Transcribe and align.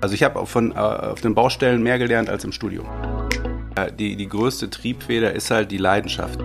Also 0.00 0.14
ich 0.14 0.22
habe 0.22 0.44
von, 0.46 0.72
äh, 0.72 0.74
auf 0.74 1.20
den 1.20 1.34
Baustellen 1.34 1.82
mehr 1.82 1.98
gelernt 1.98 2.28
als 2.28 2.44
im 2.44 2.52
Studium. 2.52 2.86
Die, 3.98 4.16
die 4.16 4.28
größte 4.28 4.70
Triebfeder 4.70 5.32
ist 5.32 5.50
halt 5.50 5.70
die 5.70 5.78
Leidenschaft. 5.78 6.38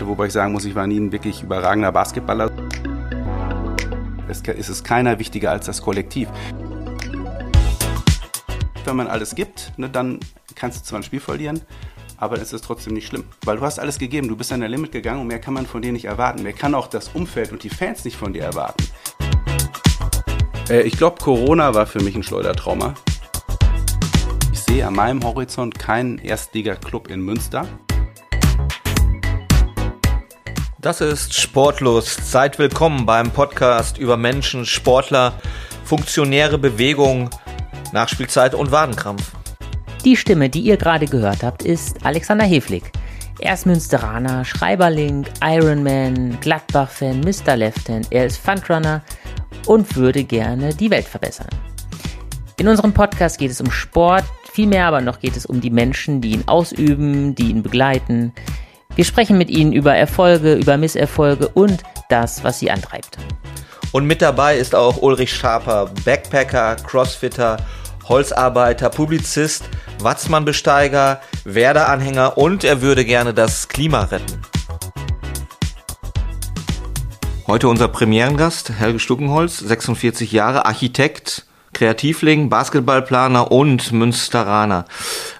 Wobei 0.00 0.26
ich 0.26 0.32
sagen 0.32 0.52
muss, 0.52 0.64
ich 0.64 0.74
war 0.76 0.86
nie 0.86 1.00
ein 1.00 1.10
wirklich 1.10 1.42
überragender 1.42 1.90
Basketballer. 1.90 2.50
Es, 4.28 4.42
es 4.42 4.68
ist 4.68 4.84
keiner 4.84 5.18
wichtiger 5.18 5.50
als 5.50 5.66
das 5.66 5.82
Kollektiv. 5.82 6.28
Wenn 8.84 8.96
man 8.96 9.08
alles 9.08 9.34
gibt, 9.34 9.72
ne, 9.76 9.90
dann 9.90 10.20
kannst 10.54 10.80
du 10.80 10.84
zwar 10.84 11.00
ein 11.00 11.02
Spiel 11.02 11.18
verlieren, 11.18 11.60
aber 12.18 12.40
es 12.40 12.52
ist 12.52 12.64
trotzdem 12.64 12.94
nicht 12.94 13.08
schlimm. 13.08 13.24
Weil 13.44 13.56
du 13.56 13.62
hast 13.62 13.80
alles 13.80 13.98
gegeben, 13.98 14.28
du 14.28 14.36
bist 14.36 14.52
an 14.52 14.60
der 14.60 14.68
Limit 14.68 14.92
gegangen 14.92 15.22
und 15.22 15.26
mehr 15.26 15.40
kann 15.40 15.54
man 15.54 15.66
von 15.66 15.82
dir 15.82 15.90
nicht 15.90 16.04
erwarten. 16.04 16.44
Mehr 16.44 16.52
kann 16.52 16.76
auch 16.76 16.86
das 16.86 17.08
Umfeld 17.08 17.50
und 17.50 17.64
die 17.64 17.70
Fans 17.70 18.04
nicht 18.04 18.16
von 18.16 18.32
dir 18.32 18.44
erwarten. 18.44 18.84
Äh, 20.68 20.82
ich 20.82 20.96
glaube, 20.96 21.20
Corona 21.20 21.74
war 21.74 21.86
für 21.86 22.02
mich 22.02 22.14
ein 22.14 22.22
Schleudertrauma. 22.22 22.94
Ich 24.52 24.60
sehe 24.60 24.86
an 24.86 24.94
meinem 24.94 25.22
Horizont 25.22 25.78
keinen 25.78 26.18
Erstliga-Club 26.18 27.08
in 27.08 27.20
Münster. 27.20 27.66
Das 30.78 31.00
ist 31.00 31.34
Sportlos. 31.34 32.16
Seid 32.22 32.58
willkommen 32.58 33.06
beim 33.06 33.30
Podcast 33.30 33.98
über 33.98 34.16
Menschen, 34.16 34.66
Sportler, 34.66 35.34
funktionäre 35.84 36.58
Bewegung, 36.58 37.30
Nachspielzeit 37.92 38.54
und 38.54 38.70
Wadenkrampf. 38.70 39.32
Die 40.04 40.16
Stimme, 40.16 40.48
die 40.48 40.60
ihr 40.60 40.76
gerade 40.76 41.06
gehört 41.06 41.42
habt, 41.42 41.62
ist 41.62 42.04
Alexander 42.04 42.44
Heflig. 42.44 42.92
Er 43.38 43.52
ist 43.52 43.66
Münsteraner, 43.66 44.46
Schreiberling, 44.46 45.26
Ironman, 45.42 46.38
Gladbach-Fan, 46.40 47.20
Mr. 47.20 47.54
Left-Hand. 47.54 48.06
Er 48.10 48.24
ist 48.24 48.38
Fundrunner 48.38 49.02
und 49.66 49.94
würde 49.94 50.24
gerne 50.24 50.74
die 50.74 50.90
Welt 50.90 51.06
verbessern. 51.06 51.50
In 52.58 52.66
unserem 52.66 52.94
Podcast 52.94 53.38
geht 53.38 53.50
es 53.50 53.60
um 53.60 53.70
Sport, 53.70 54.24
vielmehr 54.50 54.86
aber 54.86 55.02
noch 55.02 55.20
geht 55.20 55.36
es 55.36 55.44
um 55.44 55.60
die 55.60 55.70
Menschen, 55.70 56.22
die 56.22 56.30
ihn 56.30 56.48
ausüben, 56.48 57.34
die 57.34 57.50
ihn 57.50 57.62
begleiten. 57.62 58.32
Wir 58.94 59.04
sprechen 59.04 59.36
mit 59.36 59.50
ihnen 59.50 59.74
über 59.74 59.94
Erfolge, 59.94 60.54
über 60.54 60.78
Misserfolge 60.78 61.48
und 61.48 61.82
das, 62.08 62.42
was 62.42 62.58
sie 62.58 62.70
antreibt. 62.70 63.18
Und 63.92 64.06
mit 64.06 64.22
dabei 64.22 64.56
ist 64.56 64.74
auch 64.74 65.02
Ulrich 65.02 65.34
Schaper, 65.34 65.90
Backpacker, 66.06 66.76
Crossfitter, 66.76 67.58
Holzarbeiter, 68.08 68.90
Publizist, 68.90 69.64
Watzmann-Besteiger, 70.00 71.20
Werder-Anhänger 71.44 72.38
und 72.38 72.64
er 72.64 72.82
würde 72.82 73.04
gerne 73.04 73.34
das 73.34 73.68
Klima 73.68 74.02
retten. 74.02 74.42
Heute 77.46 77.68
unser 77.68 77.88
Premierengast, 77.88 78.70
Helge 78.70 78.98
Stuckenholz, 78.98 79.58
46 79.58 80.32
Jahre, 80.32 80.66
Architekt, 80.66 81.46
Kreativling, 81.72 82.48
Basketballplaner 82.48 83.52
und 83.52 83.92
Münsteraner. 83.92 84.86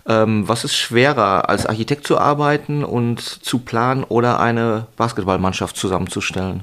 Ähm, 0.06 0.46
was 0.46 0.64
ist 0.64 0.76
schwerer, 0.76 1.48
als 1.48 1.66
Architekt 1.66 2.06
zu 2.06 2.18
arbeiten 2.18 2.84
und 2.84 3.20
zu 3.20 3.58
planen 3.60 4.04
oder 4.04 4.38
eine 4.38 4.86
Basketballmannschaft 4.96 5.76
zusammenzustellen? 5.76 6.62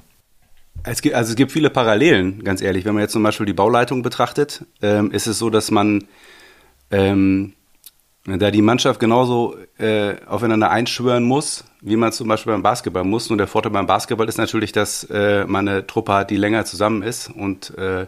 Es 0.85 1.01
gibt, 1.01 1.15
also 1.15 1.29
es 1.29 1.35
gibt 1.35 1.51
viele 1.51 1.69
Parallelen, 1.69 2.43
ganz 2.43 2.61
ehrlich. 2.61 2.83
Wenn 2.83 2.93
man 2.93 3.01
jetzt 3.01 3.13
zum 3.13 3.23
Beispiel 3.23 3.45
die 3.45 3.53
Bauleitung 3.53 4.03
betrachtet, 4.03 4.65
ähm, 4.81 5.11
ist 5.11 5.27
es 5.27 5.39
so, 5.39 5.49
dass 5.49 5.71
man 5.71 6.05
ähm, 6.91 7.53
da 8.25 8.51
die 8.51 8.61
Mannschaft 8.61 8.99
genauso 8.99 9.55
äh, 9.77 10.15
aufeinander 10.25 10.71
einschwören 10.71 11.23
muss, 11.23 11.63
wie 11.81 11.95
man 11.95 12.11
zum 12.11 12.27
Beispiel 12.27 12.51
beim 12.51 12.63
Basketball 12.63 13.05
muss. 13.05 13.29
Nur 13.29 13.37
der 13.37 13.47
Vorteil 13.47 13.71
beim 13.71 13.87
Basketball 13.87 14.27
ist 14.27 14.37
natürlich, 14.37 14.73
dass 14.73 15.05
äh, 15.05 15.45
man 15.45 15.67
eine 15.67 15.87
Truppe 15.87 16.13
hat, 16.13 16.29
die 16.29 16.37
länger 16.37 16.65
zusammen 16.65 17.01
ist 17.01 17.29
und 17.29 17.77
äh, 17.77 18.07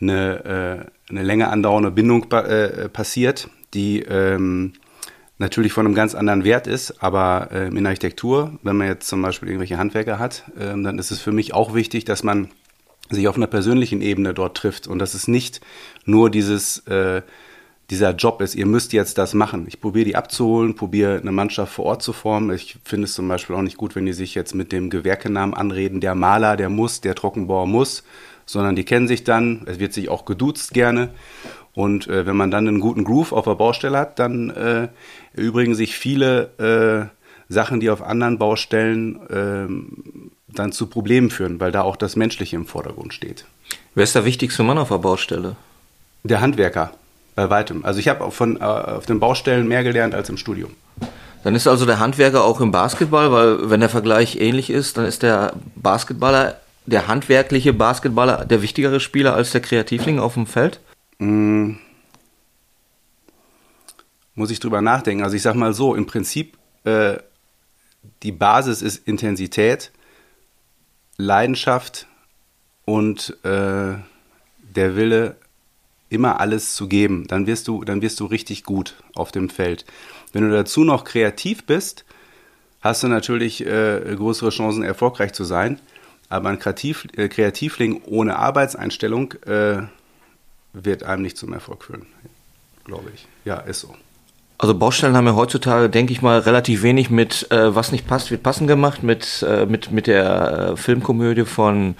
eine, 0.00 0.88
äh, 1.08 1.10
eine 1.10 1.22
länger 1.22 1.50
andauernde 1.50 1.90
Bindung 1.90 2.30
äh, 2.32 2.88
passiert, 2.88 3.48
die 3.74 4.02
ähm, 4.02 4.72
natürlich 5.38 5.72
von 5.72 5.86
einem 5.86 5.94
ganz 5.94 6.14
anderen 6.14 6.44
Wert 6.44 6.66
ist. 6.66 7.02
Aber 7.02 7.48
äh, 7.52 7.68
in 7.68 7.86
Architektur, 7.86 8.58
wenn 8.62 8.76
man 8.76 8.88
jetzt 8.88 9.08
zum 9.08 9.22
Beispiel 9.22 9.48
irgendwelche 9.48 9.78
Handwerker 9.78 10.18
hat, 10.18 10.44
äh, 10.56 10.66
dann 10.66 10.98
ist 10.98 11.10
es 11.10 11.20
für 11.20 11.32
mich 11.32 11.54
auch 11.54 11.74
wichtig, 11.74 12.04
dass 12.04 12.22
man 12.22 12.48
sich 13.10 13.28
auf 13.28 13.36
einer 13.36 13.46
persönlichen 13.46 14.00
Ebene 14.00 14.34
dort 14.34 14.56
trifft 14.56 14.86
und 14.86 14.98
dass 14.98 15.14
es 15.14 15.28
nicht 15.28 15.60
nur 16.04 16.30
dieses 16.30 16.78
äh, 16.86 17.22
dieser 17.92 18.14
Job 18.14 18.40
ist, 18.40 18.54
ihr 18.54 18.64
müsst 18.64 18.94
jetzt 18.94 19.18
das 19.18 19.34
machen. 19.34 19.66
Ich 19.68 19.78
probiere 19.78 20.06
die 20.06 20.16
abzuholen, 20.16 20.74
probiere 20.74 21.18
eine 21.18 21.30
Mannschaft 21.30 21.74
vor 21.74 21.84
Ort 21.84 22.02
zu 22.02 22.14
formen. 22.14 22.54
Ich 22.54 22.78
finde 22.84 23.04
es 23.04 23.12
zum 23.12 23.28
Beispiel 23.28 23.54
auch 23.54 23.60
nicht 23.60 23.76
gut, 23.76 23.94
wenn 23.94 24.06
die 24.06 24.14
sich 24.14 24.34
jetzt 24.34 24.54
mit 24.54 24.72
dem 24.72 24.88
Gewerkenamen 24.88 25.54
anreden, 25.54 26.00
der 26.00 26.14
Maler, 26.14 26.56
der 26.56 26.70
muss, 26.70 27.02
der 27.02 27.14
Trockenbauer 27.14 27.66
muss, 27.66 28.02
sondern 28.46 28.76
die 28.76 28.84
kennen 28.84 29.08
sich 29.08 29.24
dann, 29.24 29.62
es 29.66 29.78
wird 29.78 29.92
sich 29.92 30.08
auch 30.08 30.24
geduzt 30.24 30.72
gerne. 30.72 31.10
Und 31.74 32.06
äh, 32.06 32.24
wenn 32.24 32.36
man 32.36 32.50
dann 32.50 32.66
einen 32.66 32.80
guten 32.80 33.04
Groove 33.04 33.32
auf 33.32 33.44
der 33.44 33.56
Baustelle 33.56 33.98
hat, 33.98 34.18
dann 34.18 34.50
äh, 34.50 34.88
erübrigen 35.34 35.74
sich 35.74 35.96
viele 35.96 37.10
äh, 37.10 37.52
Sachen, 37.52 37.80
die 37.80 37.90
auf 37.90 38.02
anderen 38.02 38.38
Baustellen 38.38 39.20
äh, 39.28 40.54
dann 40.54 40.72
zu 40.72 40.86
Problemen 40.86 41.30
führen, 41.30 41.60
weil 41.60 41.72
da 41.72 41.82
auch 41.82 41.96
das 41.96 42.16
Menschliche 42.16 42.56
im 42.56 42.66
Vordergrund 42.66 43.14
steht. 43.14 43.44
Wer 43.94 44.04
ist 44.04 44.14
der 44.14 44.24
wichtigste 44.24 44.62
Mann 44.62 44.78
auf 44.78 44.88
der 44.88 44.98
Baustelle? 44.98 45.56
Der 46.24 46.40
Handwerker. 46.40 46.92
Bei 47.34 47.48
weitem. 47.48 47.84
Also 47.84 47.98
ich 47.98 48.08
habe 48.08 48.30
von 48.30 48.58
äh, 48.58 48.64
auf 48.64 49.06
den 49.06 49.18
Baustellen 49.18 49.66
mehr 49.66 49.82
gelernt 49.82 50.14
als 50.14 50.28
im 50.28 50.36
Studium. 50.36 50.72
Dann 51.44 51.54
ist 51.54 51.66
also 51.66 51.86
der 51.86 51.98
Handwerker 51.98 52.44
auch 52.44 52.60
im 52.60 52.70
Basketball, 52.70 53.32
weil 53.32 53.70
wenn 53.70 53.80
der 53.80 53.88
Vergleich 53.88 54.36
ähnlich 54.36 54.70
ist, 54.70 54.96
dann 54.96 55.06
ist 55.06 55.22
der 55.22 55.54
Basketballer, 55.74 56.56
der 56.86 57.08
handwerkliche 57.08 57.72
Basketballer, 57.72 58.44
der 58.44 58.62
wichtigere 58.62 59.00
Spieler 59.00 59.34
als 59.34 59.50
der 59.50 59.60
Kreativling 59.60 60.18
auf 60.18 60.34
dem 60.34 60.46
Feld? 60.46 60.80
Mm. 61.18 61.72
Muss 64.34 64.50
ich 64.50 64.60
drüber 64.60 64.80
nachdenken. 64.80 65.24
Also 65.24 65.36
ich 65.36 65.42
sag 65.42 65.54
mal 65.54 65.74
so, 65.74 65.94
im 65.94 66.06
Prinzip 66.06 66.56
äh, 66.84 67.18
die 68.22 68.32
Basis 68.32 68.82
ist 68.82 69.06
Intensität, 69.06 69.92
Leidenschaft 71.16 72.06
und 72.84 73.36
äh, 73.44 73.94
der 74.74 74.96
Wille, 74.96 75.36
immer 76.08 76.40
alles 76.40 76.74
zu 76.74 76.88
geben, 76.88 77.26
dann 77.26 77.46
wirst 77.46 77.68
du, 77.68 77.84
dann 77.84 78.02
wirst 78.02 78.20
du 78.20 78.26
richtig 78.26 78.64
gut 78.64 78.96
auf 79.14 79.32
dem 79.32 79.48
Feld. 79.48 79.86
Wenn 80.32 80.42
du 80.42 80.54
dazu 80.54 80.84
noch 80.84 81.04
kreativ 81.04 81.64
bist, 81.64 82.04
hast 82.82 83.02
du 83.02 83.08
natürlich 83.08 83.64
äh, 83.64 84.14
größere 84.14 84.50
Chancen, 84.50 84.82
erfolgreich 84.82 85.32
zu 85.32 85.44
sein. 85.44 85.80
Aber 86.28 86.50
ein 86.50 86.58
Kreativ, 86.58 87.06
äh, 87.16 87.28
Kreativling 87.28 88.02
ohne 88.04 88.36
Arbeitseinstellung 88.36 89.32
äh, 89.46 89.84
wird 90.74 91.02
einem 91.02 91.22
nicht 91.22 91.38
zum 91.38 91.54
Erfolg 91.54 91.84
führen, 91.84 92.06
glaube 92.84 93.10
ich. 93.14 93.26
Ja, 93.46 93.56
ist 93.56 93.80
so. 93.80 93.94
Also 94.62 94.76
Baustellen 94.76 95.16
haben 95.16 95.26
ja 95.26 95.34
heutzutage, 95.34 95.90
denke 95.90 96.12
ich 96.12 96.22
mal, 96.22 96.38
relativ 96.38 96.84
wenig 96.84 97.10
mit 97.10 97.50
äh, 97.50 97.74
was 97.74 97.90
nicht 97.90 98.06
passt, 98.06 98.30
wird 98.30 98.44
passend 98.44 98.68
gemacht, 98.68 99.02
mit, 99.02 99.44
äh, 99.44 99.66
mit, 99.66 99.90
mit 99.90 100.06
der 100.06 100.74
äh, 100.74 100.76
Filmkomödie 100.76 101.46
von 101.46 101.96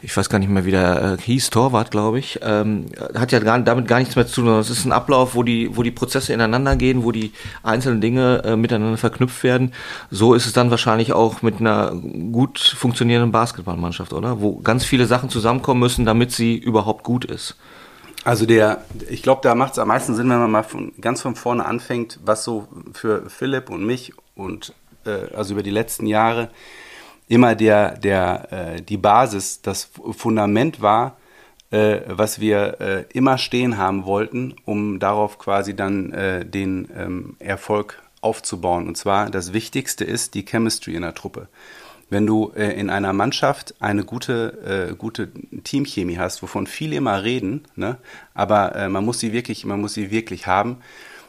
ich 0.00 0.16
weiß 0.16 0.28
gar 0.28 0.38
nicht 0.38 0.48
mehr, 0.48 0.64
wie 0.64 0.70
der 0.70 1.16
äh, 1.18 1.20
hieß, 1.20 1.50
Torwart, 1.50 1.90
glaube 1.90 2.20
ich, 2.20 2.38
ähm, 2.42 2.86
hat 3.16 3.32
ja 3.32 3.40
gar, 3.40 3.58
damit 3.58 3.88
gar 3.88 3.98
nichts 3.98 4.14
mehr 4.14 4.28
zu 4.28 4.42
tun. 4.42 4.60
Es 4.60 4.70
ist 4.70 4.84
ein 4.84 4.92
Ablauf, 4.92 5.34
wo 5.34 5.42
die, 5.42 5.76
wo 5.76 5.82
die 5.82 5.90
Prozesse 5.90 6.32
ineinander 6.32 6.76
gehen, 6.76 7.02
wo 7.02 7.10
die 7.10 7.32
einzelnen 7.64 8.00
Dinge 8.00 8.42
äh, 8.44 8.54
miteinander 8.54 8.96
verknüpft 8.96 9.42
werden. 9.42 9.72
So 10.08 10.34
ist 10.34 10.46
es 10.46 10.52
dann 10.52 10.70
wahrscheinlich 10.70 11.12
auch 11.12 11.42
mit 11.42 11.58
einer 11.58 11.96
gut 12.30 12.60
funktionierenden 12.60 13.32
Basketballmannschaft, 13.32 14.12
oder? 14.12 14.40
Wo 14.40 14.60
ganz 14.60 14.84
viele 14.84 15.06
Sachen 15.06 15.30
zusammenkommen 15.30 15.80
müssen, 15.80 16.04
damit 16.04 16.30
sie 16.30 16.56
überhaupt 16.56 17.02
gut 17.02 17.24
ist. 17.24 17.56
Also 18.24 18.46
der, 18.46 18.84
ich 19.10 19.22
glaube, 19.22 19.40
da 19.42 19.54
macht 19.54 19.72
es 19.72 19.78
am 19.78 19.88
meisten 19.88 20.14
Sinn, 20.14 20.30
wenn 20.30 20.38
man 20.38 20.50
mal 20.50 20.62
von, 20.62 20.92
ganz 21.00 21.22
von 21.22 21.34
vorne 21.34 21.64
anfängt, 21.64 22.20
was 22.24 22.44
so 22.44 22.68
für 22.92 23.28
Philipp 23.28 23.68
und 23.68 23.84
mich 23.84 24.12
und 24.36 24.74
äh, 25.04 25.34
also 25.34 25.54
über 25.54 25.62
die 25.62 25.70
letzten 25.70 26.06
Jahre 26.06 26.50
immer 27.28 27.54
der, 27.54 27.96
der, 27.98 28.52
äh, 28.52 28.82
die 28.82 28.96
Basis, 28.96 29.62
das 29.62 29.90
Fundament 30.12 30.82
war, 30.82 31.16
äh, 31.70 32.00
was 32.06 32.40
wir 32.40 32.80
äh, 32.80 33.04
immer 33.12 33.38
stehen 33.38 33.78
haben 33.78 34.04
wollten, 34.04 34.54
um 34.66 34.98
darauf 34.98 35.38
quasi 35.38 35.74
dann 35.74 36.12
äh, 36.12 36.44
den 36.44 36.88
ähm, 36.96 37.36
Erfolg 37.38 38.02
aufzubauen. 38.20 38.86
Und 38.86 38.96
zwar 38.96 39.30
das 39.30 39.52
Wichtigste 39.52 40.04
ist 40.04 40.34
die 40.34 40.44
Chemistry 40.44 40.94
in 40.94 41.02
der 41.02 41.14
Truppe. 41.14 41.48
Wenn 42.12 42.26
du 42.26 42.52
äh, 42.54 42.78
in 42.78 42.90
einer 42.90 43.14
Mannschaft 43.14 43.74
eine 43.80 44.04
gute, 44.04 44.90
äh, 44.90 44.94
gute 44.94 45.30
Teamchemie 45.64 46.18
hast, 46.18 46.42
wovon 46.42 46.66
viele 46.66 46.96
immer 46.96 47.22
reden, 47.22 47.64
ne, 47.74 47.96
aber 48.34 48.76
äh, 48.76 48.90
man 48.90 49.02
muss 49.02 49.18
sie 49.18 49.32
wirklich, 49.32 49.64
man 49.64 49.80
muss 49.80 49.94
sie 49.94 50.10
wirklich 50.10 50.46
haben, 50.46 50.76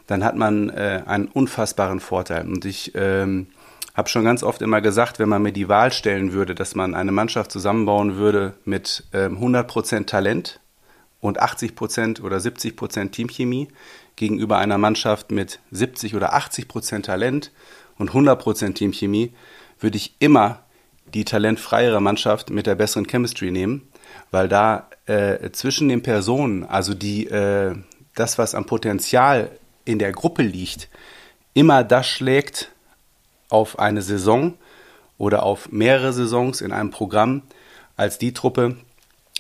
dann 0.08 0.26
hat 0.26 0.36
man 0.36 0.70
äh, 0.72 1.04
einen 1.06 1.28
unfassbaren 1.28 2.02
Vorteil. 2.02 2.46
Und 2.46 2.66
ich 2.66 2.92
ähm, 2.96 3.48
habe 3.94 4.10
schon 4.10 4.26
ganz 4.26 4.44
oft 4.44 4.62
immer 4.62 4.82
gesagt, 4.82 5.20
wenn 5.20 5.30
man 5.30 5.42
mir 5.42 5.54
die 5.54 5.70
Wahl 5.70 5.94
stellen 5.94 6.34
würde, 6.34 6.54
dass 6.54 6.76
man 6.76 6.96
eine 6.96 7.14
Mannschaft 7.14 7.54
zusammenbauen 7.54 8.18
würde 8.18 8.54
mit 8.66 9.06
ähm, 9.14 9.38
100% 9.38 10.06
Talent 10.06 10.60
und 11.22 11.42
80% 11.42 12.22
oder 12.22 12.40
70% 12.40 13.12
Teamchemie 13.12 13.70
gegenüber 14.18 14.58
einer 14.58 14.78
Mannschaft 14.78 15.32
mit 15.32 15.62
70 15.72 16.14
oder 16.14 16.36
80% 16.36 17.04
Talent 17.04 17.54
und 17.98 18.12
100% 18.12 18.74
Teamchemie, 18.74 19.32
würde 19.80 19.96
ich 19.96 20.16
immer 20.20 20.60
die 21.14 21.26
talentfreiere 21.26 22.02
Mannschaft 22.02 22.50
mit 22.50 22.66
der 22.66 22.76
besseren 22.76 23.08
Chemistry 23.08 23.52
nehmen, 23.52 23.88
weil 24.32 24.48
da 24.48 24.90
äh, 25.06 25.52
zwischen 25.52 25.90
den 25.90 26.02
Personen, 26.02 26.64
also 26.64 26.94
die, 26.94 27.28
äh, 27.28 27.76
das, 28.16 28.38
was 28.38 28.56
am 28.56 28.66
Potenzial 28.66 29.52
in 29.86 30.00
der 30.00 30.12
Gruppe 30.12 30.44
liegt, 30.44 30.90
immer 31.54 31.84
das 31.84 32.08
schlägt 32.08 32.72
auf 33.50 33.80
eine 33.80 34.02
Saison 34.02 34.56
oder 35.18 35.44
auf 35.44 35.72
mehrere 35.72 36.14
Saisons 36.14 36.62
in 36.62 36.72
einem 36.72 36.90
Programm 36.90 37.44
als 37.96 38.18
die 38.18 38.34
Truppe, 38.34 38.78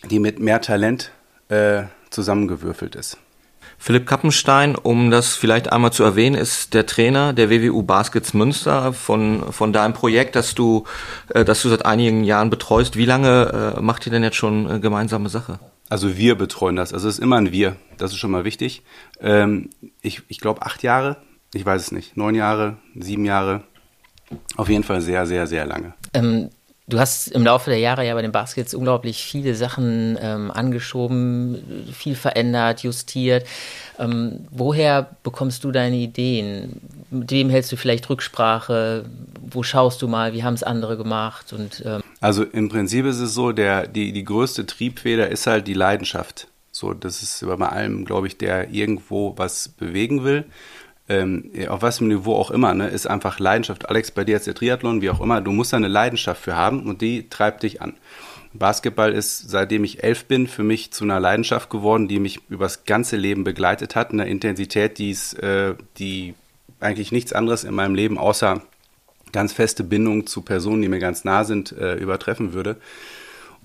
die 0.09 0.19
mit 0.19 0.39
mehr 0.39 0.61
Talent 0.61 1.11
äh, 1.49 1.83
zusammengewürfelt 2.09 2.95
ist. 2.95 3.17
Philipp 3.83 4.07
Kappenstein, 4.07 4.77
um 4.77 5.11
das 5.11 5.35
vielleicht 5.35 5.73
einmal 5.73 5.91
zu 5.91 6.05
erwähnen, 6.05 6.37
ist 6.37 6.73
der 6.73 6.85
Trainer 6.85 7.33
der 7.33 7.49
WWU 7.49 7.83
Baskets 7.83 8.33
Münster 8.33 8.93
von, 8.93 9.51
von 9.51 9.73
deinem 9.73 9.93
Projekt, 9.93 10.37
das 10.37 10.55
du, 10.55 10.85
äh, 11.33 11.43
das 11.43 11.61
du 11.61 11.67
seit 11.67 11.85
einigen 11.85 12.23
Jahren 12.23 12.49
betreust. 12.49 12.95
Wie 12.95 13.03
lange 13.03 13.75
äh, 13.75 13.81
macht 13.81 14.05
ihr 14.05 14.13
denn 14.13 14.23
jetzt 14.23 14.37
schon 14.37 14.71
äh, 14.71 14.79
gemeinsame 14.79 15.27
Sache? 15.27 15.59
Also 15.89 16.15
wir 16.15 16.35
betreuen 16.35 16.77
das. 16.77 16.93
Also 16.93 17.09
es 17.09 17.15
ist 17.15 17.21
immer 17.21 17.35
ein 17.35 17.51
Wir. 17.51 17.75
Das 17.97 18.13
ist 18.13 18.19
schon 18.19 18.31
mal 18.31 18.45
wichtig. 18.45 18.83
Ähm, 19.19 19.69
ich 20.01 20.21
ich 20.29 20.39
glaube 20.39 20.61
acht 20.61 20.81
Jahre. 20.81 21.17
Ich 21.53 21.65
weiß 21.65 21.81
es 21.81 21.91
nicht. 21.91 22.15
Neun 22.15 22.35
Jahre, 22.35 22.77
sieben 22.95 23.25
Jahre. 23.25 23.63
Auf 24.55 24.69
jeden 24.69 24.85
Fall 24.85 25.01
sehr, 25.01 25.25
sehr, 25.25 25.45
sehr 25.45 25.65
lange. 25.65 25.93
Ähm, 26.13 26.51
Du 26.87 26.99
hast 26.99 27.27
im 27.29 27.45
Laufe 27.45 27.69
der 27.69 27.79
Jahre 27.79 28.05
ja 28.05 28.13
bei 28.13 28.21
den 28.21 28.33
Baskets 28.33 28.73
unglaublich 28.73 29.23
viele 29.23 29.55
Sachen 29.55 30.17
ähm, 30.21 30.51
angeschoben, 30.51 31.87
viel 31.93 32.15
verändert, 32.15 32.83
justiert. 32.83 33.47
Ähm, 33.97 34.45
woher 34.51 35.15
bekommst 35.23 35.63
du 35.63 35.71
deine 35.71 35.95
Ideen? 35.95 36.81
Mit 37.09 37.31
wem 37.31 37.49
hältst 37.49 37.71
du 37.71 37.77
vielleicht 37.77 38.09
Rücksprache? 38.09 39.05
Wo 39.49 39.63
schaust 39.63 40.01
du 40.01 40.09
mal? 40.09 40.33
Wie 40.33 40.43
haben 40.43 40.55
es 40.55 40.63
andere 40.63 40.97
gemacht? 40.97 41.53
Und, 41.53 41.83
ähm 41.85 42.01
also 42.19 42.43
im 42.43 42.67
Prinzip 42.67 43.05
ist 43.05 43.19
es 43.19 43.33
so, 43.33 43.53
der, 43.53 43.87
die, 43.87 44.11
die 44.11 44.25
größte 44.25 44.65
Triebfeder 44.65 45.29
ist 45.29 45.47
halt 45.47 45.67
die 45.67 45.73
Leidenschaft. 45.73 46.49
So, 46.71 46.93
das 46.93 47.21
ist 47.23 47.45
bei 47.47 47.67
allem, 47.67 48.03
glaube 48.03 48.27
ich, 48.27 48.37
der 48.37 48.71
irgendwo 48.71 49.37
was 49.37 49.69
bewegen 49.69 50.25
will 50.25 50.43
ähm, 51.09 51.51
auf 51.67 51.83
für 51.83 52.07
Niveau 52.07 52.35
auch 52.35 52.51
immer, 52.51 52.73
ne, 52.73 52.87
ist 52.87 53.07
einfach 53.07 53.39
Leidenschaft. 53.39 53.89
Alex, 53.89 54.11
bei 54.11 54.23
dir 54.23 54.37
ist 54.37 54.47
der 54.47 54.55
Triathlon, 54.55 55.01
wie 55.01 55.09
auch 55.09 55.21
immer, 55.21 55.41
du 55.41 55.51
musst 55.51 55.73
da 55.73 55.77
eine 55.77 55.87
Leidenschaft 55.87 56.41
für 56.41 56.55
haben 56.55 56.83
und 56.83 57.01
die 57.01 57.29
treibt 57.29 57.63
dich 57.63 57.81
an. 57.81 57.93
Basketball 58.53 59.11
ist, 59.11 59.49
seitdem 59.49 59.83
ich 59.83 60.03
elf 60.03 60.25
bin, 60.25 60.47
für 60.47 60.63
mich 60.63 60.91
zu 60.91 61.03
einer 61.03 61.19
Leidenschaft 61.19 61.69
geworden, 61.69 62.07
die 62.07 62.19
mich 62.19 62.39
übers 62.49 62.85
ganze 62.85 63.17
Leben 63.17 63.43
begleitet 63.43 63.95
hat, 63.95 64.11
eine 64.11 64.27
Intensität, 64.27 64.99
die 64.99 65.09
ist, 65.09 65.33
äh, 65.39 65.75
die 65.97 66.35
eigentlich 66.79 67.11
nichts 67.11 67.33
anderes 67.33 67.63
in 67.63 67.73
meinem 67.73 67.95
Leben 67.95 68.17
außer 68.17 68.61
ganz 69.31 69.53
feste 69.53 69.83
Bindung 69.83 70.27
zu 70.27 70.41
Personen, 70.41 70.83
die 70.83 70.87
mir 70.87 70.99
ganz 70.99 71.23
nah 71.23 71.43
sind, 71.43 71.71
äh, 71.71 71.95
übertreffen 71.95 72.53
würde. 72.53 72.77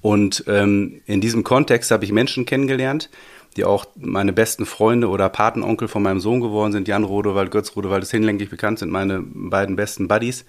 Und 0.01 0.45
ähm, 0.47 1.03
in 1.07 1.21
diesem 1.21 1.45
Kontext 1.45 1.91
habe 1.91 2.05
ich 2.05 2.13
Menschen 2.13 2.47
kennengelernt, 2.47 3.11
die 3.57 3.65
auch 3.65 3.87
meine 3.97 4.33
besten 4.33 4.67
Freunde 4.67 5.09
oder 5.09 5.29
Patenonkel 5.29 5.89
von 5.89 6.03
meinem 6.03 6.21
Sohn 6.21 6.41
geworden 6.41 6.73
sind. 6.73 6.89
Jan 6.89 7.05
Rodewald, 7.05 7.51
Götz 7.51 7.75
Rodewald 7.75 8.03
ist 8.03 8.11
hinlänglich 8.11 8.51
bekannt, 8.51 8.79
sind 8.79 8.91
meine 8.91 9.23
beiden 9.23 9.77
besten 9.77 10.09
Buddies. 10.09 10.45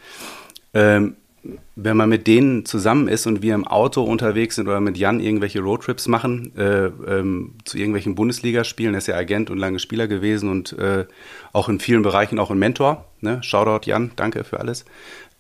Ähm, 0.74 1.16
wenn 1.76 1.96
man 1.96 2.10
mit 2.10 2.28
denen 2.28 2.66
zusammen 2.66 3.08
ist 3.08 3.26
und 3.26 3.42
wir 3.42 3.56
im 3.56 3.66
Auto 3.66 4.04
unterwegs 4.04 4.56
sind 4.56 4.68
oder 4.68 4.82
mit 4.82 4.98
Jan 4.98 5.20
irgendwelche 5.20 5.62
Roadtrips 5.62 6.08
machen, 6.08 6.52
äh, 6.58 6.88
ähm, 6.88 7.56
zu 7.64 7.78
irgendwelchen 7.78 8.16
Bundesligaspielen, 8.16 8.94
er 8.94 8.98
ist 8.98 9.08
ja 9.08 9.16
Agent 9.16 9.50
und 9.50 9.58
lange 9.58 9.80
Spieler 9.80 10.08
gewesen 10.08 10.50
und 10.50 10.74
äh, 10.74 11.06
auch 11.54 11.70
in 11.70 11.80
vielen 11.80 12.02
Bereichen 12.02 12.40
auch 12.40 12.52
ein 12.52 12.60
Mentor. 12.60 13.06
Ne? 13.22 13.42
Shoutout 13.42 13.90
Jan, 13.90 14.12
danke 14.16 14.44
für 14.44 14.60
alles. 14.60 14.86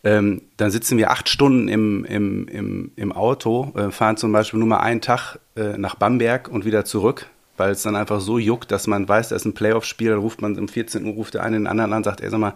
Ähm, 0.05 0.43
dann 0.55 0.71
sitzen 0.71 0.97
wir 0.97 1.11
acht 1.11 1.27
Stunden 1.27 1.67
im, 1.67 2.05
im, 2.05 2.47
im, 2.47 2.91
im 2.95 3.11
Auto, 3.11 3.73
äh, 3.75 3.91
fahren 3.91 4.15
zum 4.15 4.31
Beispiel 4.31 4.59
nur 4.59 4.69
mal 4.69 4.79
einen 4.79 5.01
Tag 5.01 5.39
äh, 5.57 5.77
nach 5.77 5.95
Bamberg 5.95 6.47
und 6.47 6.63
wieder 6.63 6.85
zurück 6.85 7.27
weil 7.59 7.71
es 7.71 7.83
dann 7.83 7.95
einfach 7.95 8.21
so 8.21 8.37
juckt, 8.37 8.71
dass 8.71 8.87
man 8.87 9.07
weiß, 9.07 9.29
da 9.29 9.35
ist 9.35 9.45
ein 9.45 9.53
Playoff-Spiel, 9.53 10.11
dann 10.11 10.19
ruft 10.19 10.41
man 10.41 10.57
um 10.57 10.67
14 10.67 11.05
Uhr, 11.05 11.13
ruft 11.13 11.33
der 11.33 11.43
eine 11.43 11.57
den 11.57 11.67
anderen 11.67 11.93
an, 11.93 12.03
sagt, 12.03 12.21
ey, 12.21 12.29
sag 12.29 12.39
mal, 12.39 12.53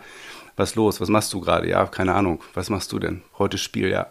was 0.56 0.76
los, 0.76 1.02
was 1.02 1.10
machst 1.10 1.34
du 1.34 1.42
gerade? 1.42 1.68
Ja, 1.70 1.86
keine 1.86 2.14
Ahnung, 2.14 2.42
was 2.54 2.70
machst 2.70 2.92
du 2.92 3.00
denn? 3.00 3.22
Heute 3.38 3.58
Spiel, 3.58 3.90
ja. 3.90 4.08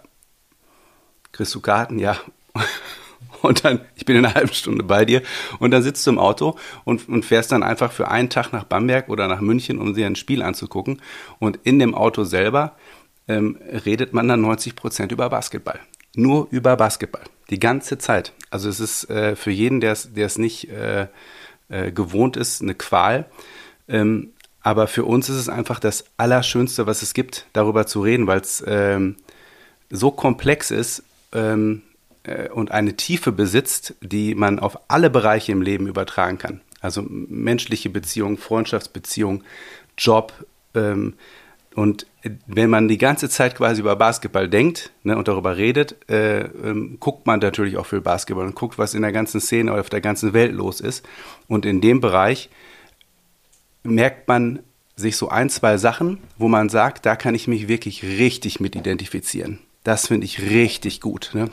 Kriegst 1.33 1.55
du 1.55 1.61
Karten? 1.61 1.99
Ja. 1.99 2.17
Und 3.41 3.65
dann, 3.65 3.81
ich 3.97 4.05
bin 4.05 4.17
in 4.17 4.25
einer 4.25 4.35
halben 4.35 4.53
Stunde 4.53 4.85
bei 4.85 5.05
dir 5.05 5.21
und 5.59 5.73
dann 5.73 5.83
sitzt 5.83 6.07
du 6.07 6.13
im 6.13 6.19
Auto 6.21 6.57
und, 6.85 7.09
und 7.09 7.25
fährst 7.25 7.51
dann 7.51 7.65
einfach 7.65 7.91
für 7.91 8.09
einen 8.09 8.31
Tag 8.31 8.53
nach 8.53 8.63
Bamberg 8.63 9.09
oder 9.09 9.27
nach 9.27 9.41
München, 9.41 9.81
um 9.81 9.95
dir 9.95 10.07
ein 10.07 10.15
Spiel 10.15 10.43
anzugucken. 10.43 11.03
Und 11.41 11.59
in 11.65 11.81
dem 11.81 11.97
Auto 11.97 12.23
selber 12.23 12.77
ähm, 13.27 13.59
redet 13.85 14.13
man 14.13 14.29
dann 14.29 14.43
90 14.43 14.77
Prozent 14.77 15.11
über 15.11 15.29
Basketball. 15.29 15.81
Nur 16.15 16.49
über 16.51 16.77
Basketball. 16.77 17.23
Die 17.51 17.59
ganze 17.59 17.99
Zeit. 17.99 18.33
Also 18.51 18.69
es 18.69 18.81
ist 18.81 19.11
äh, 19.11 19.37
für 19.37 19.51
jeden, 19.51 19.81
der 19.81 19.93
es 19.93 20.39
nicht 20.39 20.71
äh, 20.71 21.07
äh, 21.69 21.91
gewohnt 21.91 22.37
ist, 22.37 22.63
eine 22.63 22.75
Qual. 22.75 23.27
Ähm, 23.89 24.33
aber 24.63 24.87
für 24.87 25.05
uns 25.05 25.29
ist 25.29 25.37
es 25.37 25.49
einfach 25.49 25.81
das 25.81 26.05
Allerschönste, 26.17 26.87
was 26.87 27.03
es 27.03 27.15
gibt, 27.15 27.47
darüber 27.53 27.87
zu 27.87 28.01
reden, 28.03 28.27
weil 28.27 28.41
es 28.41 28.63
ähm, 28.67 29.17
so 29.91 30.11
komplex 30.11 30.71
ist 30.71 31.03
ähm, 31.33 31.83
äh, 32.23 32.49
und 32.49 32.71
eine 32.71 32.95
Tiefe 32.95 33.33
besitzt, 33.33 33.95
die 34.01 34.35
man 34.35 34.59
auf 34.59 34.79
alle 34.89 35.11
Bereiche 35.11 35.53
im 35.53 35.63
Leben 35.63 35.87
übertragen 35.87 36.39
kann. 36.39 36.61
Also 36.81 37.05
menschliche 37.09 37.91
Beziehungen, 37.91 38.39
Freundschaftsbeziehungen, 38.39 39.45
Job, 39.99 40.33
ähm, 40.75 41.15
und 41.75 42.07
wenn 42.47 42.71
man 42.71 42.89
die 42.89 42.99
ganze 42.99 43.29
Zeit 43.29 43.57
quasi 43.57 43.81
über 43.81 43.97
Basketball 43.97 44.49
denkt 44.49 44.91
ne, 45.03 45.17
und 45.17 45.29
darüber 45.29 45.57
redet, 45.57 45.97
äh, 46.09 46.43
ähm, 46.43 46.99
guckt 47.01 47.27
man 47.27 47.41
natürlich 47.41 47.77
auch 47.77 47.87
für 47.87 48.01
Basketball 48.01 48.47
und 48.47 48.55
guckt, 48.55 48.79
was 48.79 48.95
in 48.95 49.03
der 49.03 49.13
ganzen 49.13 49.41
Szene 49.41 49.73
oder 49.73 49.81
auf 49.81 49.91
der 49.91 50.01
ganzen 50.01 50.33
Welt 50.33 50.53
los 50.53 50.81
ist. 50.81 51.05
Und 51.49 51.67
in 51.67 51.81
dem 51.81 52.01
Bereich 52.01 52.51
merkt 53.83 54.29
man 54.29 54.61
sich 54.97 55.17
so 55.17 55.29
ein, 55.29 55.51
zwei 55.51 55.79
Sachen, 55.79 56.19
wo 56.37 56.49
man 56.49 56.69
sagt, 56.69 57.07
da 57.07 57.17
kann 57.17 57.35
ich 57.35 57.49
mich 57.49 57.69
wirklich 57.69 58.05
richtig 58.05 58.61
mit 58.61 58.77
identifizieren. 58.77 59.59
Das 59.83 60.09
finde 60.09 60.27
ich 60.27 60.43
richtig 60.43 61.01
gut. 61.01 61.31
Ne? 61.33 61.49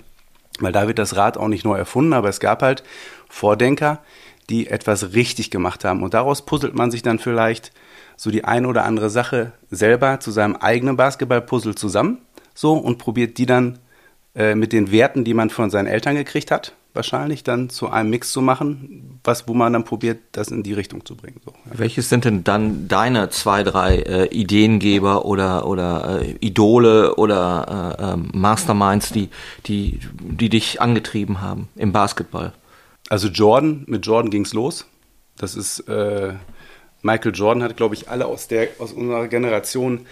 Weil 0.60 0.74
da 0.74 0.88
wird 0.88 1.00
das 1.00 1.16
Rad 1.16 1.38
auch 1.38 1.48
nicht 1.48 1.64
neu 1.64 1.78
erfunden, 1.78 2.14
aber 2.14 2.30
es 2.30 2.40
gab 2.40 2.62
halt 2.62 2.84
Vordenker, 3.30 4.04
die 4.50 4.68
etwas 4.68 5.14
richtig 5.14 5.50
gemacht 5.50 5.86
haben. 5.86 6.04
Und 6.04 6.14
daraus 6.14 6.46
puzzelt 6.46 6.76
man 6.76 6.92
sich 6.92 7.02
dann 7.02 7.20
vielleicht 7.20 7.72
so 8.20 8.32
die 8.32 8.44
ein 8.44 8.66
oder 8.66 8.84
andere 8.84 9.10
Sache 9.10 9.54
selber 9.72 10.20
zu 10.20 10.32
seinem 10.32 10.58
eigenen 10.58 10.98
Basketball-Puzzle 10.98 11.76
zusammen, 11.76 12.18
so 12.54 12.74
und 12.74 12.98
probiert 12.98 13.38
die 13.38 13.46
dann 13.46 13.80
äh, 14.36 14.56
mit 14.56 14.74
den 14.74 14.92
Werten, 14.92 15.24
die 15.24 15.34
man 15.34 15.50
von 15.50 15.70
seinen 15.70 15.88
Eltern 15.88 16.16
gekriegt 16.16 16.52
hat, 16.52 16.74
wahrscheinlich 16.94 17.44
dann 17.44 17.70
zu 17.70 17.90
einem 17.90 18.10
Mix 18.10 18.34
zu 18.34 18.42
machen, 18.42 19.22
was 19.24 19.48
wo 19.48 19.54
man 19.54 19.72
dann 19.72 19.86
probiert, 19.86 20.20
das 20.34 20.50
in 20.50 20.64
die 20.64 20.74
Richtung 20.74 21.06
zu 21.06 21.16
bringen. 21.16 21.40
So, 21.46 21.52
ja. 21.52 21.80
Welches 21.80 22.10
sind 22.10 22.26
denn 22.26 22.44
dann 22.44 22.90
deine 22.90 23.30
zwei, 23.30 23.64
drei 23.64 24.00
äh, 24.00 24.26
Ideengeber 24.26 25.24
oder 25.24 25.66
oder 25.66 26.22
äh, 26.22 26.36
Idole 26.42 27.16
oder 27.16 27.96
äh, 27.98 28.04
ähm, 28.04 28.32
Masterminds, 28.34 29.14
die 29.14 29.30
die 29.66 30.02
die 30.20 30.50
dich 30.50 30.82
angetrieben 30.82 31.40
haben 31.40 31.70
im 31.78 31.94
Basketball? 31.94 32.52
Also 33.08 33.30
Jordan, 33.30 33.86
mit 33.88 34.06
Jordan 34.06 34.30
ging's 34.30 34.54
los. 34.54 34.88
Das 35.38 35.56
ist 35.56 35.88
äh, 35.88 36.34
Michael 37.02 37.34
Jordan 37.34 37.64
hat, 37.64 37.78
glaube 37.78 37.96
ich, 37.96 38.10
alle 38.10 38.26
aus, 38.26 38.48
der, 38.48 38.68
aus 38.80 38.92
unserer 38.92 39.28
Generation 39.28 40.06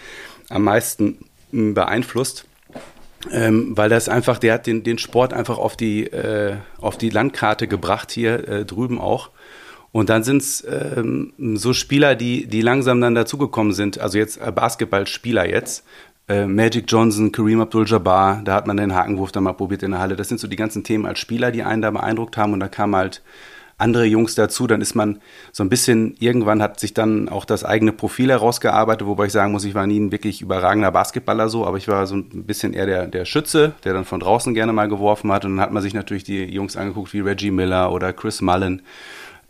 am 0.48 0.64
meisten 0.64 1.18
hm, 1.50 1.74
beeinflusst. 1.74 2.46
Ähm, 3.32 3.76
weil 3.76 3.88
das 3.90 4.08
einfach, 4.08 4.38
der 4.38 4.54
hat 4.54 4.66
den, 4.66 4.84
den 4.84 4.98
Sport 4.98 5.32
einfach 5.32 5.58
auf 5.58 5.76
die, 5.76 6.04
äh, 6.04 6.54
auf 6.80 6.96
die 6.96 7.10
Landkarte 7.10 7.66
gebracht, 7.66 8.12
hier 8.12 8.48
äh, 8.48 8.64
drüben 8.64 9.00
auch. 9.00 9.30
Und 9.90 10.08
dann 10.10 10.22
sind 10.22 10.42
es 10.42 10.64
ähm, 10.70 11.32
so 11.54 11.72
Spieler, 11.72 12.14
die, 12.14 12.46
die 12.46 12.60
langsam 12.60 13.00
dann 13.00 13.14
dazugekommen 13.14 13.72
sind, 13.72 13.98
also 13.98 14.18
jetzt 14.18 14.36
äh, 14.40 14.52
Basketballspieler 14.52 15.48
jetzt. 15.48 15.84
Äh, 16.28 16.46
Magic 16.46 16.84
Johnson, 16.88 17.32
Kareem 17.32 17.60
Abdul-Jabbar, 17.60 18.42
da 18.44 18.54
hat 18.54 18.66
man 18.66 18.76
den 18.76 18.94
Hakenwurf 18.94 19.32
dann 19.32 19.44
mal 19.44 19.54
probiert 19.54 19.82
in 19.82 19.92
der 19.92 20.00
Halle. 20.00 20.14
Das 20.14 20.28
sind 20.28 20.38
so 20.38 20.46
die 20.46 20.56
ganzen 20.56 20.84
Themen 20.84 21.06
als 21.06 21.18
Spieler, 21.18 21.50
die 21.50 21.62
einen 21.62 21.80
da 21.80 21.90
beeindruckt 21.90 22.36
haben. 22.36 22.52
Und 22.52 22.60
da 22.60 22.68
kam 22.68 22.94
halt 22.94 23.22
andere 23.78 24.04
Jungs 24.04 24.34
dazu, 24.34 24.66
dann 24.66 24.80
ist 24.80 24.94
man 24.94 25.20
so 25.52 25.62
ein 25.62 25.68
bisschen, 25.68 26.16
irgendwann 26.18 26.60
hat 26.60 26.80
sich 26.80 26.94
dann 26.94 27.28
auch 27.28 27.44
das 27.44 27.64
eigene 27.64 27.92
Profil 27.92 28.30
herausgearbeitet, 28.30 29.06
wobei 29.06 29.26
ich 29.26 29.32
sagen 29.32 29.52
muss, 29.52 29.64
ich 29.64 29.74
war 29.74 29.86
nie 29.86 30.00
ein 30.00 30.12
wirklich 30.12 30.42
überragender 30.42 30.90
Basketballer 30.90 31.48
so, 31.48 31.64
aber 31.64 31.76
ich 31.76 31.86
war 31.86 32.06
so 32.06 32.16
ein 32.16 32.44
bisschen 32.44 32.74
eher 32.74 32.86
der, 32.86 33.06
der 33.06 33.24
Schütze, 33.24 33.72
der 33.84 33.94
dann 33.94 34.04
von 34.04 34.18
draußen 34.18 34.52
gerne 34.52 34.72
mal 34.72 34.88
geworfen 34.88 35.30
hat. 35.32 35.44
Und 35.44 35.56
dann 35.56 35.60
hat 35.60 35.72
man 35.72 35.82
sich 35.82 35.94
natürlich 35.94 36.24
die 36.24 36.44
Jungs 36.44 36.76
angeguckt 36.76 37.12
wie 37.14 37.20
Reggie 37.20 37.52
Miller 37.52 37.92
oder 37.92 38.12
Chris 38.12 38.40
Mullen 38.40 38.82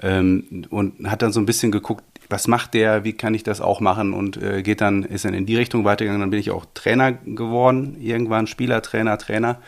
ähm, 0.03 0.67
und 0.69 1.11
hat 1.11 1.23
dann 1.23 1.33
so 1.33 1.41
ein 1.41 1.47
bisschen 1.47 1.73
geguckt, 1.73 2.05
was 2.31 2.47
macht 2.47 2.75
der, 2.75 3.05
wie 3.05 3.15
kann 3.15 3.33
ich 3.33 3.43
das 3.43 3.63
auch 3.63 3.81
machen? 3.81 4.13
Und 4.13 4.37
äh, 4.37 4.63
geht 4.63 4.83
dann, 4.83 5.05
ist 5.05 5.25
dann 5.25 5.33
in 5.33 5.47
die 5.47 5.57
Richtung 5.57 5.87
weitergegangen, 5.87 6.21
dann 6.21 6.31
bin 6.31 6.41
ich 6.41 6.51
auch 6.51 6.67
Trainer 6.75 7.13
geworden, 7.13 7.97
irgendwann 7.99 8.47
Spieler, 8.47 8.83
Trainer, 8.83 9.17
Trainer 9.17 9.59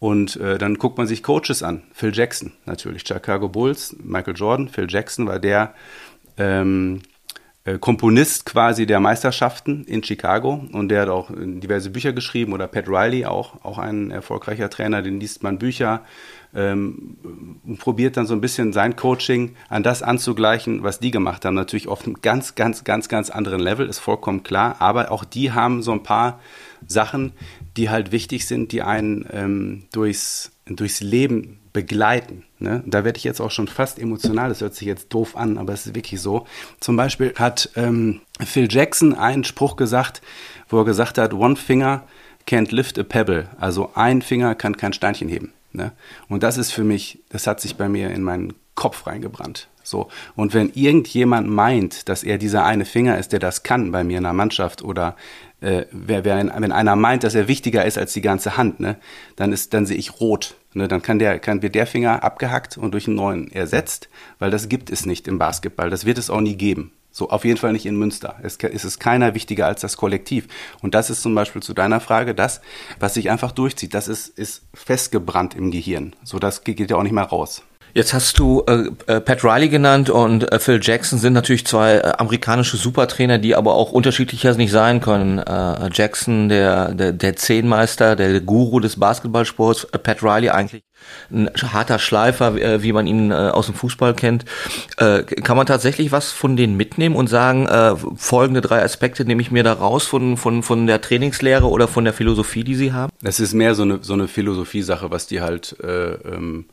und 0.00 0.36
äh, 0.36 0.58
dann 0.58 0.78
guckt 0.78 0.98
man 0.98 1.06
sich 1.06 1.22
Coaches 1.22 1.62
an. 1.62 1.84
Phil 1.92 2.12
Jackson 2.12 2.52
natürlich, 2.66 3.06
Chicago 3.06 3.48
Bulls, 3.48 3.94
Michael 4.02 4.34
Jordan, 4.34 4.68
Phil 4.68 4.86
Jackson 4.88 5.28
war 5.28 5.38
der, 5.38 5.74
ähm, 6.36 7.02
äh, 7.64 7.78
Komponist 7.78 8.46
quasi 8.46 8.86
der 8.86 9.00
Meisterschaften 9.00 9.84
in 9.84 10.02
Chicago. 10.02 10.64
Und 10.72 10.88
der 10.88 11.02
hat 11.02 11.08
auch 11.08 11.30
diverse 11.30 11.90
Bücher 11.90 12.12
geschrieben. 12.12 12.52
Oder 12.52 12.66
Pat 12.66 12.88
Riley 12.88 13.26
auch, 13.26 13.64
auch 13.64 13.78
ein 13.78 14.10
erfolgreicher 14.10 14.70
Trainer, 14.70 15.02
den 15.02 15.20
liest 15.20 15.42
man 15.42 15.58
Bücher 15.58 16.02
ähm, 16.54 17.16
probiert 17.78 18.16
dann 18.16 18.26
so 18.26 18.34
ein 18.34 18.40
bisschen 18.40 18.72
sein 18.72 18.96
Coaching 18.96 19.54
an 19.68 19.82
das 19.82 20.02
anzugleichen, 20.02 20.82
was 20.82 20.98
die 20.98 21.10
gemacht 21.10 21.44
haben. 21.44 21.54
Natürlich 21.54 21.88
auf 21.88 22.04
einem 22.04 22.20
ganz, 22.20 22.54
ganz, 22.54 22.84
ganz, 22.84 23.08
ganz 23.08 23.30
anderen 23.30 23.60
Level, 23.60 23.88
ist 23.88 23.98
vollkommen 23.98 24.42
klar, 24.42 24.76
aber 24.80 25.10
auch 25.10 25.24
die 25.24 25.52
haben 25.52 25.82
so 25.82 25.92
ein 25.92 26.02
paar 26.02 26.40
Sachen, 26.86 27.32
die 27.76 27.90
halt 27.90 28.12
wichtig 28.12 28.46
sind, 28.46 28.72
die 28.72 28.82
einen 28.82 29.26
ähm, 29.32 29.84
durchs, 29.92 30.52
durchs 30.66 31.00
Leben 31.00 31.60
begleiten. 31.72 32.44
Ne? 32.58 32.82
Da 32.86 33.04
werde 33.04 33.16
ich 33.16 33.24
jetzt 33.24 33.40
auch 33.40 33.50
schon 33.50 33.68
fast 33.68 33.98
emotional, 33.98 34.48
das 34.48 34.60
hört 34.60 34.74
sich 34.74 34.88
jetzt 34.88 35.08
doof 35.10 35.36
an, 35.36 35.56
aber 35.56 35.72
es 35.72 35.86
ist 35.86 35.94
wirklich 35.94 36.20
so. 36.20 36.46
Zum 36.80 36.96
Beispiel 36.96 37.32
hat 37.36 37.70
ähm, 37.76 38.20
Phil 38.44 38.66
Jackson 38.70 39.14
einen 39.14 39.44
Spruch 39.44 39.76
gesagt, 39.76 40.20
wo 40.68 40.78
er 40.78 40.84
gesagt 40.84 41.18
hat, 41.18 41.32
One 41.32 41.56
finger 41.56 42.04
can't 42.48 42.74
lift 42.74 42.98
a 42.98 43.04
pebble. 43.04 43.48
Also 43.58 43.92
ein 43.94 44.22
Finger 44.22 44.54
kann 44.54 44.76
kein 44.76 44.92
Steinchen 44.92 45.28
heben. 45.28 45.52
Ne? 45.72 45.92
Und 46.28 46.42
das 46.42 46.58
ist 46.58 46.72
für 46.72 46.84
mich, 46.84 47.22
das 47.28 47.46
hat 47.46 47.60
sich 47.60 47.76
bei 47.76 47.88
mir 47.88 48.10
in 48.10 48.22
meinen 48.22 48.54
Kopf 48.74 49.06
reingebrannt. 49.06 49.68
So. 49.82 50.08
Und 50.36 50.54
wenn 50.54 50.70
irgendjemand 50.74 51.48
meint, 51.48 52.08
dass 52.08 52.22
er 52.22 52.38
dieser 52.38 52.64
eine 52.64 52.84
Finger 52.84 53.18
ist, 53.18 53.32
der 53.32 53.40
das 53.40 53.62
kann 53.62 53.92
bei 53.92 54.04
mir 54.04 54.18
in 54.18 54.24
einer 54.24 54.32
Mannschaft 54.32 54.82
oder 54.82 55.16
äh, 55.60 55.84
wer, 55.90 56.24
wer, 56.24 56.36
wenn 56.36 56.72
einer 56.72 56.96
meint, 56.96 57.24
dass 57.24 57.34
er 57.34 57.48
wichtiger 57.48 57.84
ist 57.84 57.98
als 57.98 58.12
die 58.12 58.20
ganze 58.20 58.56
Hand, 58.56 58.80
ne, 58.80 58.96
dann 59.36 59.52
ist, 59.52 59.74
dann 59.74 59.86
sehe 59.86 59.96
ich 59.96 60.20
rot. 60.20 60.54
Ne, 60.72 60.86
dann 60.86 61.02
kann 61.02 61.18
der, 61.18 61.38
kann 61.40 61.62
wird 61.62 61.74
der 61.74 61.86
Finger 61.86 62.22
abgehackt 62.22 62.78
und 62.78 62.92
durch 62.92 63.06
einen 63.06 63.16
neuen 63.16 63.50
ersetzt, 63.50 64.08
weil 64.38 64.50
das 64.50 64.68
gibt 64.68 64.90
es 64.90 65.04
nicht 65.04 65.26
im 65.28 65.38
Basketball. 65.38 65.90
Das 65.90 66.06
wird 66.06 66.18
es 66.18 66.30
auch 66.30 66.40
nie 66.40 66.56
geben. 66.56 66.92
So, 67.12 67.30
auf 67.30 67.44
jeden 67.44 67.56
Fall 67.56 67.72
nicht 67.72 67.86
in 67.86 67.96
Münster. 67.96 68.36
Es, 68.42 68.56
ist 68.56 69.00
keiner 69.00 69.34
wichtiger 69.34 69.66
als 69.66 69.80
das 69.80 69.96
Kollektiv. 69.96 70.46
Und 70.80 70.94
das 70.94 71.10
ist 71.10 71.22
zum 71.22 71.34
Beispiel 71.34 71.62
zu 71.62 71.74
deiner 71.74 72.00
Frage 72.00 72.34
das, 72.34 72.60
was 72.98 73.14
sich 73.14 73.30
einfach 73.30 73.52
durchzieht. 73.52 73.94
Das 73.94 74.08
ist, 74.08 74.28
ist 74.28 74.62
festgebrannt 74.74 75.54
im 75.54 75.70
Gehirn. 75.70 76.14
So, 76.22 76.38
das 76.38 76.62
geht 76.62 76.90
ja 76.90 76.96
auch 76.96 77.02
nicht 77.02 77.12
mehr 77.12 77.24
raus. 77.24 77.62
Jetzt 77.94 78.14
hast 78.14 78.38
du 78.38 78.62
äh, 78.66 78.84
äh, 79.06 79.20
Pat 79.20 79.42
Riley 79.44 79.68
genannt 79.68 80.10
und 80.10 80.50
äh, 80.50 80.58
Phil 80.58 80.80
Jackson 80.80 81.18
sind 81.18 81.32
natürlich 81.32 81.66
zwei 81.66 81.96
äh, 81.96 82.12
amerikanische 82.18 82.76
Supertrainer, 82.76 83.38
die 83.38 83.56
aber 83.56 83.74
auch 83.74 83.92
unterschiedlicher 83.92 84.54
nicht 84.54 84.70
sein 84.70 85.00
können. 85.00 85.38
Äh, 85.38 85.90
Jackson, 85.92 86.48
der, 86.48 86.94
der, 86.94 87.12
der 87.12 87.36
Zehnmeister, 87.36 88.16
der 88.16 88.40
Guru 88.40 88.80
des 88.80 88.98
Basketballsports, 88.98 89.84
äh, 89.84 89.98
Pat 89.98 90.22
Riley 90.22 90.50
eigentlich 90.50 90.82
ein 91.30 91.48
harter 91.72 91.98
Schleifer, 91.98 92.82
wie 92.82 92.92
man 92.92 93.06
ihn 93.06 93.32
aus 93.32 93.64
dem 93.64 93.74
Fußball 93.74 94.12
kennt. 94.12 94.44
Kann 94.98 95.56
man 95.56 95.64
tatsächlich 95.64 96.12
was 96.12 96.30
von 96.30 96.56
denen 96.56 96.76
mitnehmen 96.76 97.16
und 97.16 97.26
sagen, 97.26 97.66
äh, 97.66 97.96
folgende 98.16 98.60
drei 98.60 98.82
Aspekte 98.82 99.24
nehme 99.24 99.40
ich 99.40 99.50
mir 99.50 99.62
da 99.62 99.72
raus 99.72 100.06
von, 100.06 100.36
von, 100.36 100.62
von 100.62 100.86
der 100.86 101.00
Trainingslehre 101.00 101.66
oder 101.66 101.88
von 101.88 102.04
der 102.04 102.12
Philosophie, 102.12 102.64
die 102.64 102.74
sie 102.74 102.92
haben? 102.92 103.10
Das 103.22 103.40
ist 103.40 103.54
mehr 103.54 103.74
so 103.74 103.82
eine, 103.84 104.00
so 104.02 104.12
eine 104.12 104.28
Philosophie-Sache, 104.28 105.10
was 105.10 105.26
die 105.26 105.40
halt 105.40 105.74
äh, 105.82 106.12
ähm 106.16 106.66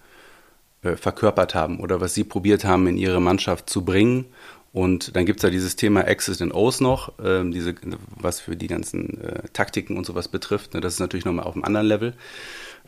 äh, 0.84 0.96
verkörpert 0.96 1.55
haben 1.55 1.79
oder 1.79 2.01
was 2.01 2.13
sie 2.13 2.24
probiert 2.24 2.63
haben, 2.65 2.88
in 2.88 2.98
ihre 2.98 3.22
Mannschaft 3.22 3.69
zu 3.69 3.84
bringen. 3.84 4.25
Und 4.74 5.15
dann 5.15 5.25
gibt 5.25 5.39
es 5.39 5.43
ja 5.43 5.50
dieses 5.50 5.75
Thema 5.75 6.03
X's 6.03 6.41
and 6.41 6.53
O's 6.53 6.81
noch, 6.81 7.13
ähm, 7.24 7.51
diese, 7.51 7.74
was 8.15 8.39
für 8.39 8.55
die 8.55 8.67
ganzen 8.67 9.19
äh, 9.22 9.41
Taktiken 9.53 9.98
und 9.98 10.05
sowas 10.05 10.27
betrifft. 10.27 10.74
Ne, 10.74 10.81
das 10.81 10.93
ist 10.93 11.00
natürlich 11.00 11.25
nochmal 11.25 11.46
auf 11.46 11.55
einem 11.55 11.63
anderen 11.63 11.88
Level. 11.88 12.13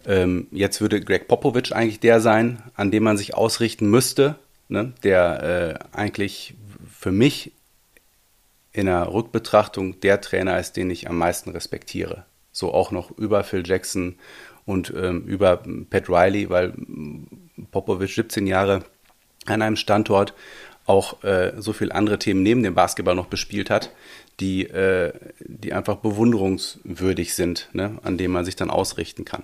Ähm, 0.05 0.47
jetzt 0.51 0.81
würde 0.81 1.01
Greg 1.01 1.27
Popovich 1.27 1.75
eigentlich 1.75 1.99
der 1.99 2.21
sein, 2.21 2.61
an 2.75 2.91
dem 2.91 3.03
man 3.03 3.17
sich 3.17 3.33
ausrichten 3.33 3.89
müsste, 3.89 4.35
ne, 4.67 4.93
der 5.03 5.81
äh, 5.93 5.97
eigentlich 5.97 6.53
für 6.95 7.11
mich 7.11 7.53
in 8.71 8.85
der 8.85 9.11
Rückbetrachtung 9.11 9.99
der 10.01 10.21
Trainer 10.21 10.59
ist, 10.59 10.77
den 10.77 10.91
ich 10.91 11.09
am 11.09 11.17
meisten 11.17 11.49
respektiere. 11.49 12.25
So 12.51 12.73
auch 12.73 12.91
noch 12.91 13.17
über 13.17 13.43
Phil 13.43 13.65
Jackson 13.65 14.15
und 14.65 14.93
ähm, 14.95 15.23
über 15.23 15.63
Pat 15.89 16.07
Riley, 16.07 16.49
weil 16.49 16.73
Popovic 17.71 18.09
17 18.11 18.47
Jahre 18.47 18.83
an 19.45 19.61
einem 19.61 19.75
Standort 19.75 20.33
auch 20.85 21.23
äh, 21.23 21.53
so 21.57 21.71
viele 21.71 21.93
andere 21.93 22.17
Themen 22.17 22.41
neben 22.41 22.63
dem 22.63 22.73
Basketball 22.73 23.15
noch 23.15 23.27
bespielt 23.27 23.69
hat, 23.69 23.91
die, 24.39 24.63
äh, 24.63 25.13
die 25.39 25.73
einfach 25.73 25.97
bewunderungswürdig 25.97 27.35
sind, 27.35 27.69
ne, 27.73 27.99
an 28.03 28.17
denen 28.17 28.33
man 28.33 28.45
sich 28.45 28.55
dann 28.55 28.71
ausrichten 28.71 29.23
kann. 29.23 29.43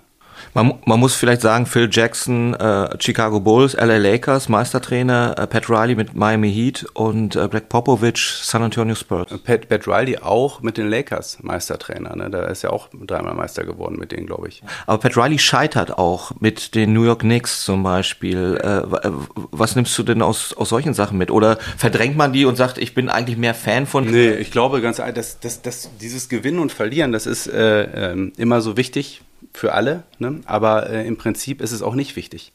Man, 0.54 0.75
man 0.86 1.00
muss 1.00 1.15
vielleicht 1.15 1.42
sagen, 1.42 1.65
Phil 1.65 1.89
Jackson, 1.92 2.54
äh, 2.54 2.96
Chicago 3.00 3.39
Bulls, 3.39 3.74
LA 3.74 3.98
Lakers, 3.98 4.50
Meistertrainer, 4.50 5.36
äh, 5.38 5.48
Pat 5.48 5.70
Riley 5.70 5.96
mit 5.96 6.15
Miami 6.15 6.51
Heat 6.51 6.86
und 6.94 7.36
äh, 7.36 7.48
Greg 7.48 7.70
Popovich, 7.70 8.39
San 8.42 8.63
Antonio 8.63 8.96
Spurs. 8.96 9.27
Pat, 9.44 9.68
Pat 9.68 9.88
Riley 9.88 10.18
auch 10.20 10.62
mit 10.62 10.77
den 10.77 10.89
Lakers 10.89 11.39
Meistertrainer. 11.42 12.15
Ne? 12.15 12.30
Da 12.30 12.46
ist 12.46 12.62
ja 12.62 12.70
auch 12.70 12.89
dreimal 12.94 13.34
Meister 13.34 13.65
geworden 13.65 13.98
mit 14.00 14.12
denen, 14.12 14.27
glaube 14.27 14.48
ich. 14.48 14.63
Aber 14.86 15.00
Pat 15.00 15.18
Riley 15.18 15.39
scheitert 15.39 15.98
auch 15.98 16.32
mit 16.39 16.75
den 16.75 16.94
New 16.94 17.04
York 17.04 17.20
Knicks 17.20 17.65
zum 17.65 17.84
Beispiel. 17.84 18.60
Äh, 18.62 19.08
äh, 19.08 19.12
was 19.51 19.75
nimmst 19.75 19.98
du 19.98 20.04
denn 20.04 20.22
aus, 20.22 20.54
aus 20.54 20.70
solchen 20.70 20.94
Sachen 20.94 21.18
mit? 21.18 21.32
Oder 21.32 21.58
verdrängt 21.77 22.18
man 22.18 22.34
die 22.34 22.46
und 22.46 22.56
sagt, 22.56 22.77
ich 22.77 22.94
bin 22.94 23.10
eigentlich 23.10 23.38
mehr 23.38 23.54
Fan 23.54 23.86
von... 23.86 24.06
Nee, 24.06 24.32
ich 24.34 24.51
glaube 24.51 24.82
ganz 24.82 25.00
ehrlich, 25.00 25.15
dass, 25.15 25.39
dass, 25.39 25.62
dass 25.62 25.89
dieses 26.00 26.30
Gewinnen 26.30 26.60
und 26.60 26.72
Verlieren, 26.72 27.12
das 27.12 27.25
ist 27.25 27.48
äh, 27.48 28.12
äh, 28.13 28.32
immer 28.38 28.62
so 28.62 28.77
wichtig 28.77 29.22
für 29.53 29.73
alle, 29.73 30.03
ne? 30.19 30.41
aber 30.45 30.89
äh, 30.89 31.05
im 31.07 31.17
Prinzip 31.17 31.61
ist 31.61 31.71
es 31.71 31.81
auch 31.81 31.95
nicht 31.95 32.15
wichtig. 32.15 32.53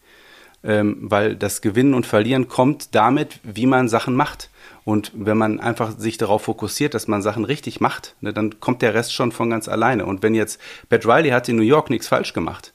Ähm, 0.63 0.99
weil 1.01 1.37
das 1.37 1.63
Gewinnen 1.63 1.95
und 1.95 2.07
Verlieren 2.07 2.49
kommt 2.49 2.95
damit, 2.95 3.41
wie 3.43 3.65
man 3.65 3.89
Sachen 3.89 4.15
macht. 4.15 4.51
Und 4.85 5.11
wenn 5.15 5.39
man 5.39 5.59
einfach 5.59 5.97
sich 5.97 6.19
darauf 6.19 6.43
fokussiert, 6.43 6.93
dass 6.93 7.09
man 7.09 7.23
Sachen 7.23 7.47
richtig 7.47 7.81
macht, 7.81 8.15
ne, 8.21 8.35
dann 8.35 8.61
kommt 8.61 8.83
der 8.83 8.93
Rest 8.93 9.15
schon 9.15 9.33
von 9.33 9.49
ganz 9.49 9.69
alleine. 9.69 10.05
Und 10.05 10.23
wenn 10.23 10.35
jetzt 10.35 10.61
Pat 10.91 11.07
Riley 11.07 11.31
hat 11.31 11.49
in 11.49 11.57
New 11.57 11.63
York 11.63 11.89
nichts 11.89 12.09
falsch 12.09 12.35
gemacht, 12.35 12.75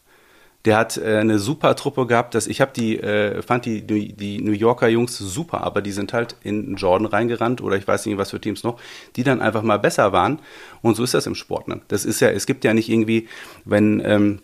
der 0.66 0.78
hat 0.78 0.98
äh, 0.98 1.18
eine 1.18 1.40
super 1.40 1.76
Truppe 1.76 2.08
gehabt. 2.08 2.36
Dass 2.36 2.48
ich 2.48 2.62
habe 2.62 2.72
die, 2.76 3.00
äh, 3.00 3.42
fand 3.42 3.66
die, 3.66 3.82
die 3.82 4.42
New 4.42 4.52
Yorker 4.52 4.88
Jungs 4.88 5.18
super, 5.18 5.62
aber 5.62 5.82
die 5.82 5.92
sind 5.92 6.14
halt 6.14 6.36
in 6.44 6.76
Jordan 6.76 7.08
reingerannt 7.08 7.62
oder 7.62 7.78
ich 7.78 7.88
weiß 7.88 8.06
nicht, 8.06 8.18
was 8.18 8.32
für 8.32 8.42
Teams 8.42 8.64
noch, 8.64 8.80
die 9.16 9.24
dann 9.24 9.42
einfach 9.42 9.62
mal 9.62 9.80
besser 9.80 10.12
waren. 10.12 10.40
Und 10.82 10.96
so 10.96 11.04
ist 11.04 11.14
das 11.14 11.28
im 11.28 11.36
Sport. 11.36 11.68
Ne? 11.68 11.82
Das 11.88 12.06
ist 12.06 12.20
ja, 12.20 12.30
es 12.30 12.46
gibt 12.46 12.64
ja 12.64 12.74
nicht 12.74 12.90
irgendwie, 12.90 13.28
wenn 13.64 14.02
ähm, 14.06 14.40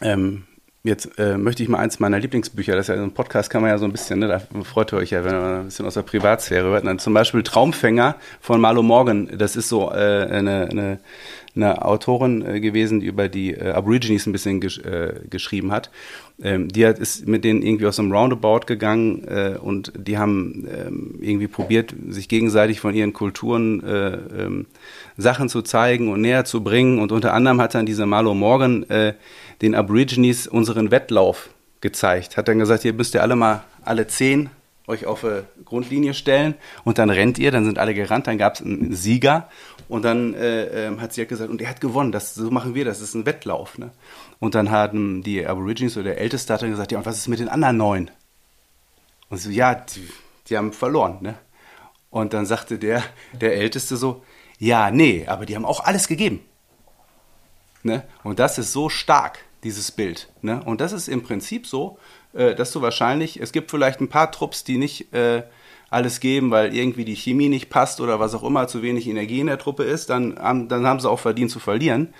ähm, 0.00 0.44
Jetzt 0.86 1.18
äh, 1.18 1.38
möchte 1.38 1.62
ich 1.62 1.70
mal 1.70 1.78
eins 1.78 1.98
meiner 1.98 2.18
Lieblingsbücher, 2.18 2.76
das 2.76 2.90
ist 2.90 2.94
ja 2.94 2.98
so 2.98 3.04
ein 3.04 3.14
Podcast, 3.14 3.48
kann 3.48 3.62
man 3.62 3.70
ja 3.70 3.78
so 3.78 3.86
ein 3.86 3.92
bisschen, 3.92 4.18
ne, 4.18 4.28
da 4.28 4.42
freut 4.64 4.92
ihr 4.92 4.98
euch 4.98 5.12
ja, 5.12 5.24
wenn 5.24 5.32
man 5.34 5.54
ein 5.60 5.64
bisschen 5.64 5.86
aus 5.86 5.94
der 5.94 6.02
Privatsphäre 6.02 6.68
hört. 6.68 6.86
Dann 6.86 6.98
zum 6.98 7.14
Beispiel 7.14 7.42
Traumfänger 7.42 8.16
von 8.42 8.60
Marlo 8.60 8.82
Morgan, 8.82 9.30
das 9.38 9.56
ist 9.56 9.70
so 9.70 9.90
äh, 9.90 9.94
eine, 9.94 10.68
eine 10.70 10.98
eine 11.56 11.84
Autorin 11.84 12.44
äh, 12.44 12.60
gewesen, 12.60 13.00
die 13.00 13.06
über 13.06 13.28
die 13.28 13.52
äh, 13.52 13.70
Aborigines 13.70 14.26
ein 14.26 14.32
bisschen 14.32 14.60
gesch 14.60 14.78
äh, 14.80 15.20
geschrieben 15.30 15.70
hat. 15.72 15.90
Ähm, 16.42 16.68
die 16.68 16.86
hat, 16.86 16.98
ist 16.98 17.28
mit 17.28 17.44
denen 17.44 17.62
irgendwie 17.62 17.86
aus 17.86 17.98
einem 17.98 18.12
Roundabout 18.12 18.66
gegangen 18.66 19.24
äh, 19.28 19.56
und 19.60 19.92
die 19.96 20.18
haben 20.18 20.66
ähm, 20.68 21.18
irgendwie 21.20 21.46
probiert, 21.46 21.94
sich 22.08 22.28
gegenseitig 22.28 22.80
von 22.80 22.94
ihren 22.94 23.12
Kulturen 23.12 23.84
äh, 23.84 24.16
ähm, 24.42 24.66
Sachen 25.16 25.48
zu 25.48 25.62
zeigen 25.62 26.12
und 26.12 26.20
näher 26.20 26.44
zu 26.44 26.64
bringen. 26.64 26.98
Und 26.98 27.12
unter 27.12 27.34
anderem 27.34 27.60
hat 27.60 27.74
dann 27.74 27.86
diese 27.86 28.06
Marlo 28.06 28.34
Morgan 28.34 28.82
äh, 28.90 29.14
den 29.62 29.74
Aborigines 29.74 30.48
unseren 30.48 30.90
Wettlauf 30.90 31.50
gezeigt. 31.80 32.36
Hat 32.36 32.48
dann 32.48 32.58
gesagt, 32.58 32.84
ihr 32.84 32.92
müsst 32.92 33.14
ja 33.14 33.20
alle 33.20 33.36
mal 33.36 33.64
alle 33.84 34.06
zehn 34.06 34.50
euch 34.86 35.06
auf 35.06 35.24
eine 35.24 35.44
Grundlinie 35.64 36.12
stellen 36.12 36.54
und 36.84 36.98
dann 36.98 37.08
rennt 37.08 37.38
ihr, 37.38 37.50
dann 37.50 37.64
sind 37.64 37.78
alle 37.78 37.94
gerannt, 37.94 38.26
dann 38.26 38.36
gab 38.36 38.54
es 38.54 38.62
einen 38.62 38.92
Sieger 38.94 39.48
und 39.88 40.02
dann 40.02 40.34
äh, 40.34 40.88
äh, 40.88 40.98
hat 40.98 41.12
sie 41.12 41.20
halt 41.20 41.28
gesagt, 41.28 41.50
und 41.50 41.60
er 41.60 41.68
hat 41.68 41.80
gewonnen, 41.80 42.12
das, 42.12 42.34
so 42.34 42.50
machen 42.50 42.74
wir 42.74 42.84
das, 42.84 43.00
das 43.00 43.10
ist 43.10 43.14
ein 43.14 43.26
Wettlauf. 43.26 43.78
Ne? 43.78 43.90
Und 44.40 44.54
dann 44.54 44.70
haben 44.70 45.22
die 45.22 45.46
Aborigines 45.46 45.96
oder 45.96 46.10
der 46.10 46.18
Älteste 46.18 46.52
hat 46.54 46.62
dann 46.62 46.70
gesagt, 46.70 46.92
ja, 46.92 46.98
und 46.98 47.06
was 47.06 47.18
ist 47.18 47.28
mit 47.28 47.38
den 47.38 47.48
anderen 47.48 47.76
neun? 47.76 48.10
Und 49.28 49.38
so, 49.38 49.50
ja, 49.50 49.74
die, 49.74 50.08
die 50.48 50.56
haben 50.56 50.72
verloren. 50.72 51.18
Ne? 51.20 51.34
Und 52.10 52.32
dann 52.32 52.46
sagte 52.46 52.78
der, 52.78 53.02
der 53.32 53.56
Älteste 53.56 53.96
so, 53.96 54.22
ja, 54.58 54.90
nee, 54.90 55.26
aber 55.26 55.46
die 55.46 55.56
haben 55.56 55.64
auch 55.64 55.80
alles 55.80 56.08
gegeben. 56.08 56.40
Ne? 57.82 58.04
Und 58.22 58.38
das 58.38 58.58
ist 58.58 58.72
so 58.72 58.88
stark, 58.88 59.40
dieses 59.62 59.90
Bild. 59.92 60.28
Ne? 60.40 60.62
Und 60.64 60.80
das 60.80 60.92
ist 60.92 61.08
im 61.08 61.22
Prinzip 61.22 61.66
so, 61.66 61.98
äh, 62.32 62.54
dass 62.54 62.72
du 62.72 62.80
wahrscheinlich, 62.80 63.40
es 63.40 63.52
gibt 63.52 63.70
vielleicht 63.70 64.00
ein 64.00 64.08
paar 64.08 64.30
Trupps, 64.30 64.64
die 64.64 64.78
nicht 64.78 65.12
äh, 65.12 65.42
alles 65.94 66.20
geben, 66.20 66.50
weil 66.50 66.74
irgendwie 66.74 67.04
die 67.04 67.16
Chemie 67.16 67.48
nicht 67.48 67.70
passt 67.70 68.00
oder 68.00 68.20
was 68.20 68.34
auch 68.34 68.42
immer, 68.42 68.68
zu 68.68 68.82
wenig 68.82 69.08
Energie 69.08 69.40
in 69.40 69.46
der 69.46 69.58
Truppe 69.58 69.84
ist, 69.84 70.10
dann, 70.10 70.34
dann 70.68 70.86
haben 70.86 71.00
sie 71.00 71.08
auch 71.08 71.20
verdient 71.20 71.50
zu 71.50 71.60
verlieren. 71.60 72.12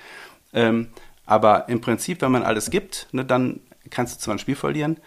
Ähm, 0.53 0.89
aber 1.27 1.69
im 1.69 1.81
Prinzip, 1.81 2.23
wenn 2.23 2.33
man 2.33 2.43
alles 2.43 2.71
gibt, 2.71 3.09
ne, 3.13 3.25
dann 3.25 3.61
kannst 3.91 4.15
du 4.15 4.21
zwar 4.21 4.35
ein 4.35 4.39
Spiel 4.39 4.57
verlieren, 4.57 4.99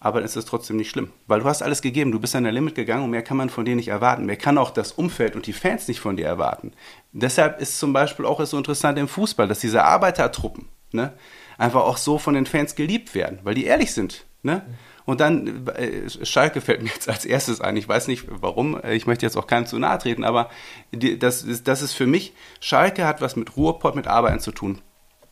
aber 0.00 0.20
dann 0.20 0.26
ist 0.26 0.36
es 0.36 0.44
trotzdem 0.44 0.76
nicht 0.76 0.90
schlimm. 0.90 1.10
Weil 1.26 1.40
du 1.40 1.46
hast 1.46 1.62
alles 1.62 1.82
gegeben, 1.82 2.12
du 2.12 2.20
bist 2.20 2.34
an 2.34 2.44
der 2.44 2.52
Limit 2.52 2.74
gegangen 2.74 3.04
und 3.04 3.10
mehr 3.10 3.22
kann 3.22 3.36
man 3.36 3.50
von 3.50 3.64
dir 3.64 3.76
nicht 3.76 3.88
erwarten. 3.88 4.26
Mehr 4.26 4.36
kann 4.36 4.58
auch 4.58 4.70
das 4.70 4.92
Umfeld 4.92 5.36
und 5.36 5.46
die 5.46 5.52
Fans 5.52 5.88
nicht 5.88 6.00
von 6.00 6.16
dir 6.16 6.26
erwarten. 6.26 6.72
Deshalb 7.12 7.60
ist 7.60 7.78
zum 7.78 7.92
Beispiel 7.92 8.24
auch 8.24 8.44
so 8.44 8.58
interessant 8.58 8.98
im 8.98 9.08
Fußball, 9.08 9.48
dass 9.48 9.60
diese 9.60 9.84
Arbeitertruppen 9.84 10.66
ne, 10.92 11.12
einfach 11.58 11.82
auch 11.82 11.96
so 11.96 12.18
von 12.18 12.34
den 12.34 12.46
Fans 12.46 12.74
geliebt 12.74 13.14
werden, 13.14 13.38
weil 13.42 13.54
die 13.54 13.64
ehrlich 13.64 13.92
sind. 13.92 14.24
Ne? 14.42 14.62
Und 15.04 15.20
dann 15.20 15.66
äh, 15.68 16.08
Schalke 16.24 16.60
fällt 16.60 16.82
mir 16.82 16.90
jetzt 16.90 17.08
als 17.08 17.24
erstes 17.24 17.60
ein. 17.60 17.76
Ich 17.76 17.88
weiß 17.88 18.08
nicht 18.08 18.24
warum, 18.28 18.80
ich 18.90 19.06
möchte 19.06 19.26
jetzt 19.26 19.36
auch 19.36 19.46
keinem 19.46 19.66
zu 19.66 19.78
nahe 19.78 19.98
treten, 19.98 20.24
aber 20.24 20.50
das, 20.92 21.42
ist, 21.42 21.68
das 21.68 21.82
ist 21.82 21.92
für 21.92 22.06
mich, 22.06 22.34
Schalke 22.60 23.06
hat 23.06 23.20
was 23.20 23.36
mit 23.36 23.56
Ruhrpott, 23.56 23.94
mit 23.96 24.06
Arbeiten 24.06 24.40
zu 24.40 24.52
tun. 24.52 24.80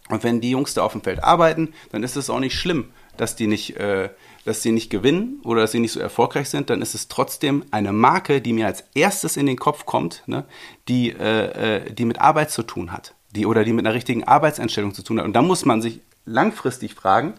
Und 0.08 0.24
wenn 0.24 0.40
die 0.40 0.50
Jungs 0.50 0.74
da 0.74 0.82
auf 0.82 0.92
dem 0.92 1.02
Feld 1.02 1.22
arbeiten, 1.22 1.72
dann 1.92 2.02
ist 2.02 2.16
es 2.16 2.30
auch 2.30 2.40
nicht 2.40 2.58
schlimm, 2.58 2.90
dass 3.16 3.36
die 3.36 3.46
nicht, 3.46 3.76
äh, 3.76 4.10
dass 4.44 4.60
die 4.60 4.72
nicht 4.72 4.90
gewinnen 4.90 5.40
oder 5.44 5.62
dass 5.62 5.72
sie 5.72 5.78
nicht 5.78 5.92
so 5.92 6.00
erfolgreich 6.00 6.48
sind. 6.48 6.68
Dann 6.68 6.82
ist 6.82 6.94
es 6.94 7.06
trotzdem 7.06 7.64
eine 7.70 7.92
Marke, 7.92 8.40
die 8.40 8.52
mir 8.52 8.66
als 8.66 8.84
erstes 8.94 9.36
in 9.36 9.46
den 9.46 9.56
Kopf 9.56 9.86
kommt, 9.86 10.24
ne, 10.26 10.44
die, 10.88 11.10
äh 11.10 11.92
die 11.92 12.04
mit 12.04 12.20
Arbeit 12.20 12.50
zu 12.50 12.64
tun 12.64 12.92
hat. 12.92 13.14
Die, 13.36 13.46
oder 13.46 13.62
die 13.62 13.72
mit 13.72 13.86
einer 13.86 13.94
richtigen 13.94 14.24
Arbeitseinstellung 14.24 14.92
zu 14.92 15.04
tun 15.04 15.20
hat. 15.20 15.26
Und 15.26 15.34
da 15.34 15.42
muss 15.42 15.64
man 15.64 15.80
sich 15.80 16.00
langfristig 16.24 16.94
fragen, 16.94 17.34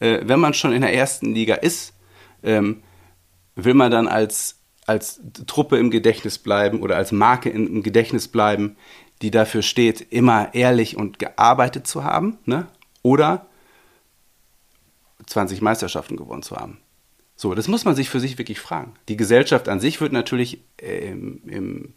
äh, 0.00 0.20
wenn 0.22 0.40
man 0.40 0.54
schon 0.54 0.72
in 0.72 0.82
der 0.82 0.92
ersten 0.92 1.34
Liga 1.34 1.54
ist, 1.54 1.94
ähm, 2.42 2.82
will 3.54 3.74
man 3.74 3.90
dann 3.90 4.08
als, 4.08 4.58
als 4.86 5.20
Truppe 5.46 5.78
im 5.78 5.90
Gedächtnis 5.90 6.38
bleiben 6.38 6.80
oder 6.80 6.96
als 6.96 7.12
Marke 7.12 7.50
im 7.50 7.82
Gedächtnis 7.82 8.28
bleiben, 8.28 8.76
die 9.22 9.30
dafür 9.30 9.62
steht, 9.62 10.00
immer 10.12 10.54
ehrlich 10.54 10.96
und 10.96 11.18
gearbeitet 11.18 11.86
zu 11.86 12.04
haben, 12.04 12.38
ne? 12.46 12.66
oder 13.02 13.46
20 15.26 15.60
Meisterschaften 15.60 16.16
gewonnen 16.16 16.42
zu 16.42 16.56
haben. 16.56 16.78
So, 17.36 17.54
das 17.54 17.68
muss 17.68 17.84
man 17.84 17.94
sich 17.94 18.10
für 18.10 18.20
sich 18.20 18.38
wirklich 18.38 18.60
fragen. 18.60 18.94
Die 19.08 19.16
Gesellschaft 19.16 19.68
an 19.68 19.80
sich 19.80 20.00
wird 20.00 20.12
natürlich 20.12 20.62
ähm, 20.78 21.40
im, 21.46 21.94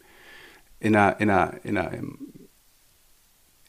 in 0.80 0.96
einer, 0.96 1.20
in 1.20 1.30
einer, 1.30 1.64
in 1.64 1.78
einer, 1.78 2.02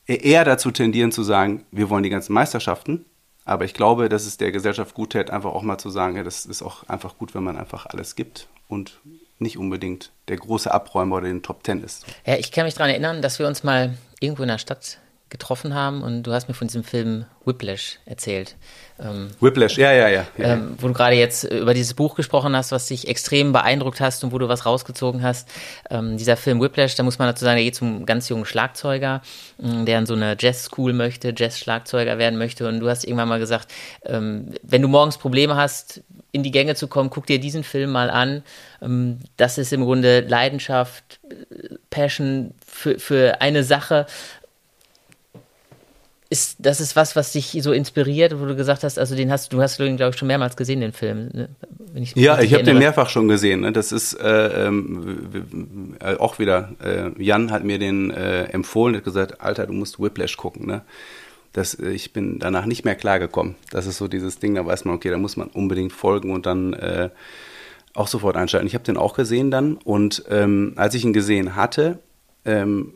eher 0.06 0.46
dazu 0.46 0.72
tendieren 0.72 1.12
zu 1.12 1.24
sagen, 1.24 1.66
wir 1.72 1.90
wollen 1.90 2.04
die 2.04 2.10
ganzen 2.10 2.34
Meisterschaften. 2.34 3.06
Aber 3.46 3.64
ich 3.64 3.74
glaube, 3.74 4.10
dass 4.10 4.26
es 4.26 4.38
der 4.38 4.52
Gesellschaft 4.52 4.96
gut 4.96 5.12
tät, 5.12 5.30
einfach 5.30 5.52
auch 5.52 5.62
mal 5.62 5.78
zu 5.78 5.90
sagen, 5.90 6.18
ja, 6.18 6.24
das 6.24 6.46
ist 6.46 6.64
auch 6.64 6.90
einfach 6.90 7.18
gut, 7.18 7.36
wenn 7.36 7.44
man 7.44 7.58
einfach 7.58 7.86
alles 7.86 8.16
gibt 8.16 8.48
und 8.68 9.00
nicht 9.38 9.58
unbedingt 9.58 10.12
der 10.28 10.38
große 10.38 10.74
Abräumer 10.74 11.18
oder 11.18 11.28
den 11.28 11.44
Top 11.44 11.64
Ten 11.64 11.84
ist. 11.84 12.06
Ja, 12.26 12.36
ich 12.36 12.52
kann 12.52 12.66
mich 12.66 12.74
daran 12.74 12.90
erinnern, 12.90 13.22
dass 13.22 13.38
wir 13.38 13.48
uns 13.48 13.64
mal 13.64 13.96
irgendwo 14.20 14.44
in 14.44 14.50
der 14.50 14.58
Stadt 14.58 15.00
getroffen 15.30 15.74
haben 15.74 16.04
und 16.04 16.24
du 16.24 16.32
hast 16.32 16.48
mir 16.48 16.54
von 16.54 16.68
diesem 16.68 16.84
Film 16.84 17.26
Whiplash 17.46 18.00
erzählt. 18.06 18.56
Ähm, 19.00 19.30
Whiplash, 19.42 19.78
ja, 19.78 19.92
ja, 19.92 20.08
ja. 20.08 20.26
ja. 20.38 20.54
Ähm, 20.54 20.76
wo 20.80 20.88
du 20.88 20.94
gerade 20.94 21.16
jetzt 21.16 21.44
über 21.44 21.74
dieses 21.74 21.96
Buch 21.96 22.16
gesprochen 22.16 22.56
hast, 22.56 22.72
was 22.72 22.88
dich 22.88 23.08
extrem 23.08 23.52
beeindruckt 23.52 24.00
hast 24.00 24.24
und 24.24 24.32
wo 24.32 24.38
du 24.38 24.48
was 24.48 24.66
rausgezogen 24.66 25.24
hast. 25.24 25.50
Ähm, 25.90 26.18
dieser 26.18 26.38
Film 26.38 26.62
Whiplash, 26.62 26.96
da 26.96 27.04
muss 27.04 27.18
man 27.18 27.28
dazu 27.28 27.44
sagen, 27.44 27.58
der 27.58 27.66
geht 27.66 27.76
zum 27.76 28.06
ganz 28.06 28.30
jungen 28.30 28.46
Schlagzeuger, 28.46 29.22
ähm, 29.62 29.86
der 29.86 30.00
in 30.00 30.06
so 30.06 30.14
eine 30.14 30.38
Jazz-School 30.40 30.94
möchte, 30.94 31.34
Jazz-Schlagzeuger 31.36 32.20
werden 32.20 32.38
möchte. 32.38 32.68
Und 32.68 32.80
du 32.80 32.88
hast 32.88 33.04
irgendwann 33.04 33.30
mal 33.30 33.40
gesagt, 33.40 33.72
ähm, 34.06 34.54
wenn 34.62 34.84
du 34.84 34.88
morgens 34.88 35.18
Probleme 35.18 35.56
hast, 35.56 36.02
in 36.32 36.44
die 36.44 36.52
Gänge 36.52 36.76
zu 36.76 36.88
kommen, 36.88 37.10
guck 37.10 37.26
dir 37.26 37.40
diesen 37.40 37.64
Film 37.64 37.92
mal 37.92 38.12
an. 38.12 38.44
Ähm, 38.82 39.20
das 39.38 39.58
ist 39.58 39.74
im 39.74 39.84
Grunde 39.84 40.22
Leidenschaft, 40.22 41.20
Passion 41.90 42.54
für, 42.66 43.00
für 43.00 43.42
eine 43.42 43.64
Sache 43.64 44.06
ist, 46.36 46.58
das 46.60 46.82
ist 46.82 46.98
was, 46.98 47.16
was 47.16 47.32
dich 47.32 47.58
so 47.62 47.72
inspiriert, 47.72 48.38
wo 48.40 48.46
du 48.46 48.56
gesagt 48.56 48.84
hast, 48.84 49.00
also 49.00 49.16
den 49.16 49.32
hast 49.32 49.54
du 49.54 49.62
hast 49.62 49.80
du 49.80 49.96
glaube 49.96 50.12
ich, 50.12 50.18
schon 50.18 50.28
mehrmals 50.28 50.58
gesehen, 50.58 50.82
den 50.82 50.92
Film. 50.92 51.30
Ne? 51.32 51.50
Ich 51.94 52.14
ja, 52.16 52.42
ich 52.42 52.54
habe 52.54 52.64
den 52.64 52.78
mehrfach 52.78 53.10
schon 53.10 53.30
gesehen. 53.30 53.62
Ne? 53.62 53.72
Das 53.72 53.94
ist 53.94 54.14
äh, 54.14 54.68
ähm, 54.68 55.96
äh, 56.02 56.16
auch 56.18 56.38
wieder, 56.38 56.74
äh, 56.84 57.24
Jan 57.24 57.52
hat 57.52 57.64
mir 57.64 57.80
den 57.80 58.12
äh, 58.12 58.44
empfohlen, 58.46 58.98
hat 58.98 59.06
gesagt, 59.06 59.40
Alter, 59.40 59.68
du 59.68 59.74
musst 59.74 59.98
Whiplash 59.98 60.36
gucken. 60.36 60.68
Ne? 60.68 60.82
Das, 61.54 61.74
äh, 61.74 61.92
ich 61.92 62.12
bin 62.12 62.38
danach 62.40 62.66
nicht 62.66 62.84
mehr 62.84 62.96
klargekommen. 62.96 63.56
Das 63.72 63.86
ist 63.86 63.98
so 63.98 64.10
dieses 64.10 64.40
Ding, 64.40 64.56
da 64.56 64.66
weiß 64.66 64.84
man, 64.84 64.96
okay, 64.96 65.10
da 65.10 65.18
muss 65.18 65.38
man 65.38 65.48
unbedingt 65.48 65.94
folgen 65.94 66.32
und 66.32 66.46
dann 66.46 66.74
äh, 66.74 67.10
auch 67.94 68.08
sofort 68.08 68.36
einschalten. 68.36 68.68
Ich 68.68 68.74
habe 68.74 68.84
den 68.84 68.98
auch 68.98 69.16
gesehen 69.16 69.52
dann 69.52 69.76
und 69.76 70.26
ähm, 70.30 70.74
als 70.76 70.96
ich 70.96 71.06
ihn 71.06 71.14
gesehen 71.14 71.56
hatte, 71.56 72.00
ähm, 72.44 72.94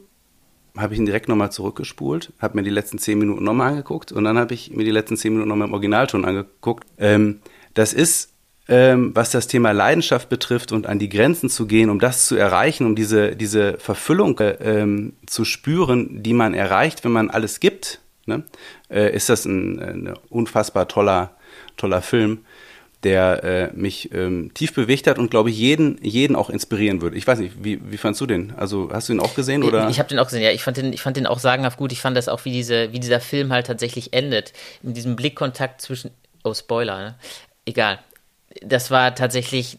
habe 0.78 0.94
ich 0.94 1.00
ihn 1.00 1.06
direkt 1.06 1.28
nochmal 1.28 1.52
zurückgespult, 1.52 2.32
habe 2.40 2.58
mir 2.58 2.64
die 2.64 2.70
letzten 2.70 3.00
zehn 3.00 3.18
Minuten 3.18 3.44
nochmal 3.44 3.70
angeguckt 3.72 4.12
und 4.12 4.24
dann 4.24 4.38
habe 4.38 4.54
ich 4.54 4.72
mir 4.72 4.84
die 4.84 4.92
letzten 4.92 5.18
zehn 5.18 5.34
Minuten 5.34 5.50
nochmal 5.50 5.68
im 5.68 5.74
Originalton 5.74 6.26
angeguckt. 6.26 6.88
Ähm, 6.98 7.40
das 7.74 7.94
ist, 7.94 8.32
ähm, 8.68 9.12
was 9.16 9.32
das 9.32 9.48
Thema 9.48 9.72
Leidenschaft 9.72 10.30
betrifft 10.30 10.72
und 10.72 10.88
an 10.88 11.00
die 11.00 11.10
Grenzen 11.10 11.50
zu 11.50 11.66
gehen, 11.66 11.90
um 11.90 12.00
das 12.00 12.28
zu 12.28 12.36
erreichen, 12.36 12.86
um 12.86 12.96
diese, 12.96 13.36
diese 13.36 13.78
Verfüllung 13.78 14.38
äh, 14.40 14.52
ähm, 14.62 15.14
zu 15.26 15.44
spüren, 15.46 16.22
die 16.24 16.34
man 16.34 16.54
erreicht, 16.54 17.04
wenn 17.04 17.12
man 17.12 17.30
alles 17.30 17.60
gibt, 17.60 18.00
ne? 18.26 18.44
äh, 18.90 19.14
ist 19.16 19.30
das 19.30 19.46
ein, 19.46 19.80
ein 19.80 20.14
unfassbar 20.30 20.88
toller, 20.88 21.32
toller 21.78 22.02
Film 22.02 22.40
der 23.04 23.44
äh, 23.44 23.70
mich 23.74 24.14
ähm, 24.14 24.52
tief 24.54 24.74
bewegt 24.74 25.08
hat 25.08 25.18
und 25.18 25.32
glaube 25.32 25.50
ich 25.50 25.58
jeden 25.58 26.04
jeden 26.04 26.36
auch 26.36 26.50
inspirieren 26.50 27.02
würde. 27.02 27.16
Ich 27.16 27.26
weiß 27.26 27.40
nicht, 27.40 27.64
wie, 27.64 27.80
wie 27.90 27.98
fandst 27.98 28.20
du 28.20 28.26
den? 28.26 28.54
Also 28.58 28.90
hast 28.92 29.08
du 29.08 29.14
ihn 29.14 29.20
auch 29.20 29.36
gesehen 29.36 29.64
oder? 29.64 29.86
Ich, 29.86 29.92
ich 29.92 30.00
habe 30.00 30.10
den 30.10 30.20
auch 30.20 30.26
gesehen. 30.26 30.42
Ja, 30.42 30.52
ich 30.52 30.64
fand 30.64 30.78
den 30.78 30.92
ich 30.92 31.02
fand 31.02 31.16
den 31.16 31.26
auch 31.26 31.40
sagenhaft 31.40 31.78
gut. 31.78 31.92
Ich 31.92 32.02
fand 32.02 32.18
das 32.18 32.28
auch 32.28 32.44
wie 32.46 32.52
diese 32.52 32.92
wie 32.92 33.00
dieser 33.00 33.22
Film 33.22 33.54
halt 33.54 33.68
tatsächlich 33.68 34.14
endet 34.14 34.54
in 34.84 34.94
diesem 34.94 35.16
Blickkontakt 35.16 35.82
zwischen 35.82 36.12
oh 36.44 36.54
Spoiler, 36.54 36.98
ne? 37.00 37.16
egal. 37.66 38.00
Das 38.62 38.92
war 38.92 39.16
tatsächlich 39.16 39.78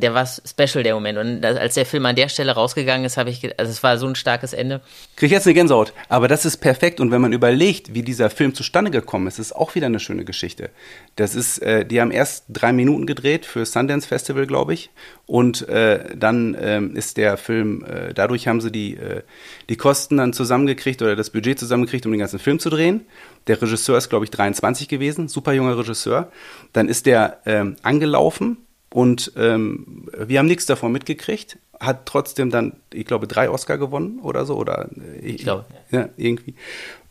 der 0.00 0.14
war 0.14 0.26
special, 0.26 0.82
der 0.82 0.94
Moment. 0.94 1.18
Und 1.18 1.44
als 1.44 1.74
der 1.74 1.86
Film 1.86 2.06
an 2.06 2.16
der 2.16 2.28
Stelle 2.28 2.52
rausgegangen 2.52 3.04
ist, 3.04 3.16
habe 3.16 3.30
ich, 3.30 3.58
also 3.58 3.70
es 3.70 3.82
war 3.82 3.98
so 3.98 4.06
ein 4.06 4.14
starkes 4.14 4.52
Ende. 4.52 4.80
Kriege 5.16 5.26
ich 5.26 5.32
jetzt 5.32 5.46
eine 5.46 5.54
Gänsehaut. 5.54 5.92
Aber 6.08 6.28
das 6.28 6.44
ist 6.44 6.58
perfekt. 6.58 7.00
Und 7.00 7.10
wenn 7.10 7.20
man 7.20 7.32
überlegt, 7.32 7.94
wie 7.94 8.02
dieser 8.02 8.30
Film 8.30 8.54
zustande 8.54 8.90
gekommen 8.90 9.26
ist, 9.26 9.38
ist 9.38 9.54
auch 9.54 9.74
wieder 9.74 9.86
eine 9.86 10.00
schöne 10.00 10.24
Geschichte. 10.24 10.70
Das 11.16 11.34
ist, 11.34 11.58
äh, 11.58 11.84
die 11.84 12.00
haben 12.00 12.10
erst 12.10 12.44
drei 12.48 12.72
Minuten 12.72 13.06
gedreht 13.06 13.46
für 13.46 13.64
Sundance 13.64 14.06
Festival, 14.06 14.46
glaube 14.46 14.74
ich. 14.74 14.90
Und 15.26 15.68
äh, 15.68 16.16
dann 16.16 16.56
ähm, 16.60 16.94
ist 16.94 17.16
der 17.16 17.36
Film, 17.36 17.84
äh, 17.84 18.14
dadurch 18.14 18.46
haben 18.46 18.60
sie 18.60 18.70
die, 18.70 18.96
äh, 18.96 19.22
die 19.68 19.76
Kosten 19.76 20.18
dann 20.18 20.32
zusammengekriegt 20.32 21.02
oder 21.02 21.16
das 21.16 21.30
Budget 21.30 21.58
zusammengekriegt, 21.58 22.06
um 22.06 22.12
den 22.12 22.20
ganzen 22.20 22.38
Film 22.38 22.58
zu 22.58 22.70
drehen. 22.70 23.06
Der 23.46 23.60
Regisseur 23.60 23.96
ist, 23.96 24.08
glaube 24.08 24.24
ich, 24.24 24.30
23 24.30 24.88
gewesen, 24.88 25.28
super 25.28 25.52
junger 25.52 25.78
Regisseur. 25.78 26.30
Dann 26.72 26.88
ist 26.88 27.06
der 27.06 27.38
ähm, 27.46 27.76
angelaufen 27.82 28.58
und 28.96 29.32
ähm, 29.36 30.08
wir 30.16 30.38
haben 30.38 30.46
nichts 30.46 30.64
davon 30.64 30.90
mitgekriegt, 30.90 31.58
hat 31.78 32.06
trotzdem 32.06 32.48
dann, 32.48 32.76
ich 32.90 33.04
glaube, 33.04 33.26
drei 33.26 33.50
Oscar 33.50 33.76
gewonnen 33.76 34.20
oder 34.22 34.46
so. 34.46 34.56
Oder, 34.56 34.88
äh, 34.96 35.18
ich 35.18 35.42
glaube. 35.42 35.66
Ja, 35.90 36.08
irgendwie. 36.16 36.54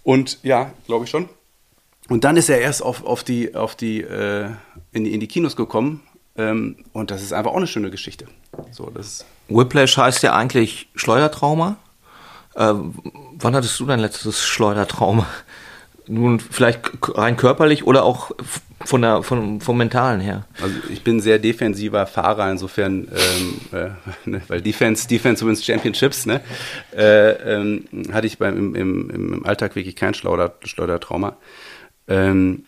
Und 0.02 0.40
ja, 0.42 0.72
glaube 0.88 1.06
ich 1.06 1.12
schon. 1.12 1.30
Und 2.10 2.24
dann 2.24 2.38
ist 2.38 2.50
er 2.50 2.60
erst 2.60 2.82
auf, 2.82 3.06
auf 3.06 3.24
die, 3.24 3.54
auf 3.54 3.76
die, 3.76 4.02
äh, 4.02 4.50
in, 4.94 5.04
die 5.04 5.14
in 5.14 5.20
die 5.20 5.28
Kinos 5.28 5.56
gekommen. 5.56 6.02
Ähm, 6.36 6.78
und 6.92 7.12
das 7.12 7.22
ist 7.22 7.34
einfach 7.34 7.52
auch 7.52 7.58
eine 7.58 7.68
schöne 7.68 7.92
Geschichte. 7.92 8.26
So, 8.72 8.90
das 8.92 9.24
Whiplash 9.48 9.96
heißt 9.96 10.24
ja 10.24 10.34
eigentlich 10.34 10.90
Schleudertrauma. 10.96 11.78
Äh, 12.56 12.74
wann 12.74 13.56
hattest 13.56 13.80
du 13.80 13.86
dein 13.86 14.00
letztes 14.00 14.44
Schleudertrauma? 14.44 15.28
Nun, 16.08 16.40
vielleicht 16.40 16.80
rein 17.16 17.38
körperlich 17.38 17.86
oder 17.86 18.06
auch 18.06 18.32
von 18.84 19.02
der, 19.02 19.24
von, 19.24 19.62
vom 19.62 19.78
Mentalen 19.78 20.20
her. 20.20 20.46
Also 20.62 20.76
ich 20.90 21.04
bin 21.04 21.22
sehr 21.22 21.40
defensiver 21.40 22.06
Fahrer, 22.08 22.52
insofern, 22.52 23.08
ähm, 23.12 23.62
äh, 23.72 23.90
ne, 24.30 24.42
weil 24.48 24.62
Defense, 24.62 25.08
Defense 25.08 25.46
wins 25.46 25.64
Championships, 25.64 26.26
ne? 26.26 26.42
Äh, 26.96 27.32
ähm, 27.32 27.86
hatte 28.12 28.28
ich 28.28 28.38
beim, 28.38 28.58
im, 28.58 28.76
im, 28.76 29.10
im 29.10 29.46
Alltag 29.46 29.76
wirklich 29.76 29.96
kein 29.96 30.14
Schleuder, 30.14 30.56
Schleudertrauma. 30.64 31.38
Ähm, 32.08 32.66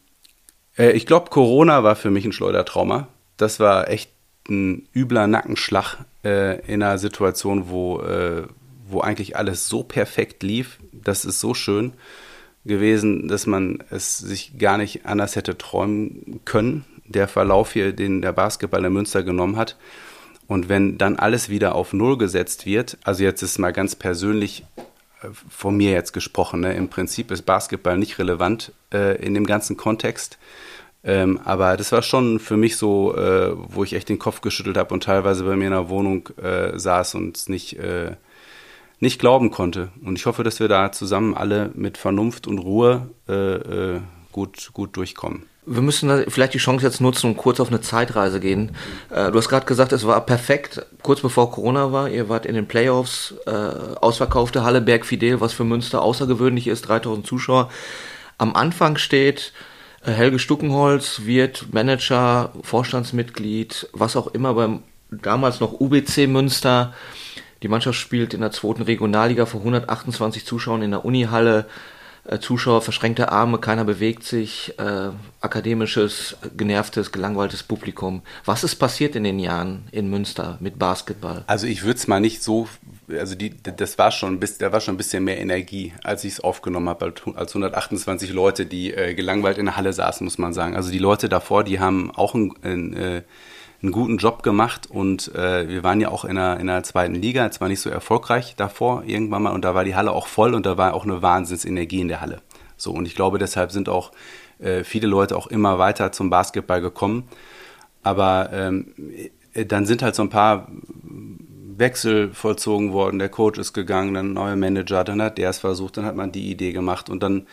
äh, 0.78 0.92
ich 0.92 1.06
glaube, 1.06 1.30
Corona 1.30 1.84
war 1.84 1.96
für 1.96 2.10
mich 2.10 2.26
ein 2.26 2.32
Schleudertrauma. 2.32 3.08
Das 3.36 3.60
war 3.60 3.90
echt 3.90 4.10
ein 4.50 4.88
übler 4.96 5.28
Nackenschlag 5.28 5.98
äh, 6.24 6.62
in 6.68 6.82
einer 6.82 6.98
Situation, 6.98 7.70
wo, 7.70 8.00
äh, 8.00 8.44
wo 8.88 9.02
eigentlich 9.02 9.36
alles 9.36 9.68
so 9.68 9.84
perfekt 9.84 10.42
lief. 10.42 10.80
Das 10.94 11.26
ist 11.26 11.42
so 11.42 11.54
schön 11.54 11.94
gewesen, 12.68 13.28
dass 13.28 13.48
man 13.48 13.84
es 13.90 14.18
sich 14.18 14.58
gar 14.58 14.78
nicht 14.78 15.06
anders 15.06 15.36
hätte 15.36 15.58
träumen 15.58 16.42
können. 16.46 16.86
Der 17.06 17.28
Verlauf 17.28 17.74
hier, 17.74 17.94
den 17.94 18.22
der 18.22 18.34
Basketball 18.34 18.84
in 18.86 18.94
Münster 18.94 19.24
genommen 19.24 19.56
hat. 19.56 19.78
Und 20.48 20.70
wenn 20.70 20.98
dann 20.98 21.18
alles 21.18 21.50
wieder 21.50 21.76
auf 21.76 21.94
Null 21.94 22.18
gesetzt 22.18 22.66
wird, 22.66 22.98
also 23.04 23.24
jetzt 23.24 23.42
ist 23.42 23.60
mal 23.60 23.74
ganz 23.74 23.96
persönlich 23.96 24.66
äh, 25.22 25.28
von 25.50 25.76
mir 25.76 25.92
jetzt 25.92 26.14
gesprochen, 26.14 26.62
ne? 26.62 26.74
im 26.74 26.90
Prinzip 26.90 27.32
ist 27.32 27.44
Basketball 27.44 27.98
nicht 27.98 28.18
relevant 28.20 28.72
äh, 28.94 29.22
in 29.24 29.34
dem 29.34 29.46
ganzen 29.46 29.78
Kontext. 29.78 30.38
Ähm, 31.04 31.40
aber 31.44 31.78
das 31.78 31.92
war 31.92 32.02
schon 32.02 32.40
für 32.40 32.58
mich 32.58 32.76
so, 32.78 33.16
äh, 33.16 33.52
wo 33.56 33.84
ich 33.84 33.94
echt 33.94 34.10
den 34.10 34.20
Kopf 34.20 34.42
geschüttelt 34.42 34.78
habe 34.78 34.94
und 34.94 35.04
teilweise 35.04 35.44
bei 35.44 35.56
mir 35.56 35.66
in 35.66 35.72
der 35.72 35.90
Wohnung 35.90 36.30
äh, 36.38 36.78
saß 36.78 37.16
und 37.16 37.38
es 37.38 37.50
nicht 37.50 37.78
äh, 37.78 38.16
nicht 39.00 39.20
glauben 39.20 39.52
konnte. 39.52 39.90
Und 40.04 40.18
ich 40.18 40.26
hoffe, 40.26 40.44
dass 40.44 40.60
wir 40.60 40.68
da 40.68 40.92
zusammen 40.92 41.36
alle 41.36 41.72
mit 41.76 41.98
Vernunft 41.98 42.48
und 42.48 42.60
Ruhe 42.60 43.10
äh, 43.28 43.34
äh, 43.34 44.02
gut, 44.32 44.72
gut 44.74 44.96
durchkommen. 44.96 45.44
Wir 45.70 45.82
müssen 45.82 46.24
vielleicht 46.30 46.54
die 46.54 46.60
Chance 46.60 46.86
jetzt 46.86 47.02
nutzen 47.02 47.32
und 47.32 47.38
kurz 47.38 47.60
auf 47.60 47.68
eine 47.68 47.82
Zeitreise 47.82 48.40
gehen. 48.40 48.72
Äh, 49.10 49.32
du 49.32 49.38
hast 49.38 49.50
gerade 49.50 49.66
gesagt, 49.66 49.92
es 49.92 50.08
war 50.08 50.26
perfekt, 50.26 50.86
kurz 51.04 51.22
bevor 51.22 51.52
Corona 51.52 51.92
war. 51.92 52.10
Ihr 52.10 52.30
wart 52.30 52.46
in 52.46 52.56
den 52.56 52.68
Playoffs, 52.68 53.36
äh, 53.46 53.52
ausverkaufte 53.52 54.64
Halle 54.64 54.80
Berg 54.80 55.06
Fidel, 55.06 55.42
was 55.42 55.54
für 55.54 55.66
Münster 55.66 56.02
außergewöhnlich 56.02 56.68
ist, 56.68 56.84
3000 56.84 57.28
Zuschauer. 57.28 57.70
Am 58.38 58.56
Anfang 58.56 58.98
steht 58.98 59.52
Helge 60.04 60.40
Stuckenholz 60.40 61.22
wird 61.26 61.74
Manager, 61.74 62.54
Vorstandsmitglied, 62.62 63.90
was 63.92 64.16
auch 64.16 64.28
immer 64.28 64.54
beim 64.54 64.84
damals 65.10 65.60
noch 65.60 65.80
UBC 65.80 66.28
Münster. 66.28 66.94
Die 67.64 67.68
Mannschaft 67.68 67.98
spielt 67.98 68.34
in 68.34 68.42
der 68.42 68.52
zweiten 68.52 68.84
Regionalliga 68.84 69.46
vor 69.46 69.62
128 69.62 70.46
Zuschauern 70.46 70.82
in 70.82 70.92
der 70.92 71.06
Unihalle. 71.06 71.66
Äh, 72.28 72.40
Zuschauer, 72.40 72.82
verschränkte 72.82 73.32
Arme, 73.32 73.58
keiner 73.58 73.86
bewegt 73.86 74.24
sich, 74.24 74.74
äh, 74.78 75.10
akademisches, 75.40 76.36
genervtes, 76.58 77.14
gelangweiltes 77.14 77.64
Publikum. 77.64 78.22
Was 78.44 78.66
ist 78.66 78.76
passiert 78.76 79.16
in 79.16 79.24
den 79.24 79.40
Jahren 79.40 79.88
in 79.92 80.10
Münster 80.10 80.58
mit 80.60 80.78
Basketball? 80.78 81.46
Also 81.48 81.68
ich 81.68 81.84
würde 81.84 81.98
es 81.98 82.08
mal 82.08 82.20
nicht 82.20 82.44
so, 82.44 82.68
also 83.10 83.36
die, 83.36 83.54
das 83.64 83.98
war 83.98 84.12
schon, 84.12 84.42
da 84.60 84.72
war 84.74 84.82
schon 84.82 84.96
ein 84.96 84.98
bisschen 84.98 85.24
mehr 85.24 85.40
Energie, 85.40 85.94
als 86.04 86.26
ich 86.26 86.34
es 86.34 86.40
aufgenommen 86.42 86.90
habe, 86.90 87.14
als 87.36 87.52
128 87.52 88.34
Leute, 88.34 88.66
die 88.66 88.94
äh, 88.94 89.14
gelangweilt 89.14 89.58
in 89.58 89.66
der 89.66 89.78
Halle 89.78 89.94
saßen, 89.94 90.26
muss 90.26 90.38
man 90.38 90.54
sagen. 90.54 90.76
Also 90.76 90.92
die 90.92 91.00
Leute 91.00 91.30
davor, 91.30 91.64
die 91.64 91.80
haben 91.80 92.12
auch 92.12 92.36
ein, 92.36 92.54
ein 92.62 92.94
äh, 92.94 93.22
einen 93.82 93.92
guten 93.92 94.18
Job 94.18 94.44
gemacht 94.44 94.90
und 94.90 95.34
äh, 95.36 95.68
wir 95.68 95.84
waren 95.84 96.02
ja 96.02 96.10
auch 96.10 96.26
in 96.26 96.36
der, 96.36 96.60
in 96.60 96.68
der 96.68 96.84
zweiten 96.84 97.16
Liga, 97.16 97.52
zwar 97.52 97.68
nicht 97.68 97.80
so 97.80 97.90
erfolgreich 97.90 98.56
davor 98.56 99.04
irgendwann 99.06 99.44
mal 99.44 99.52
und 99.52 99.64
da 99.64 99.76
war 99.76 99.84
die 99.84 99.96
Halle 99.96 100.12
auch 100.12 100.28
voll 100.28 100.56
und 100.56 100.66
da 100.66 100.78
war 100.78 100.94
auch 100.94 101.04
eine 101.04 101.22
Wahnsinnsenergie 101.22 102.02
in 102.02 102.08
der 102.08 102.22
Halle. 102.22 102.42
So 102.76 102.92
und 102.92 103.06
ich 103.06 103.16
glaube, 103.16 103.38
deshalb 103.38 103.72
sind 103.72 103.90
auch 103.90 104.12
äh, 104.60 104.84
viele 104.84 105.08
Leute 105.08 105.36
auch 105.36 105.48
immer 105.48 105.78
weiter 105.78 106.12
zum 106.12 106.30
Basketball 106.30 106.82
gekommen. 106.82 107.28
Aber 108.04 108.50
ähm, 108.54 108.94
dann 109.54 109.86
sind 109.86 110.02
halt 110.02 110.16
so 110.16 110.24
ein 110.24 110.30
paar 110.30 110.68
Wechsel 111.78 112.34
vollzogen 112.34 112.94
worden, 112.94 113.20
der 113.20 113.30
Coach 113.30 113.60
ist 113.60 113.74
gegangen, 113.74 114.14
dann 114.14 114.32
ein 114.32 114.34
neuer 114.34 114.56
Manager, 114.56 115.04
dann 115.04 115.22
hat 115.22 115.38
der 115.38 115.50
es 115.50 115.60
versucht, 115.60 115.98
dann 115.98 116.06
hat 116.06 116.16
man 116.16 116.32
die 116.32 116.50
Idee 116.50 116.72
gemacht 116.72 117.10
und 117.10 117.22
dann, 117.22 117.48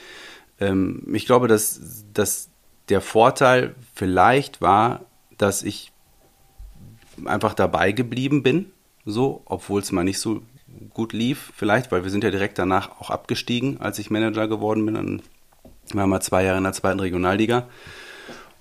ähm, 0.61 1.03
ich 1.13 1.27
glaube, 1.27 1.49
dass, 1.49 2.05
dass 2.15 2.49
der 2.89 3.01
Vorteil 3.01 3.75
vielleicht 3.95 4.61
war, 4.61 5.01
dass 5.37 5.63
ich 5.63 5.93
einfach 7.25 7.55
dabei 7.55 7.93
geblieben 7.93 8.43
bin, 8.43 8.67
so, 9.05 9.43
obwohl 9.47 9.81
es 9.81 9.93
mal 9.93 10.05
nicht 10.05 10.19
so 10.19 10.43
gut 10.93 11.13
lief, 11.13 11.53
vielleicht, 11.57 11.93
weil 11.93 12.05
wir 12.05 12.11
sind 12.11 12.25
ja 12.25 12.31
direkt 12.31 12.59
danach 12.59 13.01
auch 13.01 13.11
abgestiegen, 13.11 13.81
als 13.81 13.99
ich 13.99 14.11
Manager 14.11 14.49
geworden 14.49 14.85
bin. 14.87 14.95
Dann 14.95 15.23
waren 15.93 16.11
wir 16.11 16.21
zwei 16.21 16.45
Jahre 16.45 16.59
in 16.59 16.65
der 16.65 16.73
zweiten 16.73 17.01
Regionalliga. 17.01 17.69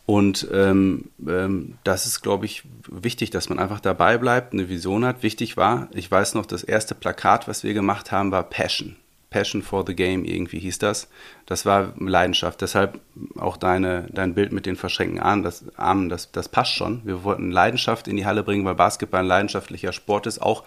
Und 0.06 0.48
ähm, 0.52 1.06
ähm, 1.26 1.76
das 1.86 2.06
ist, 2.06 2.22
glaube 2.22 2.46
ich, 2.46 2.63
wichtig, 2.89 3.30
dass 3.30 3.48
man 3.48 3.58
einfach 3.58 3.80
dabei 3.80 4.18
bleibt, 4.18 4.54
eine 4.54 4.68
Vision 4.68 5.06
hat. 5.06 5.24
Wichtig 5.24 5.56
war, 5.56 5.88
ich 5.94 6.12
weiß 6.12 6.34
noch, 6.36 6.46
das 6.46 6.63
erste 6.63 6.94
Plakat, 6.94 7.48
was 7.48 7.63
wir 7.63 7.74
gemacht 7.74 8.12
haben, 8.12 8.32
war 8.32 8.44
Passion. 8.44 8.98
Passion 9.34 9.63
for 9.63 9.84
the 9.86 9.96
Game, 9.96 10.24
irgendwie 10.26 10.60
hieß 10.60 10.78
das. 10.78 11.10
Das 11.48 11.65
war 11.65 11.93
Leidenschaft. 12.00 12.62
Deshalb 12.62 13.00
auch 13.36 13.58
deine, 13.58 14.06
dein 14.12 14.36
Bild 14.36 14.52
mit 14.52 14.67
den 14.67 14.76
verschränkten 14.76 15.19
Armen, 15.19 15.41
das, 15.41 15.65
Armen 15.76 16.08
das, 16.08 16.32
das 16.32 16.50
passt 16.50 16.74
schon. 16.74 17.02
Wir 17.04 17.24
wollten 17.24 17.50
Leidenschaft 17.50 18.08
in 18.08 18.15
die 18.15 18.28
Halle 18.28 18.43
bringen, 18.43 18.63
weil 18.63 18.76
Basketball 18.76 19.22
ein 19.22 19.28
leidenschaftlicher 19.28 19.91
Sport 19.91 20.28
ist, 20.28 20.39
auch 20.39 20.63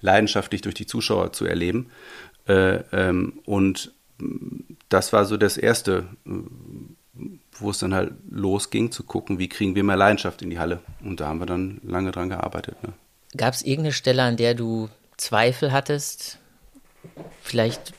leidenschaftlich 0.00 0.62
durch 0.62 0.74
die 0.74 0.86
Zuschauer 0.86 1.34
zu 1.34 1.44
erleben. 1.44 1.90
Äh, 2.48 2.78
ähm, 2.92 3.34
und 3.44 3.92
das 4.88 5.12
war 5.12 5.26
so 5.26 5.36
das 5.36 5.58
Erste, 5.58 6.06
wo 7.52 7.70
es 7.70 7.78
dann 7.78 7.92
halt 7.92 8.14
losging, 8.30 8.90
zu 8.92 9.04
gucken, 9.04 9.38
wie 9.38 9.48
kriegen 9.48 9.74
wir 9.74 9.84
mehr 9.84 9.96
Leidenschaft 9.96 10.40
in 10.40 10.48
die 10.48 10.58
Halle. 10.58 10.80
Und 11.04 11.20
da 11.20 11.28
haben 11.28 11.38
wir 11.38 11.46
dann 11.46 11.82
lange 11.84 12.12
dran 12.12 12.30
gearbeitet. 12.30 12.82
Ne? 12.82 12.94
Gab 13.36 13.52
es 13.52 13.60
irgendeine 13.60 13.92
Stelle, 13.92 14.22
an 14.22 14.38
der 14.38 14.54
du 14.54 14.88
Zweifel 15.18 15.70
hattest, 15.70 16.39
vielleicht, 17.42 17.92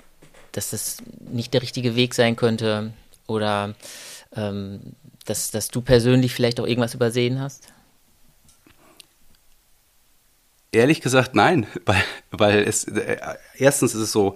dass 0.52 0.72
das 0.72 0.98
nicht 1.20 1.54
der 1.54 1.62
richtige 1.62 1.96
Weg 1.96 2.14
sein 2.14 2.36
könnte 2.36 2.94
oder 3.28 3.76
ähm, 4.36 4.96
dass, 5.26 5.52
dass 5.52 5.70
du 5.70 5.82
persönlich 5.82 6.34
vielleicht 6.34 6.60
auch 6.60 6.68
irgendwas 6.68 6.94
übersehen 6.94 7.40
hast? 7.40 7.68
Ehrlich 10.72 11.02
gesagt, 11.02 11.36
nein, 11.36 11.68
weil, 11.86 12.04
weil 12.32 12.60
es, 12.64 12.86
äh, 12.86 13.18
erstens 13.58 13.94
ist 13.94 14.02
es 14.02 14.12
so, 14.12 14.36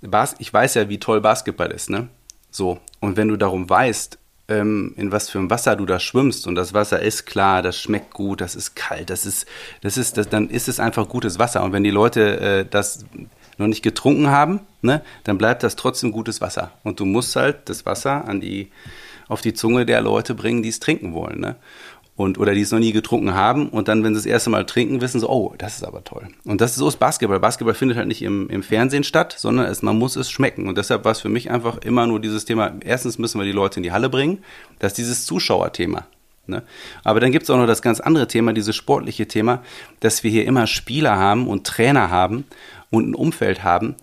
Bas 0.00 0.34
ich 0.38 0.52
weiß 0.52 0.74
ja, 0.74 0.88
wie 0.88 0.98
toll 0.98 1.20
Basketball 1.22 1.70
ist, 1.70 1.88
ne? 1.88 2.08
So. 2.50 2.78
Und 3.00 3.16
wenn 3.16 3.28
du 3.28 3.36
darum 3.36 3.68
weißt, 3.68 4.18
ähm, 4.48 4.92
in 4.96 5.10
was 5.10 5.30
für 5.30 5.38
einem 5.38 5.50
Wasser 5.50 5.76
du 5.76 5.86
da 5.86 5.98
schwimmst 5.98 6.46
und 6.46 6.54
das 6.54 6.74
Wasser 6.74 7.00
ist 7.00 7.24
klar, 7.24 7.62
das 7.62 7.80
schmeckt 7.80 8.12
gut, 8.12 8.42
das 8.42 8.54
ist 8.54 8.76
kalt, 8.76 9.08
das 9.08 9.24
ist, 9.24 9.46
das 9.80 9.96
ist, 9.96 10.18
das, 10.18 10.28
dann 10.28 10.50
ist 10.50 10.68
es 10.68 10.78
einfach 10.78 11.08
gutes 11.08 11.38
Wasser. 11.38 11.62
Und 11.64 11.72
wenn 11.72 11.84
die 11.84 11.90
Leute 11.90 12.40
äh, 12.40 12.66
das 12.68 13.06
noch 13.58 13.66
nicht 13.66 13.82
getrunken 13.82 14.28
haben, 14.28 14.60
ne, 14.82 15.02
dann 15.24 15.38
bleibt 15.38 15.62
das 15.62 15.76
trotzdem 15.76 16.12
gutes 16.12 16.40
Wasser. 16.40 16.72
Und 16.82 17.00
du 17.00 17.04
musst 17.04 17.36
halt 17.36 17.68
das 17.68 17.86
Wasser 17.86 18.26
an 18.26 18.40
die, 18.40 18.70
auf 19.28 19.40
die 19.40 19.54
Zunge 19.54 19.86
der 19.86 20.00
Leute 20.00 20.34
bringen, 20.34 20.62
die 20.62 20.68
es 20.68 20.80
trinken 20.80 21.14
wollen. 21.14 21.40
Ne? 21.40 21.56
Und, 22.16 22.38
oder 22.38 22.54
die 22.54 22.60
es 22.60 22.70
noch 22.70 22.78
nie 22.78 22.92
getrunken 22.92 23.34
haben 23.34 23.70
und 23.70 23.88
dann, 23.88 24.04
wenn 24.04 24.14
sie 24.14 24.20
das 24.20 24.26
erste 24.26 24.48
Mal 24.48 24.66
trinken, 24.66 25.00
wissen 25.00 25.18
sie, 25.18 25.28
oh, 25.28 25.52
das 25.58 25.76
ist 25.76 25.84
aber 25.84 26.04
toll. 26.04 26.28
Und 26.44 26.60
das 26.60 26.72
ist 26.72 26.76
so 26.76 26.86
ist 26.86 27.00
Basketball. 27.00 27.40
Basketball 27.40 27.74
findet 27.74 27.98
halt 27.98 28.06
nicht 28.06 28.22
im, 28.22 28.48
im 28.50 28.62
Fernsehen 28.62 29.02
statt, 29.02 29.34
sondern 29.36 29.66
es, 29.66 29.82
man 29.82 29.98
muss 29.98 30.14
es 30.14 30.30
schmecken. 30.30 30.68
Und 30.68 30.78
deshalb 30.78 31.04
war 31.04 31.10
es 31.10 31.20
für 31.20 31.28
mich 31.28 31.50
einfach 31.50 31.78
immer 31.78 32.06
nur 32.06 32.20
dieses 32.20 32.44
Thema, 32.44 32.72
erstens 32.84 33.18
müssen 33.18 33.40
wir 33.40 33.44
die 33.44 33.52
Leute 33.52 33.80
in 33.80 33.82
die 33.82 33.90
Halle 33.90 34.08
bringen, 34.08 34.44
das 34.78 34.92
ist 34.92 34.98
dieses 34.98 35.26
Zuschauerthema. 35.26 36.06
Ne? 36.46 36.62
Aber 37.02 37.20
dann 37.20 37.32
gibt 37.32 37.44
es 37.44 37.50
auch 37.50 37.56
noch 37.56 37.66
das 37.66 37.82
ganz 37.82 38.00
andere 38.00 38.28
Thema, 38.28 38.52
dieses 38.52 38.76
sportliche 38.76 39.26
Thema, 39.26 39.62
dass 40.00 40.22
wir 40.22 40.30
hier 40.30 40.44
immer 40.44 40.66
Spieler 40.66 41.16
haben 41.16 41.48
und 41.48 41.66
Trainer 41.66 42.10
haben 42.10 42.44
und 42.94 43.10
ein 43.10 43.14
Umfeld 43.14 43.62
haben, 43.62 43.96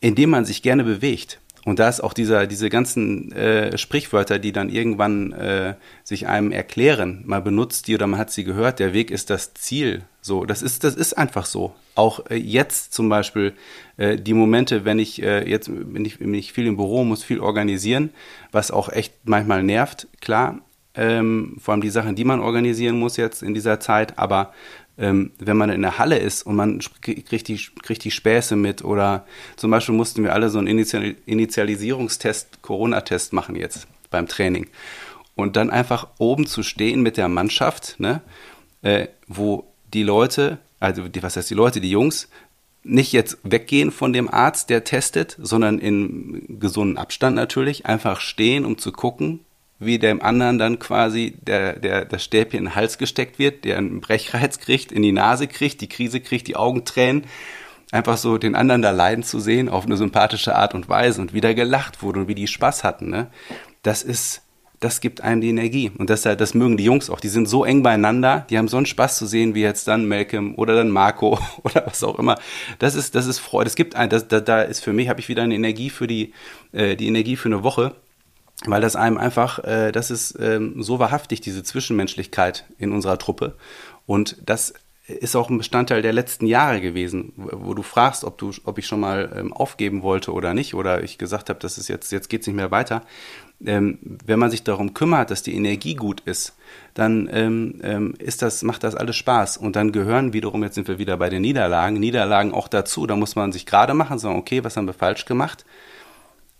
in 0.00 0.14
dem 0.14 0.30
man 0.30 0.44
sich 0.44 0.62
gerne 0.62 0.84
bewegt. 0.84 1.40
Und 1.64 1.78
da 1.78 1.88
ist 1.88 2.00
auch 2.00 2.12
dieser, 2.12 2.46
diese 2.46 2.70
ganzen 2.70 3.30
äh, 3.32 3.78
Sprichwörter, 3.78 4.40
die 4.40 4.52
dann 4.52 4.68
irgendwann 4.68 5.32
äh, 5.32 5.74
sich 6.02 6.26
einem 6.26 6.50
erklären, 6.50 7.22
mal 7.24 7.40
benutzt 7.40 7.86
die 7.86 7.94
oder 7.94 8.08
man 8.08 8.18
hat 8.18 8.32
sie 8.32 8.42
gehört, 8.42 8.80
der 8.80 8.92
Weg 8.92 9.12
ist 9.12 9.30
das 9.30 9.54
Ziel. 9.54 10.02
So, 10.20 10.44
das 10.44 10.62
ist, 10.62 10.82
das 10.82 10.96
ist 10.96 11.16
einfach 11.16 11.46
so. 11.46 11.72
Auch 11.94 12.26
äh, 12.30 12.36
jetzt 12.36 12.92
zum 12.92 13.08
Beispiel 13.08 13.52
äh, 13.96 14.16
die 14.16 14.34
Momente, 14.34 14.84
wenn 14.84 14.98
ich 14.98 15.22
äh, 15.22 15.48
jetzt 15.48 15.68
bin 15.68 16.04
ich, 16.04 16.18
bin 16.18 16.34
ich 16.34 16.52
viel 16.52 16.66
im 16.66 16.76
Büro, 16.76 17.04
muss 17.04 17.22
viel 17.22 17.38
organisieren, 17.38 18.10
was 18.50 18.72
auch 18.72 18.88
echt 18.88 19.14
manchmal 19.24 19.62
nervt, 19.62 20.08
klar. 20.20 20.58
Ähm, 20.94 21.56
vor 21.58 21.72
allem 21.72 21.80
die 21.80 21.88
Sachen, 21.88 22.16
die 22.16 22.24
man 22.24 22.40
organisieren 22.40 22.98
muss 22.98 23.16
jetzt 23.16 23.42
in 23.42 23.54
dieser 23.54 23.80
Zeit, 23.80 24.18
aber 24.18 24.52
ähm, 24.98 25.32
wenn 25.38 25.56
man 25.56 25.70
in 25.70 25.82
der 25.82 25.98
Halle 25.98 26.18
ist 26.18 26.42
und 26.42 26.56
man 26.56 26.80
kriegt 27.00 27.48
die, 27.48 27.56
kriegt 27.82 28.04
die 28.04 28.10
Späße 28.10 28.56
mit 28.56 28.84
oder 28.84 29.26
zum 29.56 29.70
Beispiel 29.70 29.94
mussten 29.94 30.22
wir 30.22 30.32
alle 30.32 30.50
so 30.50 30.58
einen 30.58 30.66
Initial 30.66 31.16
Initialisierungstest, 31.26 32.62
Corona-Test 32.62 33.32
machen 33.32 33.56
jetzt 33.56 33.86
beim 34.10 34.28
Training. 34.28 34.66
Und 35.34 35.56
dann 35.56 35.70
einfach 35.70 36.08
oben 36.18 36.46
zu 36.46 36.62
stehen 36.62 37.02
mit 37.02 37.16
der 37.16 37.28
Mannschaft, 37.28 37.98
ne, 37.98 38.20
äh, 38.82 39.08
wo 39.26 39.64
die 39.94 40.02
Leute, 40.02 40.58
also 40.78 41.08
die, 41.08 41.22
was 41.22 41.36
heißt 41.36 41.48
die 41.48 41.54
Leute, 41.54 41.80
die 41.80 41.90
Jungs, 41.90 42.28
nicht 42.84 43.12
jetzt 43.12 43.38
weggehen 43.44 43.90
von 43.92 44.12
dem 44.12 44.28
Arzt, 44.28 44.68
der 44.68 44.84
testet, 44.84 45.36
sondern 45.40 45.78
in 45.78 46.58
gesunden 46.60 46.98
Abstand 46.98 47.36
natürlich, 47.36 47.86
einfach 47.86 48.20
stehen, 48.20 48.64
um 48.64 48.76
zu 48.76 48.92
gucken, 48.92 49.40
wie 49.84 49.98
dem 49.98 50.22
anderen 50.22 50.58
dann 50.58 50.78
quasi 50.78 51.34
der, 51.42 51.78
der, 51.78 52.04
das 52.04 52.24
Stäbchen 52.24 52.58
in 52.58 52.64
den 52.66 52.74
Hals 52.74 52.98
gesteckt 52.98 53.38
wird, 53.38 53.64
der 53.64 53.78
einen 53.78 54.00
Brechreiz 54.00 54.58
kriegt, 54.58 54.92
in 54.92 55.02
die 55.02 55.12
Nase 55.12 55.46
kriegt, 55.46 55.80
die 55.80 55.88
Krise 55.88 56.20
kriegt, 56.20 56.48
die 56.48 56.56
Augen 56.56 56.84
tränen. 56.84 57.24
Einfach 57.90 58.16
so 58.16 58.38
den 58.38 58.54
anderen 58.54 58.80
da 58.80 58.90
leiden 58.90 59.22
zu 59.22 59.38
sehen 59.38 59.68
auf 59.68 59.84
eine 59.84 59.98
sympathische 59.98 60.54
Art 60.56 60.74
und 60.74 60.88
Weise 60.88 61.20
und 61.20 61.34
wieder 61.34 61.52
gelacht 61.52 62.02
wurde 62.02 62.20
und 62.20 62.28
wie 62.28 62.34
die 62.34 62.46
Spaß 62.46 62.84
hatten, 62.84 63.10
ne? 63.10 63.28
Das 63.82 64.02
ist, 64.02 64.42
das 64.82 65.00
gibt 65.00 65.20
einem 65.20 65.40
die 65.40 65.50
Energie. 65.50 65.92
Und 65.98 66.08
das, 66.08 66.22
das 66.22 66.54
mögen 66.54 66.76
die 66.76 66.84
Jungs 66.84 67.10
auch. 67.10 67.20
Die 67.20 67.28
sind 67.28 67.48
so 67.48 67.64
eng 67.64 67.82
beieinander, 67.82 68.46
die 68.48 68.58
haben 68.58 68.68
so 68.68 68.76
einen 68.76 68.86
Spaß 68.86 69.18
zu 69.18 69.26
sehen, 69.26 69.54
wie 69.54 69.62
jetzt 69.62 69.88
dann 69.88 70.08
Malcolm 70.08 70.54
oder 70.56 70.74
dann 70.74 70.90
Marco 70.90 71.38
oder 71.62 71.86
was 71.86 72.02
auch 72.02 72.18
immer. 72.18 72.38
Das 72.78 72.94
ist, 72.94 73.14
das 73.14 73.26
ist 73.26 73.38
Freude. 73.38 73.68
Es 73.68 73.76
gibt 73.76 73.94
ein, 73.94 74.08
das, 74.08 74.26
da, 74.28 74.40
da 74.40 74.62
ist 74.62 74.82
für 74.82 74.92
mich, 74.92 75.08
habe 75.08 75.20
ich 75.20 75.28
wieder 75.28 75.42
eine 75.42 75.54
Energie 75.54 75.90
für 75.90 76.06
die, 76.06 76.32
äh, 76.72 76.96
die 76.96 77.08
Energie 77.08 77.36
für 77.36 77.48
eine 77.48 77.62
Woche 77.62 77.94
weil 78.66 78.80
das 78.80 78.96
einem 78.96 79.18
einfach, 79.18 79.58
äh, 79.64 79.92
das 79.92 80.10
ist 80.10 80.38
ähm, 80.40 80.82
so 80.82 80.98
wahrhaftig, 80.98 81.40
diese 81.40 81.62
Zwischenmenschlichkeit 81.62 82.64
in 82.78 82.92
unserer 82.92 83.18
Truppe. 83.18 83.54
Und 84.06 84.36
das 84.44 84.74
ist 85.06 85.34
auch 85.34 85.50
ein 85.50 85.58
Bestandteil 85.58 86.00
der 86.00 86.12
letzten 86.12 86.46
Jahre 86.46 86.80
gewesen, 86.80 87.32
wo 87.36 87.74
du 87.74 87.82
fragst, 87.82 88.24
ob 88.24 88.38
du, 88.38 88.52
ob 88.64 88.78
ich 88.78 88.86
schon 88.86 89.00
mal 89.00 89.32
ähm, 89.36 89.52
aufgeben 89.52 90.02
wollte 90.02 90.32
oder 90.32 90.54
nicht, 90.54 90.74
oder 90.74 91.02
ich 91.02 91.18
gesagt 91.18 91.48
habe, 91.48 91.58
das 91.58 91.76
ist 91.76 91.88
jetzt, 91.88 92.12
jetzt 92.12 92.28
geht's 92.28 92.46
nicht 92.46 92.56
mehr 92.56 92.70
weiter. 92.70 93.02
Ähm, 93.64 93.98
wenn 94.24 94.38
man 94.38 94.50
sich 94.50 94.62
darum 94.62 94.94
kümmert, 94.94 95.30
dass 95.30 95.42
die 95.42 95.54
Energie 95.54 95.94
gut 95.94 96.20
ist, 96.20 96.54
dann 96.94 97.28
ähm, 97.32 97.80
ähm, 97.82 98.14
ist 98.18 98.42
das, 98.42 98.62
macht 98.62 98.84
das 98.84 98.94
alles 98.94 99.16
Spaß. 99.16 99.56
Und 99.56 99.76
dann 99.76 99.92
gehören 99.92 100.32
wiederum, 100.32 100.62
jetzt 100.62 100.76
sind 100.76 100.88
wir 100.88 100.98
wieder 100.98 101.16
bei 101.16 101.30
den 101.30 101.42
Niederlagen, 101.42 101.98
Niederlagen 101.98 102.52
auch 102.54 102.68
dazu. 102.68 103.06
Da 103.06 103.16
muss 103.16 103.34
man 103.34 103.52
sich 103.52 103.66
gerade 103.66 103.94
machen, 103.94 104.18
sagen, 104.18 104.38
okay, 104.38 104.62
was 104.62 104.76
haben 104.76 104.86
wir 104.86 104.94
falsch 104.94 105.24
gemacht? 105.24 105.64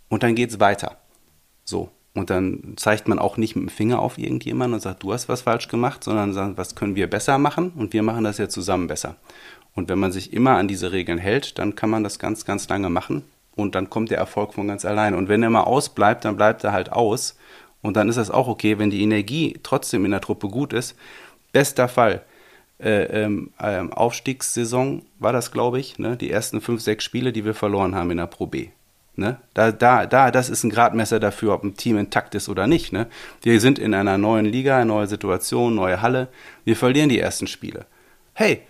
Und 0.08 0.22
dann 0.22 0.34
geht's 0.34 0.60
weiter. 0.60 0.98
So. 1.64 1.90
Und 2.14 2.28
dann 2.28 2.74
zeigt 2.76 3.08
man 3.08 3.18
auch 3.18 3.38
nicht 3.38 3.56
mit 3.56 3.64
dem 3.64 3.68
Finger 3.70 4.00
auf 4.00 4.18
irgendjemanden 4.18 4.74
und 4.74 4.80
sagt, 4.80 5.02
du 5.02 5.14
hast 5.14 5.30
was 5.30 5.42
falsch 5.42 5.68
gemacht, 5.68 6.04
sondern 6.04 6.34
sagt, 6.34 6.58
was 6.58 6.74
können 6.74 6.94
wir 6.94 7.08
besser 7.08 7.38
machen 7.38 7.72
und 7.74 7.94
wir 7.94 8.02
machen 8.02 8.24
das 8.24 8.36
ja 8.36 8.50
zusammen 8.50 8.86
besser. 8.86 9.16
Und 9.74 9.88
wenn 9.88 9.98
man 9.98 10.12
sich 10.12 10.34
immer 10.34 10.56
an 10.56 10.68
diese 10.68 10.92
Regeln 10.92 11.16
hält, 11.16 11.58
dann 11.58 11.74
kann 11.74 11.88
man 11.88 12.04
das 12.04 12.18
ganz, 12.18 12.44
ganz 12.44 12.68
lange 12.68 12.90
machen 12.90 13.24
und 13.56 13.74
dann 13.74 13.88
kommt 13.88 14.10
der 14.10 14.18
Erfolg 14.18 14.54
von 14.54 14.68
ganz 14.68 14.84
allein. 14.84 15.14
Und 15.14 15.28
wenn 15.28 15.42
er 15.42 15.50
mal 15.50 15.62
ausbleibt, 15.62 16.24
dann 16.24 16.36
bleibt 16.36 16.64
er 16.64 16.72
halt 16.72 16.92
aus 16.92 17.36
Und 17.82 17.96
dann 17.96 18.08
ist 18.08 18.16
das 18.16 18.30
auch 18.30 18.46
okay, 18.46 18.78
wenn 18.78 18.90
die 18.90 19.02
Energie 19.02 19.58
trotzdem 19.62 20.04
in 20.04 20.12
der 20.12 20.20
Truppe 20.20 20.48
gut 20.48 20.72
ist. 20.72 20.96
Bester 21.52 21.88
Fall. 21.88 22.22
Äh, 22.78 23.24
ähm, 23.24 23.50
ähm, 23.60 23.92
Aufstiegssaison 23.92 25.02
war 25.18 25.32
das, 25.32 25.50
glaube 25.50 25.80
ich, 25.80 25.98
ne? 25.98 26.16
die 26.16 26.30
ersten 26.30 26.60
fünf, 26.60 26.80
sechs 26.80 27.04
Spiele, 27.04 27.32
die 27.32 27.44
wir 27.44 27.54
verloren 27.54 27.94
haben 27.94 28.10
in 28.10 28.18
der 28.18 28.26
Pro 28.26 28.46
B. 28.46 28.68
Ne? 29.14 29.38
Da, 29.52 29.72
da, 29.72 30.06
da, 30.06 30.30
das 30.30 30.48
ist 30.48 30.64
ein 30.64 30.70
Gradmesser 30.70 31.20
dafür, 31.20 31.52
ob 31.52 31.64
ein 31.64 31.76
Team 31.76 31.98
intakt 31.98 32.34
ist 32.34 32.48
oder 32.48 32.66
nicht. 32.66 32.92
Ne? 32.92 33.08
Wir 33.42 33.60
sind 33.60 33.78
in 33.78 33.92
einer 33.92 34.16
neuen 34.16 34.46
Liga, 34.46 34.84
neue 34.84 35.06
Situation, 35.06 35.74
neue 35.74 36.00
Halle. 36.00 36.28
Wir 36.64 36.76
verlieren 36.76 37.10
die 37.10 37.18
ersten 37.18 37.46
Spiele. 37.46 37.84
Hey, 38.32 38.62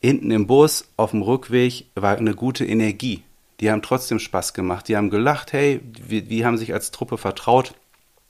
hinten 0.00 0.32
im 0.32 0.46
Bus, 0.48 0.88
auf 0.96 1.12
dem 1.12 1.22
Rückweg 1.22 1.86
war 1.94 2.16
eine 2.16 2.34
gute 2.34 2.64
Energie. 2.64 3.22
Die 3.60 3.70
haben 3.70 3.82
trotzdem 3.82 4.18
Spaß 4.18 4.54
gemacht. 4.54 4.88
Die 4.88 4.96
haben 4.96 5.10
gelacht, 5.10 5.52
hey, 5.52 5.80
wir, 6.06 6.28
wir 6.28 6.46
haben 6.46 6.58
sich 6.58 6.72
als 6.72 6.90
Truppe 6.90 7.16
vertraut 7.16 7.74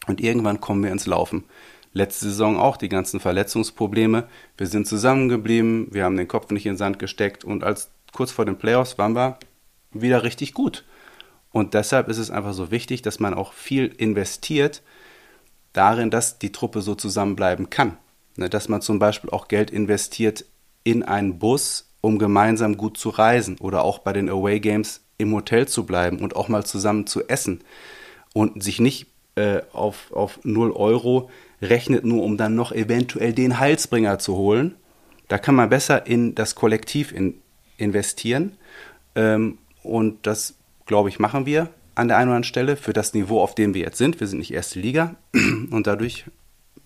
und 0.06 0.20
irgendwann 0.20 0.60
kommen 0.60 0.84
wir 0.84 0.92
ins 0.92 1.06
Laufen. 1.06 1.44
Letzte 1.94 2.26
Saison 2.26 2.58
auch 2.58 2.76
die 2.76 2.90
ganzen 2.90 3.18
Verletzungsprobleme. 3.18 4.28
Wir 4.58 4.66
sind 4.66 4.86
zusammengeblieben, 4.86 5.88
wir 5.90 6.04
haben 6.04 6.18
den 6.18 6.28
Kopf 6.28 6.50
nicht 6.50 6.66
in 6.66 6.72
den 6.72 6.78
Sand 6.78 6.98
gesteckt 6.98 7.44
und 7.44 7.64
als 7.64 7.90
kurz 8.12 8.30
vor 8.30 8.44
den 8.44 8.58
Playoffs 8.58 8.98
waren 8.98 9.14
wir 9.14 9.38
wieder 9.92 10.22
richtig 10.22 10.52
gut. 10.52 10.84
Und 11.52 11.74
deshalb 11.74 12.08
ist 12.08 12.18
es 12.18 12.30
einfach 12.30 12.52
so 12.52 12.70
wichtig, 12.70 13.02
dass 13.02 13.20
man 13.20 13.34
auch 13.34 13.52
viel 13.52 13.86
investiert 13.86 14.82
darin, 15.72 16.10
dass 16.10 16.38
die 16.38 16.52
Truppe 16.52 16.82
so 16.82 16.94
zusammenbleiben 16.94 17.70
kann. 17.70 17.96
Ne, 18.36 18.50
dass 18.50 18.68
man 18.68 18.82
zum 18.82 18.98
Beispiel 18.98 19.30
auch 19.30 19.48
Geld 19.48 19.70
investiert 19.70 20.44
in 20.84 21.02
einen 21.02 21.38
Bus, 21.38 21.88
um 22.00 22.18
gemeinsam 22.18 22.76
gut 22.76 22.98
zu 22.98 23.08
reisen 23.08 23.56
oder 23.58 23.82
auch 23.82 24.00
bei 24.00 24.12
den 24.12 24.28
Away 24.28 24.60
Games 24.60 25.00
im 25.18 25.32
Hotel 25.34 25.66
zu 25.66 25.86
bleiben 25.86 26.20
und 26.20 26.36
auch 26.36 26.48
mal 26.48 26.64
zusammen 26.64 27.06
zu 27.06 27.26
essen 27.28 27.62
und 28.34 28.62
sich 28.62 28.78
nicht 28.78 29.06
äh, 29.36 29.62
auf, 29.72 30.12
auf 30.12 30.40
0 30.44 30.72
Euro 30.72 31.30
rechnet, 31.62 32.04
nur 32.04 32.22
um 32.22 32.36
dann 32.36 32.54
noch 32.54 32.72
eventuell 32.72 33.32
den 33.32 33.58
Heilsbringer 33.58 34.18
zu 34.18 34.36
holen. 34.36 34.74
Da 35.28 35.38
kann 35.38 35.54
man 35.54 35.70
besser 35.70 36.06
in 36.06 36.34
das 36.34 36.54
Kollektiv 36.54 37.12
in, 37.12 37.40
investieren. 37.78 38.56
Ähm, 39.14 39.58
und 39.82 40.26
das, 40.26 40.54
glaube 40.86 41.08
ich, 41.08 41.18
machen 41.18 41.46
wir 41.46 41.68
an 41.94 42.08
der 42.08 42.16
einen 42.16 42.28
oder 42.28 42.36
anderen 42.36 42.44
Stelle 42.44 42.76
für 42.76 42.92
das 42.92 43.14
Niveau, 43.14 43.40
auf 43.40 43.54
dem 43.54 43.74
wir 43.74 43.82
jetzt 43.82 43.98
sind. 43.98 44.20
Wir 44.20 44.26
sind 44.26 44.38
nicht 44.38 44.52
erste 44.52 44.80
Liga 44.80 45.16
und 45.70 45.86
dadurch 45.86 46.24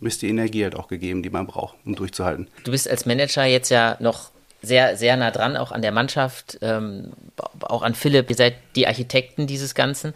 ist 0.01 0.23
die 0.23 0.29
Energie 0.29 0.65
halt 0.65 0.75
auch 0.75 0.89
gegeben, 0.89 1.23
die 1.23 1.31
man 1.31 1.47
braucht, 1.47 1.77
um 1.85 1.95
durchzuhalten. 1.95 2.49
Du 2.65 2.71
bist 2.71 2.89
als 2.89 3.07
Manager 3.07 3.45
jetzt 3.45 3.69
ja 3.71 3.97
noch 4.01 4.31
sehr, 4.63 4.97
sehr 4.97 5.17
nah 5.17 5.31
dran, 5.31 5.57
auch 5.57 5.73
an 5.73 5.83
der 5.83 5.93
Mannschaft, 5.93 6.59
ähm, 6.63 7.13
auch 7.61 7.83
an 7.83 7.95
Philipp. 7.95 8.31
Ihr 8.31 8.37
seid 8.37 8.57
die 8.77 8.87
Architekten 8.87 9.47
dieses 9.47 9.75
Ganzen 9.75 10.15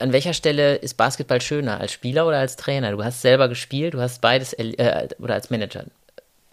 an 0.00 0.12
welcher 0.12 0.32
Stelle 0.32 0.76
ist 0.76 0.96
Basketball 0.96 1.40
schöner, 1.40 1.78
als 1.78 1.92
Spieler 1.92 2.26
oder 2.26 2.38
als 2.38 2.56
Trainer? 2.56 2.92
Du 2.92 3.04
hast 3.04 3.20
selber 3.20 3.48
gespielt, 3.48 3.94
du 3.94 4.00
hast 4.00 4.20
beides, 4.20 4.54
äh, 4.54 5.08
oder 5.18 5.34
als 5.34 5.50
Manager, 5.50 5.84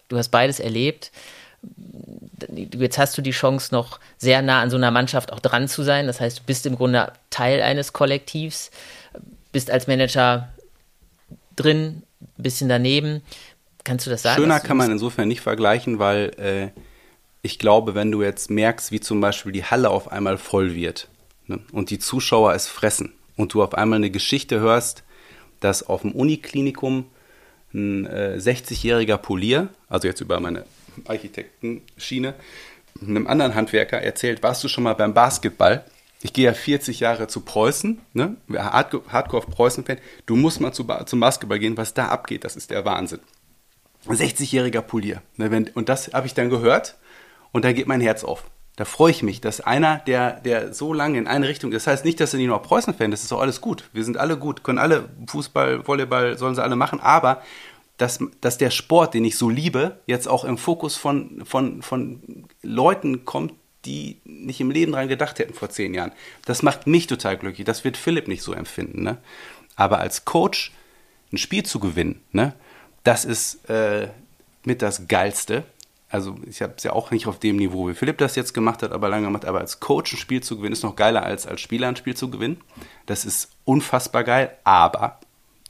du 0.10 0.18
hast 0.18 0.30
beides 0.30 0.60
erlebt. 0.60 1.12
Jetzt 2.56 2.98
hast 2.98 3.17
du 3.17 3.22
die 3.22 3.32
Chance, 3.32 3.74
noch 3.74 4.00
sehr 4.17 4.41
nah 4.41 4.62
an 4.62 4.70
so 4.70 4.78
einer 4.78 4.91
Mannschaft 4.91 5.34
auch 5.34 5.39
dran 5.39 5.67
zu 5.67 5.84
sein. 5.84 6.08
Das 6.08 6.20
heißt, 6.20 6.39
du 6.39 6.43
bist 6.43 6.65
im 6.65 6.76
Grunde 6.76 7.12
Teil 7.30 7.62
eines 7.62 7.93
Kollektivs, 7.93 8.72
bist 9.52 9.72
als 9.72 9.88
Manager 9.88 10.50
drin, 11.56 12.04
ein 12.22 12.43
bisschen 12.43 12.70
daneben. 12.70 13.22
Kannst 13.84 14.06
du 14.06 14.10
das 14.10 14.22
sagen? 14.22 14.41
Schöner 14.41 14.60
kann 14.60 14.78
man 14.78 14.91
insofern 14.91 15.28
nicht 15.28 15.41
vergleichen, 15.41 16.00
weil 16.00 16.32
äh, 16.38 16.80
ich 17.41 17.58
glaube, 17.58 17.96
wenn 17.96 18.12
du 18.12 18.22
jetzt 18.22 18.50
merkst, 18.50 18.91
wie 18.91 19.00
zum 19.00 19.22
Beispiel 19.22 19.52
die 19.52 19.63
Halle 19.63 19.89
auf 19.89 20.12
einmal 20.12 20.38
voll 20.38 20.76
wird 20.76 21.08
ne, 21.48 21.60
und 21.72 21.89
die 21.89 22.00
Zuschauer 22.00 22.54
es 22.54 22.67
fressen, 22.67 23.13
und 23.38 23.54
du 23.54 23.63
auf 23.63 23.76
einmal 23.76 23.98
eine 23.98 24.10
Geschichte 24.10 24.60
hörst, 24.60 25.04
dass 25.60 25.88
auf 25.88 26.02
dem 26.02 26.12
Uniklinikum 26.12 27.06
ein 27.74 28.06
äh, 28.06 28.38
60-jähriger 28.39 29.17
Polier, 29.17 29.70
also 29.88 30.08
jetzt 30.08 30.22
über 30.22 30.39
meine 30.39 30.65
Architektenschiene, 31.06 32.34
einem 33.02 33.28
anderen 33.28 33.56
Handwerker 33.56 34.02
erzählt, 34.02 34.44
warst 34.44 34.64
du 34.64 34.68
schon 34.68 34.84
mal 34.84 34.94
beim 34.94 35.14
Basketball? 35.14 35.84
Ich 36.22 36.34
gehe 36.34 36.46
ja 36.46 36.54
40 36.54 37.00
Jahre 37.00 37.28
zu 37.28 37.42
Preußen, 37.42 38.00
ne? 38.14 38.38
Hardcore 38.52 39.46
Preußen-Fan. 39.46 39.98
Du 40.26 40.36
musst 40.36 40.60
mal 40.60 40.72
zu, 40.72 40.84
zum 41.06 41.20
Basketball 41.20 41.60
gehen, 41.60 41.78
was 41.78 41.94
da 41.94 42.08
abgeht, 42.08 42.44
das 42.44 42.56
ist 42.56 42.72
der 42.72 42.86
Wahnsinn. 42.86 43.20
60-jähriger 44.08 44.82
Polier. 44.82 45.22
Ne? 45.36 45.66
Und 45.74 45.90
das 45.90 46.14
habe 46.14 46.28
ich 46.28 46.34
dann 46.34 46.50
gehört 46.50 46.96
und 47.52 47.66
da 47.66 47.72
geht 47.74 47.88
mein 47.88 48.02
Herz 48.02 48.24
auf. 48.24 48.46
Da 48.78 48.86
freue 48.86 49.10
ich 49.10 49.24
mich, 49.24 49.42
dass 49.42 49.60
einer, 49.60 49.98
der, 50.06 50.40
der 50.42 50.72
so 50.72 50.94
lange 50.94 51.18
in 51.18 51.28
eine 51.28 51.48
Richtung, 51.48 51.72
das 51.72 51.88
heißt 51.88 52.06
nicht, 52.06 52.20
dass 52.20 52.34
er 52.34 52.38
nicht 52.38 52.48
nur 52.48 52.62
Preußen-Fan 52.62 53.12
ist, 53.12 53.22
das 53.22 53.26
ist 53.26 53.34
auch 53.34 53.42
alles 53.42 53.60
gut. 53.60 53.90
Wir 53.92 54.04
sind 54.04 54.18
alle 54.18 54.38
gut, 54.38 54.64
können 54.64 54.78
alle 54.78 55.10
Fußball, 55.26 55.88
Volleyball, 55.88 56.38
sollen 56.38 56.54
sie 56.54 56.64
alle 56.64 56.76
machen, 56.76 57.00
aber 57.00 57.42
dass, 57.98 58.20
dass 58.42 58.58
der 58.58 58.70
Sport, 58.70 59.14
den 59.14 59.26
ich 59.26 59.38
so 59.38 59.50
liebe, 59.50 60.00
jetzt 60.06 60.28
auch 60.28 60.44
im 60.44 60.58
Fokus 60.58 60.96
von, 60.96 61.44
von, 61.46 61.82
von 61.82 62.46
Leuten 62.62 63.26
kommt, 63.26 63.54
die 63.86 64.18
nicht 64.26 64.60
im 64.60 64.72
Leben 64.72 64.92
dran 64.92 65.08
gedacht 65.08 65.40
hätten 65.40 65.54
vor 65.54 65.70
zehn 65.70 65.94
Jahren. 65.94 66.12
Das 66.46 66.62
macht 66.62 66.88
mich 66.88 67.08
total 67.08 67.38
glücklich. 67.38 67.66
Das 67.66 67.84
wird 67.84 67.98
Philipp 67.98 68.28
nicht 68.28 68.44
so 68.44 68.54
empfinden. 68.54 69.04
Ne? 69.04 69.18
Aber 69.76 70.00
als 70.00 70.26
Coach 70.26 70.72
ein 71.32 71.38
Spiel 71.38 71.64
zu 71.64 71.80
gewinnen, 71.80 72.22
ne? 72.32 72.54
das 73.04 73.26
ist 73.26 73.70
äh, 73.70 74.10
mit 74.64 74.82
das 74.82 75.08
Geilste 75.08 75.64
also 76.10 76.36
ich 76.48 76.62
habe 76.62 76.74
es 76.78 76.84
ja 76.84 76.94
auch 76.94 77.12
nicht 77.12 77.28
auf 77.28 77.40
dem 77.40 77.58
Niveau, 77.58 77.90
wie 77.90 77.94
Philipp 77.94 78.18
das 78.18 78.36
jetzt 78.36 78.54
gemacht 78.54 78.82
hat, 78.82 78.92
aber 78.92 79.10
lange 79.10 79.26
gemacht, 79.26 79.46
aber 79.46 79.60
als 79.60 79.80
Coach 79.80 80.14
ein 80.14 80.18
Spiel 80.18 80.42
zu 80.42 80.58
gewinnen, 80.58 80.74
ist 80.74 80.84
noch 80.84 80.96
geiler 80.96 81.24
als 81.24 81.46
als 81.46 81.60
Spieler 81.60 81.90
ein 81.90 81.96
Spiel 81.96 82.16
zu 82.16 82.30
gewinnen. 82.30 82.62
Das 83.06 83.26
ist 83.26 83.52
unfassbar 83.66 84.24
geil, 84.24 84.58
aber, 84.64 85.20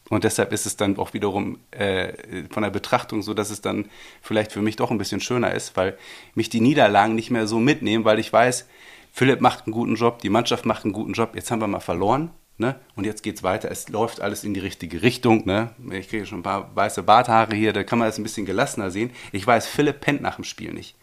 und 0.10 0.24
deshalb 0.24 0.54
ist 0.54 0.65
es 0.65 0.78
dann 0.78 0.98
auch 0.98 1.13
wiederum 1.13 1.60
äh, 1.72 2.13
von 2.50 2.63
der 2.63 2.70
Betrachtung 2.70 3.22
so, 3.22 3.34
dass 3.34 3.50
es 3.50 3.62
dann 3.62 3.89
vielleicht 4.22 4.52
für 4.52 4.62
mich 4.62 4.76
doch 4.76 4.91
ein 4.91 4.98
bisschen 4.98 5.20
schöner 5.20 5.54
ist, 5.54 5.76
weil 5.76 5.98
mich 6.36 6.50
die 6.50 6.62
Niederlagen 6.62 7.15
nicht 7.15 7.32
mehr 7.32 7.48
so 7.48 7.60
mitnehmen, 7.60 8.06
weil 8.06 8.20
ich 8.20 8.32
weiß, 8.32 8.67
Philipp 9.12 9.41
macht 9.41 9.65
einen 9.65 9.74
guten 9.74 9.96
Job, 9.96 10.20
die 10.20 10.30
Mannschaft 10.30 10.65
macht 10.65 10.84
einen 10.84 10.93
guten 10.93 11.13
Job, 11.13 11.32
jetzt 11.36 11.52
haben 11.52 11.62
wir 11.62 11.67
mal 11.67 11.80
verloren, 11.80 12.32
Ne? 12.60 12.80
Und 12.96 13.06
jetzt 13.06 13.22
geht's 13.22 13.43
weiter. 13.43 13.70
Es 13.70 13.88
läuft 13.89 14.20
alles 14.20 14.43
in 14.43 14.56
die 14.56 14.60
richtige 14.60 15.04
Richtung. 15.04 15.46
Ne? 15.46 15.70
Ich 15.91 16.10
kriege 16.10 16.26
schon 16.26 16.39
ein 16.39 16.43
paar 16.43 16.76
weiße 16.76 17.04
Barthaare 17.04 17.56
hier, 17.56 17.72
da 17.72 17.84
kann 17.84 18.00
man 18.00 18.08
das 18.08 18.17
ein 18.17 18.24
bisschen 18.24 18.48
gelassener 18.48 18.89
sehen. 18.89 19.12
Ich 19.32 19.46
weiß, 19.46 19.67
Philipp 19.67 20.02
pennt 20.02 20.22
nach 20.22 20.36
dem 20.36 20.43
Spiel 20.43 20.74
nicht. 20.74 20.96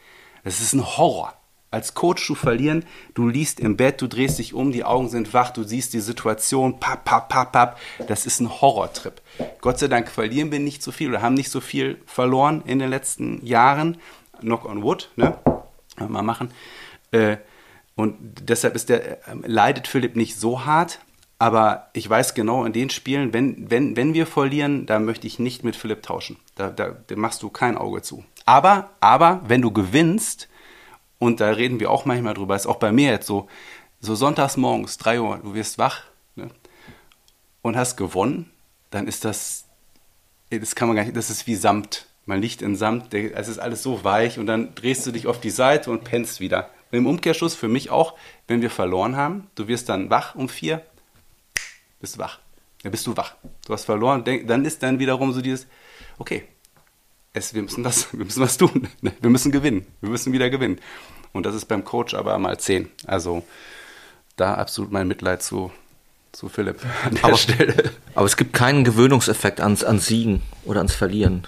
Das 0.43 0.61
ist 0.61 0.73
ein 0.73 0.85
Horror. 0.85 1.33
Als 1.75 1.95
Coach 1.95 2.25
zu 2.25 2.37
verlieren, 2.37 2.85
du 3.15 3.27
liest 3.27 3.59
im 3.59 3.77
Bett, 3.77 4.01
du 4.01 4.07
drehst 4.07 4.39
dich 4.39 4.55
um, 4.55 4.71
die 4.71 4.85
Augen 4.85 5.09
sind 5.09 5.35
wach, 5.35 5.51
du 5.51 5.65
siehst 5.65 5.93
die 5.93 5.99
Situation, 5.99 6.79
papp, 6.79 7.05
papp, 7.05 7.29
papp, 7.29 7.51
papp. 7.51 7.81
Das 8.07 8.27
ist 8.27 8.39
ein 8.39 8.49
Horrortrip. 8.49 9.21
Gott 9.61 9.81
sei 9.81 9.89
Dank 9.89 10.09
verlieren 10.09 10.53
wir 10.53 10.61
nicht 10.61 10.85
so 10.85 10.93
viel 10.93 11.09
oder 11.09 11.21
haben 11.21 11.35
nicht 11.35 11.51
so 11.51 11.61
viel 11.61 12.01
verloren 12.07 12.63
in 12.65 12.79
den 12.79 12.91
letzten 12.91 13.45
Jahren. 13.45 13.97
Knock 14.39 14.67
on 14.67 14.85
wood, 14.85 15.11
ne? 15.17 15.37
Mal 15.99 16.23
machen. 16.23 16.53
Äh, 17.11 17.39
und 17.97 18.19
deshalb 18.21 18.77
ist 18.77 18.89
der, 18.89 19.27
äh, 19.27 19.35
leidet 19.45 19.89
Philipp 19.89 20.15
nicht 20.15 20.39
so 20.39 20.65
hart, 20.65 21.01
aber 21.41 21.89
ich 21.93 22.09
weiß 22.09 22.35
genau, 22.35 22.65
in 22.65 22.73
den 22.73 22.89
Spielen, 22.89 23.33
wenn, 23.33 23.69
wenn, 23.69 23.97
wenn 23.97 24.15
wir 24.15 24.29
verlieren, 24.29 24.87
da 24.87 25.01
möchte 25.01 25.27
ich 25.27 25.41
nicht 25.41 25.65
mit 25.65 25.75
Philipp 25.75 26.05
tauschen. 26.05 26.37
Da, 26.55 26.71
da, 26.71 26.95
da 27.05 27.17
machst 27.17 27.43
du 27.43 27.49
kein 27.49 27.77
Auge 27.77 28.01
zu. 28.03 28.25
Aber, 28.47 28.91
aber, 29.01 29.43
wenn 29.49 29.61
du 29.61 29.73
gewinnst, 29.73 30.49
und 31.25 31.41
da 31.41 31.51
reden 31.51 31.81
wir 31.81 31.91
auch 31.91 32.05
manchmal 32.05 32.35
drüber, 32.35 32.55
ist 32.55 32.67
auch 32.67 32.77
bei 32.77 32.93
mir 32.93 33.11
jetzt 33.11 33.27
so, 33.27 33.49
so 34.01 34.15
sonntags 34.15 34.57
morgens, 34.57 34.99
3 34.99 35.21
Uhr, 35.21 35.39
du 35.39 35.55
wirst 35.55 35.79
wach 35.79 36.03
ne, 36.37 36.51
und 37.63 37.77
hast 37.77 37.97
gewonnen, 37.97 38.51
dann 38.91 39.09
ist 39.09 39.25
das, 39.25 39.65
das 40.51 40.75
kann 40.75 40.89
man 40.89 40.97
gar 40.97 41.05
nicht, 41.05 41.17
das 41.17 41.31
ist 41.31 41.47
wie 41.47 41.55
Samt. 41.55 42.07
Man 42.27 42.41
liegt 42.41 42.63
in 42.63 42.77
Samt, 42.77 43.13
es 43.13 43.49
ist 43.49 43.59
alles 43.59 43.83
so 43.83 44.05
weich 44.05 44.39
und 44.39 44.47
dann 44.47 44.75
drehst 44.75 45.07
du 45.07 45.13
dich 45.13 45.27
auf 45.27 45.41
die 45.41 45.51
Seite 45.51 45.91
und 45.91 46.05
pennst 46.05 46.41
wieder. 46.41 46.71
Und 46.91 46.99
Im 46.99 47.07
Umkehrschluss 47.07 47.55
für 47.55 47.69
mich 47.69 47.91
auch, 47.91 48.15
wenn 48.47 48.63
wir 48.63 48.71
verloren 48.71 49.17
haben, 49.17 49.49
du 49.55 49.67
wirst 49.67 49.89
dann 49.89 50.11
wach 50.11 50.35
um 50.35 50.49
vier, 50.49 50.83
bist 52.01 52.19
wach. 52.19 52.39
Dann 52.83 52.93
bist 52.93 53.07
du 53.07 53.17
wach. 53.17 53.35
Du 53.67 53.73
hast 53.73 53.87
verloren. 53.87 54.25
Dann 54.25 54.65
ist 54.67 54.83
dann 54.83 54.99
wiederum 54.99 55.33
so 55.33 55.41
dieses, 55.41 55.67
okay, 56.19 56.45
es, 57.35 57.53
wir 57.53 57.63
müssen 57.63 57.85
das, 57.85 58.11
wir 58.17 58.25
müssen 58.25 58.41
was 58.41 58.57
tun. 58.57 58.89
Wir 59.03 59.31
müssen 59.31 59.53
gewinnen. 59.53 59.85
Wir 60.01 60.09
müssen 60.09 60.33
wieder 60.33 60.49
gewinnen. 60.49 60.79
Und 61.33 61.45
das 61.45 61.55
ist 61.55 61.67
beim 61.67 61.85
Coach 61.85 62.15
aber 62.15 62.39
mal 62.39 62.59
zehn. 62.59 62.89
Also 63.07 63.45
da 64.37 64.55
absolut 64.55 64.91
mein 64.91 65.07
Mitleid 65.07 65.43
zu, 65.43 65.71
zu 66.33 66.49
Philipp 66.49 66.81
an 67.05 67.17
der 67.17 67.25
aber, 67.25 67.37
Stelle. 67.37 67.93
Aber 68.15 68.27
es 68.27 68.37
gibt 68.37 68.53
keinen 68.53 68.85
Gewöhnungseffekt 68.85 69.61
ans, 69.61 69.85
ans 69.85 70.07
Siegen 70.07 70.43
oder 70.65 70.79
ans 70.79 70.95
Verlieren. 70.95 71.47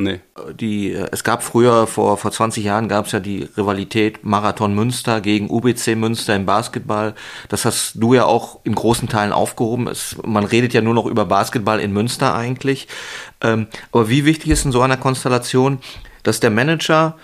Nee. 0.00 0.20
Die, 0.54 0.92
äh, 0.92 1.08
es 1.10 1.24
gab 1.24 1.42
früher, 1.42 1.88
vor, 1.88 2.18
vor 2.18 2.30
20 2.30 2.62
Jahren 2.62 2.88
gab 2.88 3.06
es 3.06 3.12
ja 3.12 3.18
die 3.18 3.48
Rivalität 3.56 4.24
Marathon 4.24 4.72
Münster 4.72 5.20
gegen 5.20 5.50
UBC 5.50 5.96
Münster 5.96 6.36
im 6.36 6.46
Basketball. 6.46 7.16
Das 7.48 7.64
hast 7.64 7.94
du 7.96 8.14
ja 8.14 8.24
auch 8.24 8.60
in 8.62 8.76
großen 8.76 9.08
Teilen 9.08 9.32
aufgehoben. 9.32 9.88
Es, 9.88 10.16
man 10.24 10.44
redet 10.44 10.72
ja 10.72 10.82
nur 10.82 10.94
noch 10.94 11.06
über 11.06 11.24
Basketball 11.24 11.80
in 11.80 11.92
Münster 11.92 12.32
eigentlich. 12.32 12.86
Ähm, 13.40 13.66
aber 13.90 14.08
wie 14.08 14.24
wichtig 14.24 14.50
ist 14.50 14.64
in 14.64 14.70
so 14.70 14.82
einer 14.82 14.96
Konstellation, 14.96 15.80
dass 16.22 16.38
der 16.38 16.50
Manager 16.50 17.16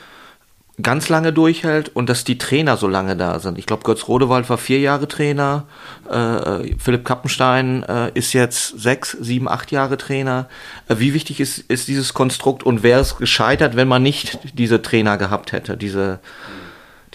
ganz 0.83 1.09
lange 1.09 1.33
durchhält 1.33 1.91
und 1.95 2.09
dass 2.09 2.25
die 2.25 2.37
Trainer 2.37 2.77
so 2.77 2.89
lange 2.89 3.17
da 3.17 3.39
sind. 3.39 3.59
Ich 3.59 3.67
glaube, 3.67 3.85
Götz 3.85 4.09
Rodewald 4.09 4.51
war 4.51 4.59
vier 4.59 4.81
Jahre 4.81 5.07
Trainer, 5.07 5.67
äh, 6.11 6.77
Philipp 6.79 7.05
Kappenstein 7.05 7.85
äh, 7.85 8.11
ist 8.15 8.33
jetzt 8.33 8.81
sechs, 8.81 9.13
sieben, 9.13 9.49
acht 9.49 9.71
Jahre 9.71 9.97
Trainer. 9.97 10.49
Äh, 10.89 10.97
wie 10.99 11.15
wichtig 11.15 11.41
ist, 11.41 11.59
ist 11.59 11.87
dieses 11.87 12.13
Konstrukt 12.13 12.65
und 12.65 12.83
wäre 12.83 13.01
es 13.01 13.17
gescheitert, 13.17 13.77
wenn 13.77 13.87
man 13.87 14.03
nicht 14.03 14.39
diese 14.55 14.83
Trainer 14.83 15.17
gehabt 15.17 15.53
hätte, 15.53 15.77
diese 15.77 16.19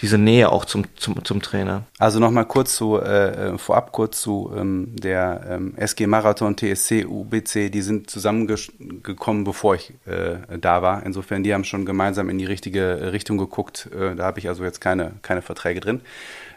diese 0.00 0.16
Nähe 0.16 0.50
auch 0.50 0.64
zum, 0.64 0.84
zum, 0.96 1.24
zum 1.24 1.42
Trainer. 1.42 1.84
Also 1.98 2.20
nochmal 2.20 2.46
kurz 2.46 2.74
zu, 2.74 2.98
äh, 2.98 3.50
äh, 3.50 3.58
vorab 3.58 3.92
kurz 3.92 4.20
zu 4.20 4.50
ähm, 4.56 4.96
der 4.96 5.46
ähm, 5.48 5.74
SG 5.76 6.06
Marathon, 6.06 6.56
TSC, 6.56 7.04
UBC, 7.04 7.70
die 7.70 7.82
sind 7.82 8.08
zusammengekommen, 8.08 9.44
bevor 9.44 9.74
ich 9.74 9.92
äh, 10.06 10.58
da 10.58 10.80
war. 10.80 11.04
Insofern, 11.04 11.42
die 11.42 11.52
haben 11.52 11.64
schon 11.64 11.84
gemeinsam 11.84 12.30
in 12.30 12.38
die 12.38 12.46
richtige 12.46 13.12
Richtung 13.12 13.36
geguckt. 13.36 13.90
Äh, 13.92 14.16
da 14.16 14.24
habe 14.24 14.38
ich 14.38 14.48
also 14.48 14.64
jetzt 14.64 14.80
keine, 14.80 15.12
keine 15.22 15.42
Verträge 15.42 15.80
drin. 15.80 16.00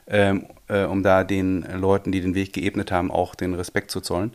Ähm, 0.05 0.47
äh, 0.67 0.83
um 0.83 1.01
da 1.01 1.23
den 1.23 1.65
Leuten, 1.79 2.11
die 2.11 2.19
den 2.19 2.35
Weg 2.35 2.51
geebnet 2.51 2.91
haben, 2.91 3.09
auch 3.09 3.35
den 3.35 3.53
Respekt 3.53 3.89
zu 3.89 4.01
zollen. 4.01 4.33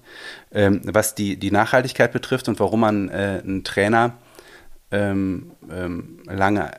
Ähm, 0.51 0.81
was 0.85 1.15
die, 1.15 1.37
die 1.37 1.51
Nachhaltigkeit 1.51 2.11
betrifft 2.13 2.49
und 2.49 2.59
warum 2.59 2.81
man 2.81 3.09
äh, 3.11 3.41
einen 3.43 3.65
Trainer 3.65 4.15
ähm, 4.91 5.51
ähm 5.71 6.21
lange 6.25 6.73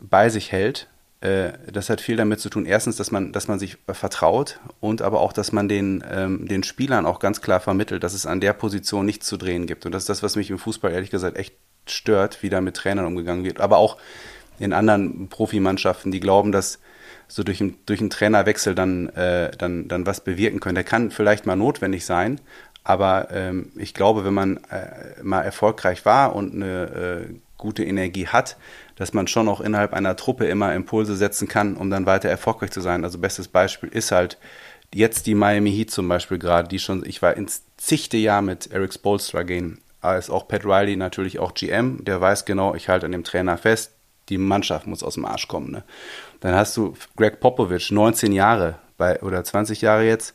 bei 0.00 0.30
sich 0.30 0.50
hält, 0.50 0.89
äh, 1.20 1.52
das 1.70 1.90
hat 1.90 2.00
viel 2.00 2.16
damit 2.16 2.40
zu 2.40 2.48
tun, 2.48 2.64
erstens, 2.64 2.96
dass 2.96 3.10
man, 3.10 3.32
dass 3.32 3.46
man 3.46 3.58
sich 3.58 3.76
vertraut 3.86 4.58
und 4.80 5.02
aber 5.02 5.20
auch, 5.20 5.32
dass 5.32 5.52
man 5.52 5.68
den, 5.68 6.02
ähm, 6.10 6.48
den 6.48 6.62
Spielern 6.62 7.04
auch 7.04 7.18
ganz 7.18 7.42
klar 7.42 7.60
vermittelt, 7.60 8.02
dass 8.02 8.14
es 8.14 8.26
an 8.26 8.40
der 8.40 8.54
Position 8.54 9.04
nichts 9.04 9.26
zu 9.26 9.36
drehen 9.36 9.66
gibt. 9.66 9.84
Und 9.84 9.92
das 9.92 10.04
ist 10.04 10.08
das, 10.08 10.22
was 10.22 10.36
mich 10.36 10.50
im 10.50 10.58
Fußball 10.58 10.92
ehrlich 10.92 11.10
gesagt 11.10 11.36
echt 11.36 11.54
stört, 11.86 12.42
wie 12.42 12.48
da 12.48 12.60
mit 12.60 12.76
Trainern 12.76 13.06
umgegangen 13.06 13.44
wird. 13.44 13.60
Aber 13.60 13.76
auch 13.76 13.98
in 14.58 14.72
anderen 14.72 15.28
Profimannschaften, 15.28 16.10
die 16.10 16.20
glauben, 16.20 16.52
dass 16.52 16.78
so 17.28 17.42
durch, 17.42 17.60
ein, 17.60 17.76
durch 17.86 18.00
einen 18.00 18.10
Trainerwechsel 18.10 18.74
dann, 18.74 19.08
äh, 19.10 19.50
dann, 19.56 19.88
dann 19.88 20.06
was 20.06 20.22
bewirken 20.22 20.60
können. 20.60 20.74
Der 20.74 20.84
kann 20.84 21.10
vielleicht 21.10 21.46
mal 21.46 21.56
notwendig 21.56 22.04
sein, 22.04 22.40
aber 22.82 23.28
ähm, 23.30 23.72
ich 23.76 23.94
glaube, 23.94 24.24
wenn 24.24 24.34
man 24.34 24.56
äh, 24.70 25.22
mal 25.22 25.42
erfolgreich 25.42 26.04
war 26.04 26.34
und 26.34 26.54
eine 26.54 27.26
äh, 27.28 27.34
gute 27.56 27.84
Energie 27.84 28.26
hat, 28.26 28.56
dass 29.00 29.14
man 29.14 29.26
schon 29.26 29.48
auch 29.48 29.62
innerhalb 29.62 29.94
einer 29.94 30.14
Truppe 30.14 30.44
immer 30.44 30.74
Impulse 30.74 31.16
setzen 31.16 31.48
kann, 31.48 31.74
um 31.74 31.88
dann 31.88 32.04
weiter 32.04 32.28
erfolgreich 32.28 32.70
zu 32.70 32.82
sein. 32.82 33.02
Also 33.02 33.16
bestes 33.16 33.48
Beispiel 33.48 33.88
ist 33.88 34.12
halt 34.12 34.36
jetzt 34.92 35.26
die 35.26 35.34
Miami 35.34 35.72
Heat 35.72 35.90
zum 35.90 36.06
Beispiel 36.06 36.38
gerade, 36.38 36.68
die 36.68 36.78
schon, 36.78 37.02
ich 37.06 37.22
war 37.22 37.34
ins 37.34 37.62
zigte 37.78 38.18
Jahr 38.18 38.42
mit 38.42 38.70
Eric 38.70 38.92
Spolstra 38.92 39.42
gehen, 39.42 39.80
als 40.02 40.28
auch 40.28 40.46
Pat 40.46 40.66
Riley 40.66 40.96
natürlich 40.96 41.38
auch 41.38 41.54
GM, 41.54 42.04
der 42.04 42.20
weiß 42.20 42.44
genau, 42.44 42.74
ich 42.74 42.90
halte 42.90 43.06
an 43.06 43.12
dem 43.12 43.24
Trainer 43.24 43.56
fest, 43.56 43.92
die 44.28 44.36
Mannschaft 44.36 44.86
muss 44.86 45.02
aus 45.02 45.14
dem 45.14 45.24
Arsch 45.24 45.48
kommen. 45.48 45.70
Ne? 45.70 45.82
Dann 46.40 46.54
hast 46.54 46.76
du 46.76 46.92
Greg 47.16 47.40
Popovich, 47.40 47.90
19 47.90 48.32
Jahre 48.32 48.80
bei, 48.98 49.18
oder 49.22 49.42
20 49.42 49.80
Jahre 49.80 50.04
jetzt, 50.04 50.34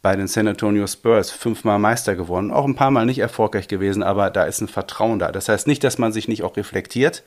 bei 0.00 0.16
den 0.16 0.26
San 0.26 0.48
Antonio 0.48 0.86
Spurs 0.86 1.30
fünfmal 1.30 1.78
Meister 1.78 2.16
geworden, 2.16 2.50
auch 2.50 2.64
ein 2.64 2.76
paar 2.76 2.90
Mal 2.90 3.04
nicht 3.04 3.18
erfolgreich 3.18 3.68
gewesen, 3.68 4.02
aber 4.02 4.30
da 4.30 4.44
ist 4.44 4.62
ein 4.62 4.68
Vertrauen 4.68 5.18
da. 5.18 5.32
Das 5.32 5.50
heißt 5.50 5.66
nicht, 5.66 5.84
dass 5.84 5.98
man 5.98 6.14
sich 6.14 6.28
nicht 6.28 6.44
auch 6.44 6.56
reflektiert 6.56 7.22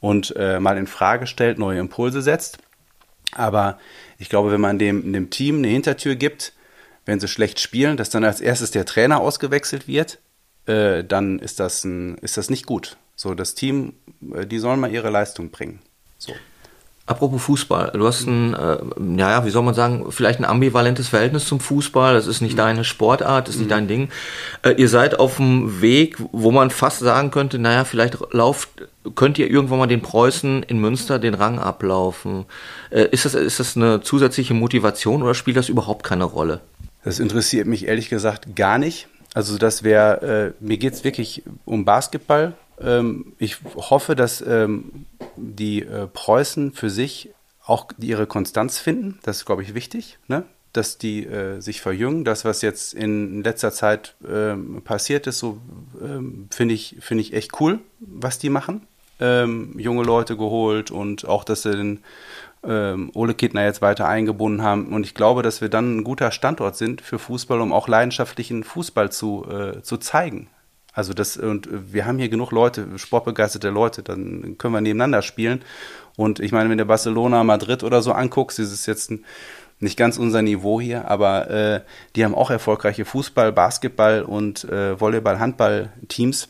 und 0.00 0.34
äh, 0.36 0.58
mal 0.60 0.76
in 0.76 0.86
Frage 0.86 1.26
stellt, 1.26 1.58
neue 1.58 1.78
Impulse 1.78 2.22
setzt. 2.22 2.58
Aber 3.32 3.78
ich 4.18 4.28
glaube, 4.28 4.50
wenn 4.50 4.60
man 4.60 4.78
dem, 4.78 5.12
dem 5.12 5.30
Team 5.30 5.58
eine 5.58 5.68
Hintertür 5.68 6.16
gibt, 6.16 6.52
wenn 7.06 7.20
sie 7.20 7.28
schlecht 7.28 7.60
spielen, 7.60 7.96
dass 7.96 8.10
dann 8.10 8.24
als 8.24 8.40
erstes 8.40 8.70
der 8.70 8.86
Trainer 8.86 9.20
ausgewechselt 9.20 9.86
wird, 9.86 10.18
äh, 10.66 11.04
dann 11.04 11.38
ist 11.38 11.60
das, 11.60 11.84
ein, 11.84 12.18
ist 12.18 12.36
das 12.36 12.50
nicht 12.50 12.66
gut. 12.66 12.96
So, 13.14 13.34
das 13.34 13.54
Team, 13.54 13.94
äh, 14.34 14.46
die 14.46 14.58
sollen 14.58 14.80
mal 14.80 14.92
ihre 14.92 15.10
Leistung 15.10 15.50
bringen. 15.50 15.80
So. 16.18 16.32
Apropos 17.10 17.42
Fußball, 17.42 17.90
du 17.94 18.06
hast 18.06 18.28
ein, 18.28 18.54
äh, 18.54 18.78
ja, 19.18 19.44
wie 19.44 19.50
soll 19.50 19.64
man 19.64 19.74
sagen, 19.74 20.12
vielleicht 20.12 20.38
ein 20.38 20.44
ambivalentes 20.44 21.08
Verhältnis 21.08 21.44
zum 21.44 21.58
Fußball. 21.58 22.14
Das 22.14 22.28
ist 22.28 22.40
nicht 22.40 22.52
mhm. 22.52 22.58
deine 22.58 22.84
Sportart, 22.84 23.48
das 23.48 23.56
ist 23.56 23.58
mhm. 23.58 23.66
nicht 23.66 23.72
dein 23.72 23.88
Ding. 23.88 24.10
Äh, 24.62 24.74
ihr 24.74 24.88
seid 24.88 25.18
auf 25.18 25.38
dem 25.38 25.82
Weg, 25.82 26.18
wo 26.30 26.52
man 26.52 26.70
fast 26.70 27.00
sagen 27.00 27.32
könnte, 27.32 27.58
naja, 27.58 27.84
vielleicht 27.84 28.16
lauft, 28.30 28.68
könnt 29.16 29.40
ihr 29.40 29.50
irgendwann 29.50 29.80
mal 29.80 29.88
den 29.88 30.02
Preußen 30.02 30.62
in 30.62 30.78
Münster 30.80 31.18
den 31.18 31.34
Rang 31.34 31.58
ablaufen. 31.58 32.44
Äh, 32.90 33.08
ist, 33.10 33.24
das, 33.24 33.34
ist 33.34 33.58
das 33.58 33.76
eine 33.76 34.02
zusätzliche 34.02 34.54
Motivation 34.54 35.24
oder 35.24 35.34
spielt 35.34 35.56
das 35.56 35.68
überhaupt 35.68 36.04
keine 36.04 36.22
Rolle? 36.22 36.60
Das 37.02 37.18
interessiert 37.18 37.66
mich 37.66 37.88
ehrlich 37.88 38.08
gesagt 38.08 38.54
gar 38.54 38.78
nicht. 38.78 39.08
Also 39.34 39.58
das 39.58 39.82
wäre, 39.82 40.54
äh, 40.60 40.64
mir 40.64 40.78
geht 40.78 40.92
es 40.92 41.02
wirklich 41.02 41.42
um 41.64 41.84
Basketball. 41.84 42.52
Ähm, 42.80 43.32
ich 43.38 43.56
hoffe, 43.74 44.14
dass 44.14 44.44
ähm, 44.46 45.06
die 45.40 45.82
äh, 45.82 46.06
Preußen 46.06 46.72
für 46.72 46.90
sich 46.90 47.30
auch 47.64 47.86
ihre 47.98 48.26
Konstanz 48.26 48.78
finden. 48.78 49.18
Das 49.22 49.38
ist, 49.38 49.46
glaube 49.46 49.62
ich, 49.62 49.74
wichtig, 49.74 50.18
ne? 50.28 50.44
dass 50.72 50.98
die 50.98 51.26
äh, 51.26 51.60
sich 51.60 51.80
verjüngen. 51.80 52.24
Das, 52.24 52.44
was 52.44 52.62
jetzt 52.62 52.94
in 52.94 53.42
letzter 53.42 53.72
Zeit 53.72 54.14
ähm, 54.28 54.82
passiert 54.82 55.26
ist, 55.26 55.38
so 55.38 55.58
ähm, 56.00 56.48
finde 56.50 56.74
ich, 56.74 56.96
find 57.00 57.20
ich 57.20 57.32
echt 57.32 57.60
cool, 57.60 57.80
was 57.98 58.38
die 58.38 58.50
machen. 58.50 58.86
Ähm, 59.18 59.78
junge 59.78 60.02
Leute 60.04 60.36
geholt 60.36 60.90
und 60.90 61.26
auch, 61.26 61.44
dass 61.44 61.62
sie 61.62 61.72
den 61.72 62.00
ähm, 62.62 63.10
Ole 63.14 63.34
Kittner 63.34 63.64
jetzt 63.64 63.82
weiter 63.82 64.06
eingebunden 64.06 64.62
haben. 64.62 64.92
Und 64.92 65.04
ich 65.04 65.14
glaube, 65.14 65.42
dass 65.42 65.60
wir 65.60 65.68
dann 65.68 65.98
ein 65.98 66.04
guter 66.04 66.30
Standort 66.30 66.76
sind 66.76 67.00
für 67.00 67.18
Fußball, 67.18 67.60
um 67.60 67.72
auch 67.72 67.88
leidenschaftlichen 67.88 68.64
Fußball 68.64 69.10
zu, 69.10 69.46
äh, 69.50 69.82
zu 69.82 69.96
zeigen. 69.96 70.48
Also 70.92 71.14
das, 71.14 71.36
und 71.36 71.68
wir 71.70 72.04
haben 72.04 72.18
hier 72.18 72.28
genug 72.28 72.50
Leute, 72.50 72.86
sportbegeisterte 72.96 73.70
Leute, 73.70 74.02
dann 74.02 74.56
können 74.58 74.74
wir 74.74 74.80
nebeneinander 74.80 75.22
spielen. 75.22 75.62
Und 76.16 76.40
ich 76.40 76.52
meine, 76.52 76.68
wenn 76.68 76.78
du 76.78 76.84
Barcelona, 76.84 77.44
Madrid 77.44 77.84
oder 77.84 78.02
so 78.02 78.12
anguckst, 78.12 78.58
ist 78.58 78.86
jetzt 78.86 79.10
ein, 79.10 79.24
nicht 79.78 79.96
ganz 79.96 80.18
unser 80.18 80.42
Niveau 80.42 80.80
hier, 80.80 81.08
aber 81.08 81.50
äh, 81.50 81.80
die 82.14 82.24
haben 82.24 82.34
auch 82.34 82.50
erfolgreiche 82.50 83.04
Fußball-, 83.04 83.52
Basketball- 83.52 84.22
und 84.22 84.64
äh, 84.64 85.00
Volleyball-, 85.00 85.38
Handball-Teams, 85.38 86.48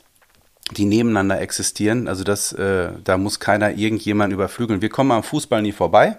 die 0.77 0.85
nebeneinander 0.85 1.41
existieren. 1.41 2.09
Also 2.09 2.25
das, 2.25 2.53
äh, 2.53 2.91
da 3.05 3.19
muss 3.19 3.39
keiner 3.39 3.73
irgendjemand 3.73 4.33
überflügeln. 4.33 4.83
Wir 4.83 4.89
kommen 4.89 5.13
am 5.13 5.23
Fußball 5.23 5.63
nie 5.63 5.73
vorbei, 5.73 6.19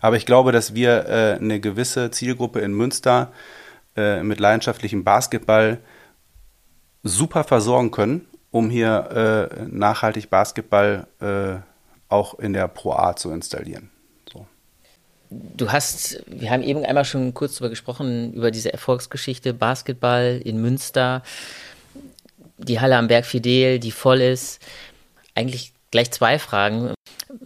aber 0.00 0.16
ich 0.16 0.26
glaube, 0.26 0.52
dass 0.52 0.74
wir 0.74 1.06
äh, 1.06 1.38
eine 1.40 1.60
gewisse 1.60 2.10
Zielgruppe 2.10 2.60
in 2.60 2.74
Münster 2.74 3.32
äh, 3.96 4.22
mit 4.22 4.40
leidenschaftlichem 4.40 5.04
Basketball 5.04 5.78
super 7.02 7.44
versorgen 7.44 7.90
können, 7.90 8.26
um 8.50 8.70
hier 8.70 9.50
äh, 9.58 9.64
nachhaltig 9.70 10.30
Basketball 10.30 11.06
äh, 11.20 11.56
auch 12.08 12.38
in 12.38 12.52
der 12.52 12.68
Pro 12.68 12.92
A 12.92 13.14
zu 13.16 13.30
installieren. 13.30 13.90
So. 14.32 14.46
Du 15.30 15.70
hast, 15.70 16.22
wir 16.26 16.50
haben 16.50 16.62
eben 16.62 16.84
einmal 16.84 17.04
schon 17.04 17.34
kurz 17.34 17.54
darüber 17.54 17.70
gesprochen, 17.70 18.32
über 18.32 18.50
diese 18.50 18.72
Erfolgsgeschichte 18.72 19.54
Basketball 19.54 20.40
in 20.44 20.60
Münster, 20.60 21.22
die 22.58 22.80
Halle 22.80 22.96
am 22.96 23.08
Berg 23.08 23.24
Fidel, 23.24 23.78
die 23.78 23.92
voll 23.92 24.20
ist. 24.20 24.60
Eigentlich 25.34 25.72
gleich 25.90 26.10
zwei 26.10 26.38
Fragen. 26.38 26.92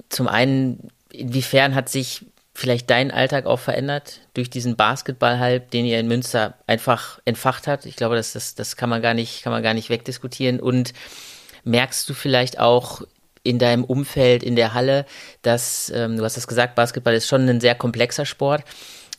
Zum 0.09 0.29
einen, 0.29 0.89
inwiefern 1.13 1.75
hat 1.75 1.89
sich 1.89 2.25
vielleicht 2.55 2.89
deinen 2.89 3.11
Alltag 3.11 3.47
auch 3.47 3.59
verändert 3.59 4.21
durch 4.33 4.49
diesen 4.49 4.77
Basketball-Hype, 4.77 5.71
den 5.71 5.85
ihr 5.85 5.99
in 5.99 6.07
Münster 6.07 6.55
einfach 6.67 7.21
entfacht 7.25 7.67
habt? 7.67 7.85
Ich 7.85 7.97
glaube, 7.97 8.15
das, 8.15 8.33
das, 8.33 8.55
das 8.55 8.77
kann 8.77 8.89
man 8.89 9.03
gar 9.03 9.15
nicht, 9.15 9.43
kann 9.43 9.53
man 9.53 9.63
gar 9.63 9.75
nicht 9.75 9.91
wegdiskutieren. 9.91 10.61
Und 10.61 10.93
merkst 11.65 12.09
du 12.09 12.15
vielleicht 12.15 12.61
auch 12.61 13.03
in 13.43 13.59
deinem 13.59 13.85
Umfeld, 13.85 14.43
in 14.43 14.57
der 14.57 14.73
Halle, 14.73 15.05
dass, 15.43 15.93
ähm, 15.95 16.17
du 16.17 16.25
hast 16.25 16.37
das 16.37 16.47
gesagt, 16.47 16.77
Basketball 16.77 17.15
ist 17.15 17.29
schon 17.29 17.49
ein 17.49 17.61
sehr 17.61 17.75
komplexer 17.75 18.25
Sport, 18.25 18.63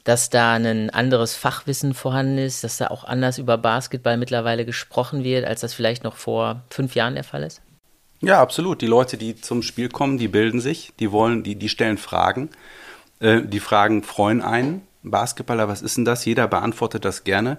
dass 0.05 0.29
da 0.29 0.53
ein 0.53 0.89
anderes 0.89 1.35
Fachwissen 1.35 1.93
vorhanden 1.93 2.37
ist, 2.37 2.63
dass 2.63 2.77
da 2.77 2.87
auch 2.87 3.03
anders 3.03 3.37
über 3.37 3.57
Basketball 3.57 4.17
mittlerweile 4.17 4.65
gesprochen 4.65 5.23
wird, 5.23 5.45
als 5.45 5.61
das 5.61 5.73
vielleicht 5.73 6.03
noch 6.03 6.15
vor 6.15 6.63
fünf 6.69 6.95
Jahren 6.95 7.15
der 7.15 7.23
Fall 7.23 7.43
ist? 7.43 7.61
Ja, 8.21 8.41
absolut. 8.41 8.81
Die 8.81 8.87
Leute, 8.87 9.17
die 9.17 9.35
zum 9.35 9.61
Spiel 9.61 9.89
kommen, 9.89 10.17
die 10.17 10.27
bilden 10.27 10.61
sich, 10.61 10.93
die 10.99 11.11
wollen, 11.11 11.43
die, 11.43 11.55
die 11.55 11.69
stellen 11.69 11.97
Fragen. 11.97 12.49
Äh, 13.25 13.41
die 13.41 13.59
Fragen 13.59 14.03
freuen 14.03 14.41
einen. 14.41 14.83
Basketballer, 15.01 15.67
was 15.67 15.81
ist 15.81 15.97
denn 15.97 16.05
das? 16.05 16.25
Jeder 16.25 16.47
beantwortet 16.47 17.05
das 17.05 17.23
gerne, 17.23 17.57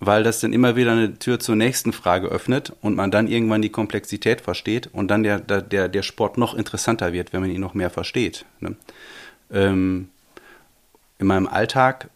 weil 0.00 0.22
das 0.22 0.40
dann 0.40 0.52
immer 0.52 0.76
wieder 0.76 0.92
eine 0.92 1.18
Tür 1.18 1.38
zur 1.38 1.56
nächsten 1.56 1.92
Frage 1.92 2.28
öffnet 2.28 2.72
und 2.80 2.94
man 2.94 3.10
dann 3.10 3.28
irgendwann 3.28 3.62
die 3.62 3.70
Komplexität 3.70 4.40
versteht 4.40 4.88
und 4.92 5.08
dann 5.08 5.22
der, 5.22 5.40
der, 5.40 5.88
der 5.88 6.02
Sport 6.02 6.38
noch 6.38 6.54
interessanter 6.54 7.12
wird, 7.12 7.32
wenn 7.32 7.40
man 7.40 7.50
ihn 7.50 7.60
noch 7.60 7.74
mehr 7.74 7.90
versteht. 7.90 8.44
Ne? 8.60 8.76
Ähm, 9.50 10.08
in 11.18 11.26
meinem 11.26 11.46
Alltag, 11.46 12.08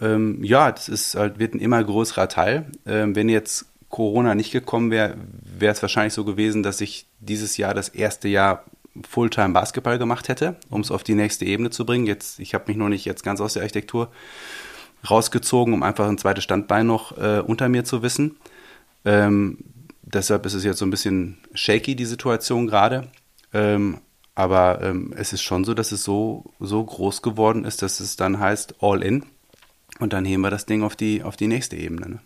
ähm, 0.00 0.42
ja, 0.42 0.72
das 0.72 0.88
ist 0.88 1.14
halt, 1.14 1.38
wird 1.38 1.54
ein 1.54 1.60
immer 1.60 1.82
größerer 1.82 2.28
Teil. 2.28 2.66
Ähm, 2.86 3.16
wenn 3.16 3.28
jetzt 3.28 3.66
Corona 3.90 4.34
nicht 4.34 4.52
gekommen 4.52 4.90
wäre, 4.90 5.16
wäre 5.42 5.72
es 5.72 5.82
wahrscheinlich 5.82 6.14
so 6.14 6.24
gewesen, 6.24 6.62
dass 6.62 6.80
ich 6.80 7.06
dieses 7.20 7.56
Jahr 7.56 7.74
das 7.74 7.88
erste 7.88 8.28
Jahr 8.28 8.64
Fulltime 9.08 9.50
Basketball 9.50 9.98
gemacht 9.98 10.28
hätte, 10.28 10.56
um 10.68 10.80
es 10.80 10.90
auf 10.90 11.02
die 11.02 11.14
nächste 11.14 11.44
Ebene 11.44 11.70
zu 11.70 11.84
bringen. 11.86 12.06
Jetzt, 12.06 12.40
ich 12.40 12.54
habe 12.54 12.64
mich 12.68 12.76
noch 12.76 12.88
nicht 12.88 13.04
jetzt 13.04 13.22
ganz 13.22 13.40
aus 13.40 13.54
der 13.54 13.62
Architektur 13.62 14.10
rausgezogen, 15.08 15.74
um 15.74 15.82
einfach 15.82 16.08
ein 16.08 16.18
zweites 16.18 16.44
Standbein 16.44 16.86
noch 16.86 17.16
äh, 17.16 17.40
unter 17.40 17.68
mir 17.68 17.84
zu 17.84 18.02
wissen. 18.02 18.36
Ähm, 19.04 19.58
deshalb 20.02 20.44
ist 20.46 20.54
es 20.54 20.64
jetzt 20.64 20.78
so 20.78 20.84
ein 20.84 20.90
bisschen 20.90 21.38
shaky, 21.54 21.96
die 21.96 22.04
Situation 22.04 22.66
gerade. 22.66 23.08
Ähm, 23.52 23.98
Aber 24.34 24.80
ähm, 24.82 25.12
es 25.16 25.32
ist 25.32 25.42
schon 25.42 25.64
so, 25.64 25.74
dass 25.74 25.92
es 25.92 26.02
so, 26.02 26.52
so 26.60 26.82
groß 26.84 27.20
geworden 27.22 27.64
ist, 27.64 27.82
dass 27.82 28.00
es 28.00 28.16
dann 28.16 28.38
heißt 28.38 28.76
All 28.80 29.02
in. 29.02 29.24
Und 29.98 30.12
dann 30.12 30.24
heben 30.24 30.42
wir 30.42 30.50
das 30.50 30.66
Ding 30.66 30.82
auf 30.82 30.96
die, 30.96 31.22
auf 31.22 31.36
die 31.36 31.46
nächste 31.48 31.76
Ebene. 31.76 32.08
Ne? 32.08 32.18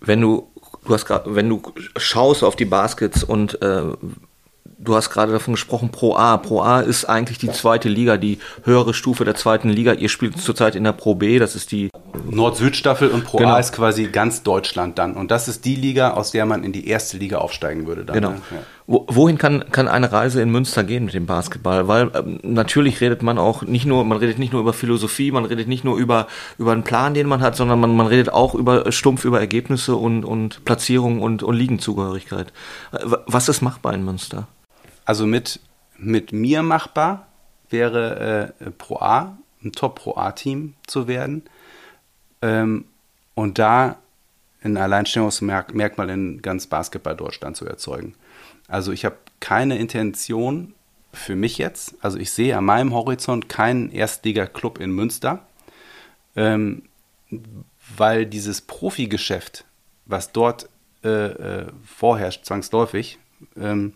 Wenn 0.00 0.20
du, 0.20 0.50
du 0.84 0.94
hast 0.94 1.04
grad, 1.04 1.24
wenn 1.26 1.48
du 1.48 1.60
schaust 1.96 2.42
auf 2.42 2.56
die 2.56 2.64
Baskets 2.64 3.22
und 3.24 3.60
äh, 3.62 3.92
du 4.78 4.94
hast 4.94 5.10
gerade 5.10 5.32
davon 5.32 5.54
gesprochen, 5.54 5.90
Pro 5.90 6.16
A. 6.16 6.36
Pro 6.36 6.60
A 6.60 6.80
ist 6.80 7.04
eigentlich 7.04 7.38
die 7.38 7.50
zweite 7.50 7.88
Liga, 7.88 8.16
die 8.16 8.38
höhere 8.64 8.94
Stufe 8.94 9.24
der 9.24 9.34
zweiten 9.34 9.68
Liga. 9.68 9.92
Ihr 9.92 10.08
spielt 10.08 10.40
zurzeit 10.40 10.74
in 10.74 10.84
der 10.84 10.92
Pro 10.92 11.14
B, 11.14 11.38
das 11.38 11.56
ist 11.56 11.72
die 11.72 11.90
Nord-Süd-Staffel 12.30 13.08
und 13.08 13.24
Pro 13.24 13.38
genau. 13.38 13.54
A 13.54 13.58
ist 13.58 13.72
quasi 13.72 14.06
ganz 14.06 14.42
Deutschland 14.42 14.98
dann. 14.98 15.14
Und 15.14 15.30
das 15.30 15.48
ist 15.48 15.64
die 15.64 15.76
Liga, 15.76 16.10
aus 16.10 16.30
der 16.30 16.46
man 16.46 16.64
in 16.64 16.72
die 16.72 16.88
erste 16.88 17.16
Liga 17.16 17.38
aufsteigen 17.38 17.86
würde. 17.86 18.04
Dann, 18.04 18.14
genau. 18.14 18.30
Ne? 18.30 18.40
Ja. 18.50 18.58
Wohin 18.88 19.36
kann, 19.36 19.64
kann 19.72 19.88
eine 19.88 20.12
Reise 20.12 20.40
in 20.40 20.50
Münster 20.50 20.84
gehen 20.84 21.06
mit 21.06 21.14
dem 21.14 21.26
Basketball? 21.26 21.88
Weil 21.88 22.10
ähm, 22.14 22.38
natürlich 22.42 23.00
redet 23.00 23.20
man 23.20 23.36
auch 23.36 23.62
nicht 23.62 23.84
nur, 23.84 24.04
man 24.04 24.18
redet 24.18 24.38
nicht 24.38 24.52
nur 24.52 24.60
über 24.60 24.72
Philosophie, 24.72 25.32
man 25.32 25.44
redet 25.44 25.66
nicht 25.66 25.82
nur 25.82 25.96
über, 25.96 26.28
über 26.56 26.70
einen 26.70 26.84
Plan, 26.84 27.12
den 27.12 27.26
man 27.26 27.40
hat, 27.40 27.56
sondern 27.56 27.80
man, 27.80 27.96
man 27.96 28.06
redet 28.06 28.32
auch 28.32 28.54
über 28.54 28.92
stumpf 28.92 29.24
über 29.24 29.40
Ergebnisse 29.40 29.96
und, 29.96 30.24
und 30.24 30.64
Platzierung 30.64 31.20
und, 31.20 31.42
und 31.42 31.56
Ligenzugehörigkeit. 31.56 32.52
Äh, 32.92 32.98
was 33.26 33.48
ist 33.48 33.60
machbar 33.60 33.92
in 33.92 34.04
Münster? 34.04 34.46
Also 35.06 35.26
mit, 35.26 35.60
mit 35.96 36.32
mir 36.32 36.62
machbar 36.62 37.28
wäre 37.70 38.54
äh, 38.60 38.70
Pro 38.72 38.98
A, 38.98 39.38
ein 39.64 39.72
Top-Pro 39.72 40.16
A-Team 40.16 40.74
zu 40.86 41.08
werden. 41.08 41.44
Ähm, 42.42 42.84
und 43.34 43.58
da 43.58 43.96
ein 44.62 44.76
Alleinstellungsmerkmal 44.76 46.10
in 46.10 46.42
ganz 46.42 46.66
Basketball 46.66 47.16
Deutschland 47.16 47.56
zu 47.56 47.66
erzeugen. 47.66 48.14
Also 48.68 48.92
ich 48.92 49.04
habe 49.04 49.16
keine 49.40 49.78
Intention 49.78 50.74
für 51.12 51.36
mich 51.36 51.56
jetzt, 51.56 51.94
also 52.02 52.18
ich 52.18 52.30
sehe 52.30 52.56
an 52.56 52.64
meinem 52.64 52.92
Horizont 52.92 53.48
keinen 53.48 53.90
Erstliga-Club 53.90 54.78
in 54.80 54.90
Münster, 54.90 55.46
ähm, 56.34 56.82
weil 57.96 58.26
dieses 58.26 58.60
Profigeschäft, 58.60 59.64
was 60.04 60.32
dort 60.32 60.68
äh, 61.04 61.08
äh, 61.08 61.66
vorherrscht, 61.84 62.44
zwangsläufig, 62.44 63.18
ähm, 63.56 63.94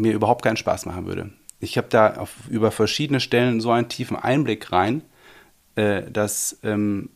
mir 0.00 0.12
überhaupt 0.12 0.42
keinen 0.42 0.56
Spaß 0.56 0.86
machen 0.86 1.06
würde. 1.06 1.30
Ich 1.60 1.76
habe 1.76 1.88
da 1.88 2.14
auf, 2.14 2.34
über 2.48 2.70
verschiedene 2.70 3.20
Stellen 3.20 3.60
so 3.60 3.70
einen 3.70 3.88
tiefen 3.88 4.16
Einblick 4.16 4.72
rein, 4.72 5.02
äh, 5.74 6.10
dass, 6.10 6.58
ähm, 6.62 7.10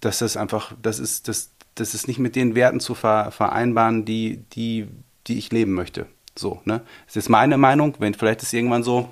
dass 0.00 0.18
das 0.18 0.36
einfach, 0.36 0.72
das 0.82 0.98
ist, 0.98 1.28
das, 1.28 1.52
das 1.74 1.94
ist 1.94 2.08
nicht 2.08 2.18
mit 2.18 2.36
den 2.36 2.54
Werten 2.54 2.80
zu 2.80 2.94
vereinbaren, 2.94 4.04
die, 4.04 4.44
die, 4.52 4.88
die 5.26 5.38
ich 5.38 5.52
leben 5.52 5.72
möchte. 5.72 6.06
So, 6.34 6.60
ne? 6.64 6.82
Das 7.06 7.16
ist 7.16 7.28
meine 7.28 7.56
Meinung, 7.56 7.94
wenn 7.98 8.14
vielleicht 8.14 8.42
ist 8.42 8.52
irgendwann 8.52 8.82
so, 8.82 9.08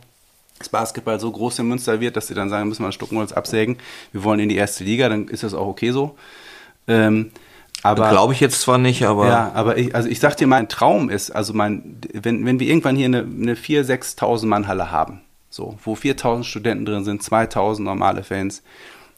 das 0.59 0.69
Basketball 0.69 1.19
so 1.19 1.31
groß 1.31 1.59
in 1.59 1.69
Münster 1.69 2.01
wird, 2.01 2.17
dass 2.17 2.29
sie 2.29 2.35
dann 2.35 2.49
sagen, 2.49 2.69
müssen 2.69 2.83
wir 2.83 2.89
ein 2.89 2.93
Stuckenholz 2.93 3.33
absägen, 3.33 3.77
wir 4.13 4.25
wollen 4.25 4.41
in 4.41 4.49
die 4.49 4.57
erste 4.57 4.85
Liga, 4.85 5.09
dann 5.09 5.29
ist 5.29 5.43
das 5.43 5.55
auch 5.55 5.67
okay 5.67 5.91
so. 5.91 6.17
Ähm, 6.87 7.33
aber 7.85 8.11
glaube 8.11 8.33
ich 8.33 8.41
jetzt 8.41 8.61
zwar 8.61 8.79
nicht, 8.79 9.05
aber 9.05 9.29
ja, 9.29 9.53
aber 9.55 9.77
ich, 9.77 9.95
also 9.95 10.09
ich 10.09 10.19
sag 10.19 10.37
dir, 10.37 10.47
mein 10.47 10.69
Traum 10.69 11.11
ist, 11.11 11.31
also 11.31 11.53
mein, 11.53 12.01
wenn, 12.13 12.45
wenn 12.45 12.59
wir 12.59 12.67
irgendwann 12.67 12.97
hier 12.97 13.07
eine, 13.07 13.19
eine 13.19 13.55
4.000, 13.55 14.19
6.000 14.19 14.47
Mann 14.47 14.67
Halle 14.67 14.91
haben, 14.91 15.21
so, 15.51 15.77
wo 15.85 15.95
4.000 15.95 16.45
Studenten 16.45 16.87
drin 16.87 17.05
sind, 17.05 17.23
2.000 17.23 17.83
normale 17.83 18.25
Fans, 18.25 18.63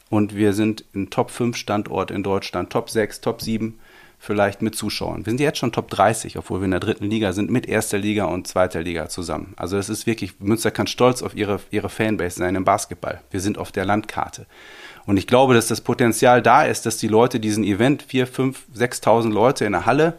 und 0.09 0.37
wir 0.37 0.53
sind 0.53 0.85
ein 0.95 1.11
Top 1.11 1.31
5 1.31 1.57
Standort 1.57 2.11
in 2.11 2.23
Deutschland, 2.23 2.71
Top 2.71 2.91
6, 2.91 3.21
Top 3.21 3.41
7 3.41 3.79
vielleicht 4.19 4.63
mit 4.63 4.75
Zuschauern. 4.75 5.27
Wir 5.27 5.31
sind 5.31 5.41
jetzt 5.41 5.59
schon 5.59 5.73
Top 5.73 5.89
30, 5.91 6.39
obwohl 6.39 6.61
wir 6.61 6.65
in 6.65 6.71
der 6.71 6.81
dritten 6.81 7.09
Liga 7.09 7.33
sind, 7.33 7.51
mit 7.51 7.67
erster 7.67 7.99
Liga 7.99 8.25
und 8.25 8.47
zweiter 8.47 8.83
Liga 8.83 9.09
zusammen. 9.09 9.55
Also 9.57 9.77
das 9.77 9.89
ist 9.89 10.07
wirklich, 10.07 10.41
Münster 10.41 10.71
kann 10.71 10.87
stolz 10.87 11.23
auf 11.23 11.35
ihre, 11.37 11.61
ihre 11.71 11.89
Fanbase 11.89 12.39
sein 12.39 12.55
im 12.55 12.65
Basketball. 12.65 13.21
Wir 13.31 13.41
sind 13.41 13.59
auf 13.59 13.73
der 13.73 13.85
Landkarte. 13.85 14.47
Und 15.07 15.17
ich 15.17 15.27
glaube, 15.27 15.55
dass 15.55 15.69
das 15.69 15.81
Potenzial 15.81 16.43
da 16.43 16.65
ist, 16.65 16.85
dass 16.85 16.97
die 16.99 17.09
Leute 17.09 17.41
diesen 17.41 17.65
Event, 17.65 18.03
4, 18.03 18.27
5, 18.27 18.67
6.000 18.77 19.31
Leute 19.33 19.65
in 19.65 19.73
der 19.73 19.87
Halle, 19.87 20.19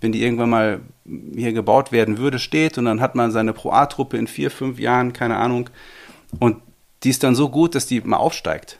wenn 0.00 0.12
die 0.12 0.22
irgendwann 0.22 0.50
mal 0.50 0.80
hier 1.34 1.52
gebaut 1.52 1.92
werden 1.92 2.18
würde, 2.18 2.38
steht 2.38 2.76
und 2.76 2.84
dann 2.84 3.00
hat 3.00 3.14
man 3.14 3.30
seine 3.30 3.52
Pro-A-Truppe 3.52 4.16
in 4.16 4.26
vier, 4.26 4.50
fünf 4.50 4.78
Jahren, 4.78 5.12
keine 5.12 5.36
Ahnung, 5.36 5.70
und 6.40 6.58
die 7.02 7.10
ist 7.10 7.22
dann 7.22 7.34
so 7.34 7.48
gut, 7.48 7.74
dass 7.74 7.86
die 7.86 8.00
mal 8.00 8.16
aufsteigt 8.16 8.78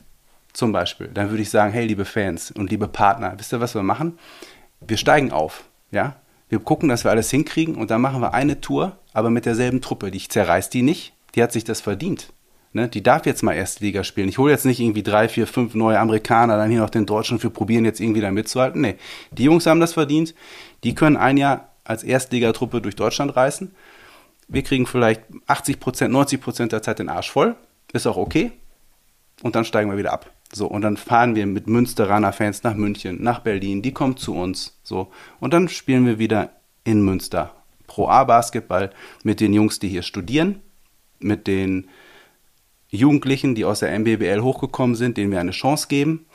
zum 0.52 0.72
Beispiel, 0.72 1.08
dann 1.08 1.30
würde 1.30 1.42
ich 1.42 1.50
sagen, 1.50 1.72
hey, 1.72 1.84
liebe 1.86 2.04
Fans 2.04 2.50
und 2.50 2.70
liebe 2.70 2.88
Partner, 2.88 3.34
wisst 3.36 3.52
ihr, 3.52 3.60
was 3.60 3.74
wir 3.74 3.82
machen? 3.82 4.18
Wir 4.80 4.96
steigen 4.96 5.32
auf, 5.32 5.64
ja? 5.90 6.16
Wir 6.48 6.58
gucken, 6.60 6.88
dass 6.88 7.04
wir 7.04 7.10
alles 7.10 7.30
hinkriegen 7.30 7.74
und 7.74 7.90
dann 7.90 8.00
machen 8.00 8.20
wir 8.20 8.34
eine 8.34 8.60
Tour, 8.60 8.96
aber 9.12 9.30
mit 9.30 9.46
derselben 9.46 9.80
Truppe. 9.80 10.10
Ich 10.10 10.30
zerreiß 10.30 10.70
die 10.70 10.82
nicht, 10.82 11.14
die 11.34 11.42
hat 11.42 11.52
sich 11.52 11.64
das 11.64 11.80
verdient. 11.80 12.32
Ne? 12.74 12.88
Die 12.88 13.02
darf 13.02 13.24
jetzt 13.24 13.42
mal 13.42 13.52
erste 13.52 13.84
Liga 13.84 14.02
spielen. 14.02 14.28
Ich 14.28 14.38
hole 14.38 14.52
jetzt 14.52 14.66
nicht 14.66 14.80
irgendwie 14.80 15.04
drei, 15.04 15.28
vier, 15.28 15.46
fünf 15.46 15.74
neue 15.74 15.98
Amerikaner, 15.98 16.56
dann 16.56 16.70
hier 16.70 16.80
noch 16.80 16.90
den 16.90 17.06
Deutschen 17.06 17.38
für 17.38 17.48
probieren, 17.48 17.84
jetzt 17.84 18.00
irgendwie 18.00 18.20
da 18.20 18.30
mitzuhalten. 18.30 18.80
Nee, 18.80 18.96
die 19.30 19.44
Jungs 19.44 19.66
haben 19.66 19.80
das 19.80 19.92
verdient. 19.92 20.34
Die 20.82 20.94
können 20.94 21.16
ein 21.16 21.36
Jahr 21.36 21.68
als 21.84 22.02
Erstligatruppe 22.02 22.80
durch 22.80 22.96
Deutschland 22.96 23.36
reißen. 23.36 23.70
Wir 24.48 24.62
kriegen 24.62 24.86
vielleicht 24.86 25.22
80 25.46 25.78
Prozent, 25.78 26.12
90 26.12 26.40
Prozent 26.40 26.72
der 26.72 26.82
Zeit 26.82 26.98
den 26.98 27.08
Arsch 27.08 27.30
voll. 27.30 27.54
Ist 27.92 28.06
auch 28.06 28.16
okay. 28.16 28.50
Und 29.42 29.54
dann 29.54 29.64
steigen 29.64 29.90
wir 29.90 29.96
wieder 29.96 30.12
ab. 30.12 30.30
So, 30.52 30.66
und 30.66 30.82
dann 30.82 30.96
fahren 30.96 31.34
wir 31.34 31.46
mit 31.46 31.66
Münsteraner 31.66 32.32
Fans 32.32 32.62
nach 32.62 32.74
München, 32.74 33.22
nach 33.22 33.40
Berlin, 33.40 33.82
die 33.82 33.92
kommen 33.92 34.16
zu 34.16 34.34
uns. 34.34 34.78
So, 34.82 35.10
und 35.40 35.54
dann 35.54 35.68
spielen 35.68 36.06
wir 36.06 36.18
wieder 36.18 36.50
in 36.84 37.02
Münster. 37.04 37.54
Pro 37.86 38.08
A 38.08 38.24
Basketball 38.24 38.90
mit 39.22 39.40
den 39.40 39.52
Jungs, 39.52 39.78
die 39.78 39.88
hier 39.88 40.02
studieren, 40.02 40.60
mit 41.18 41.46
den 41.46 41.88
Jugendlichen, 42.94 43.54
die 43.54 43.64
aus 43.64 43.80
der 43.80 43.98
MBBL 43.98 44.40
hochgekommen 44.42 44.96
sind, 44.96 45.16
denen 45.16 45.32
wir 45.32 45.40
eine 45.40 45.50
Chance 45.50 45.88
geben 45.88 46.26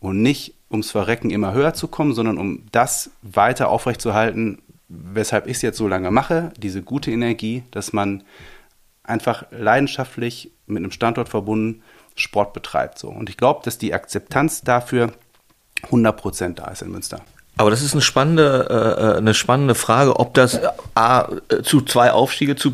und 0.00 0.22
nicht 0.22 0.54
ums 0.70 0.90
Verrecken 0.90 1.30
immer 1.30 1.52
höher 1.52 1.74
zu 1.74 1.88
kommen, 1.88 2.14
sondern 2.14 2.38
um 2.38 2.64
das 2.72 3.10
weiter 3.22 3.68
aufrechtzuerhalten, 3.68 4.60
weshalb 4.88 5.46
ich 5.46 5.56
es 5.56 5.62
jetzt 5.62 5.78
so 5.78 5.88
lange 5.88 6.10
mache, 6.10 6.52
diese 6.58 6.82
gute 6.82 7.10
Energie, 7.10 7.62
dass 7.70 7.92
man 7.92 8.22
einfach 9.02 9.44
leidenschaftlich 9.50 10.50
mit 10.66 10.78
einem 10.78 10.90
Standort 10.90 11.28
verbunden 11.28 11.82
Sport 12.14 12.52
betreibt. 12.52 12.98
So. 12.98 13.08
Und 13.08 13.30
ich 13.30 13.36
glaube, 13.36 13.60
dass 13.64 13.78
die 13.78 13.94
Akzeptanz 13.94 14.62
dafür 14.62 15.12
100% 15.90 16.54
da 16.54 16.66
ist 16.68 16.82
in 16.82 16.90
Münster. 16.90 17.20
Aber 17.58 17.70
das 17.70 17.82
ist 17.82 17.92
eine 17.92 18.02
spannende, 18.02 18.68
äh, 18.70 18.74
äh, 18.74 19.18
eine 19.18 19.34
spannende 19.34 19.74
Frage, 19.74 20.18
ob 20.18 20.32
das 20.32 20.60
A, 20.94 21.28
äh, 21.48 21.62
zu 21.62 21.80
zwei 21.80 22.12
Aufstiege 22.12 22.54
zu, 22.54 22.72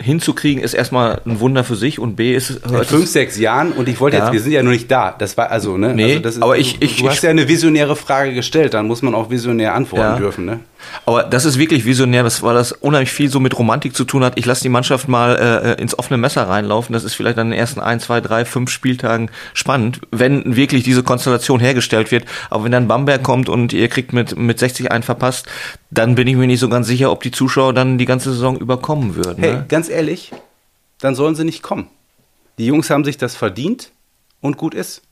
hinzukriegen, 0.00 0.62
ist 0.62 0.72
erstmal 0.72 1.20
ein 1.26 1.38
Wunder 1.38 1.64
für 1.64 1.76
sich 1.76 1.98
und 1.98 2.16
B 2.16 2.34
ist 2.34 2.50
in 2.50 2.84
fünf, 2.84 3.08
sechs 3.08 3.38
Jahren 3.38 3.72
und 3.72 3.90
ich 3.90 4.00
wollte 4.00 4.16
ja. 4.16 4.24
jetzt, 4.24 4.32
wir 4.32 4.40
sind 4.40 4.52
ja 4.52 4.62
noch 4.62 4.70
nicht 4.70 4.90
da. 4.90 5.14
Das 5.16 5.36
war 5.36 5.50
also, 5.50 5.76
ne? 5.76 5.94
Nee, 5.94 6.16
also 6.16 6.28
ist, 6.30 6.42
aber 6.42 6.56
ich, 6.56 6.80
ich, 6.80 6.96
du, 6.96 7.02
du 7.02 7.10
hast 7.10 7.22
ja 7.22 7.28
eine 7.28 7.46
visionäre 7.46 7.94
Frage 7.94 8.32
gestellt, 8.32 8.72
dann 8.72 8.86
muss 8.86 9.02
man 9.02 9.14
auch 9.14 9.28
visionär 9.28 9.74
antworten 9.74 10.14
ja. 10.14 10.16
dürfen, 10.16 10.46
ne? 10.46 10.60
Aber 11.06 11.24
das 11.24 11.44
ist 11.44 11.58
wirklich 11.58 11.84
visionär, 11.84 12.22
das 12.22 12.42
war 12.42 12.54
das 12.54 12.72
unheimlich 12.72 13.10
viel 13.10 13.28
so 13.28 13.40
mit 13.40 13.58
Romantik 13.58 13.94
zu 13.94 14.04
tun 14.04 14.24
hat. 14.24 14.38
Ich 14.38 14.46
lasse 14.46 14.62
die 14.62 14.68
Mannschaft 14.68 15.08
mal 15.08 15.36
äh, 15.36 15.80
ins 15.80 15.98
offene 15.98 16.18
Messer 16.18 16.48
reinlaufen. 16.48 16.92
Das 16.92 17.04
ist 17.04 17.14
vielleicht 17.14 17.38
an 17.38 17.50
den 17.50 17.58
ersten 17.58 17.80
ein, 17.80 18.00
zwei, 18.00 18.20
drei, 18.20 18.44
fünf 18.44 18.70
Spieltagen 18.70 19.30
spannend, 19.54 20.00
wenn 20.10 20.56
wirklich 20.56 20.82
diese 20.84 21.02
Konstellation 21.02 21.60
hergestellt 21.60 22.10
wird. 22.10 22.24
Aber 22.50 22.64
wenn 22.64 22.72
dann 22.72 22.88
Bamberg 22.88 23.22
kommt 23.22 23.48
und 23.48 23.72
ihr 23.72 23.88
kriegt 23.88 24.12
mit, 24.12 24.36
mit 24.36 24.58
60 24.58 24.90
einen 24.90 25.02
verpasst, 25.02 25.46
dann 25.90 26.14
bin 26.14 26.26
ich 26.26 26.36
mir 26.36 26.46
nicht 26.46 26.60
so 26.60 26.68
ganz 26.68 26.86
sicher, 26.86 27.10
ob 27.10 27.22
die 27.22 27.30
Zuschauer 27.30 27.74
dann 27.74 27.98
die 27.98 28.06
ganze 28.06 28.32
Saison 28.32 28.58
überkommen 28.58 29.14
würden. 29.14 29.42
Hey, 29.42 29.54
ne? 29.54 29.66
ganz 29.68 29.88
ehrlich, 29.88 30.32
dann 31.00 31.14
sollen 31.14 31.34
sie 31.34 31.44
nicht 31.44 31.62
kommen. 31.62 31.88
Die 32.58 32.66
Jungs 32.66 32.90
haben 32.90 33.04
sich 33.04 33.16
das 33.18 33.34
verdient 33.34 33.92
und 34.40 34.56
gut 34.56 34.74
ist. 34.74 35.02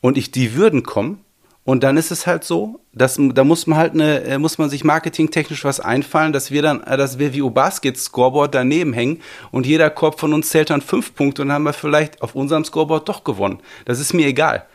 Und 0.00 0.18
ich, 0.18 0.30
die 0.30 0.54
würden 0.54 0.82
kommen, 0.82 1.23
und 1.64 1.82
dann 1.82 1.96
ist 1.96 2.10
es 2.10 2.26
halt 2.26 2.44
so, 2.44 2.80
dass, 2.92 3.18
da 3.18 3.42
muss 3.42 3.66
man 3.66 3.78
halt 3.78 3.94
eine, 3.94 4.22
äh, 4.22 4.38
muss 4.38 4.58
man 4.58 4.68
sich 4.68 4.84
marketingtechnisch 4.84 5.64
was 5.64 5.80
einfallen, 5.80 6.32
dass 6.32 6.50
wir 6.50 6.60
dann, 6.60 6.82
äh, 6.82 6.96
dass 6.96 7.18
wir 7.18 7.32
wie 7.32 7.40
Basket 7.48 7.96
Scoreboard 7.96 8.54
daneben 8.54 8.92
hängen 8.92 9.20
und 9.50 9.66
jeder 9.66 9.88
Korb 9.88 10.20
von 10.20 10.34
uns 10.34 10.50
zählt 10.50 10.70
dann 10.70 10.82
fünf 10.82 11.14
Punkte 11.14 11.42
und 11.42 11.52
haben 11.52 11.64
wir 11.64 11.72
vielleicht 11.72 12.20
auf 12.20 12.34
unserem 12.34 12.64
Scoreboard 12.64 13.08
doch 13.08 13.24
gewonnen. 13.24 13.60
Das 13.86 13.98
ist 13.98 14.12
mir 14.12 14.26
egal. 14.26 14.66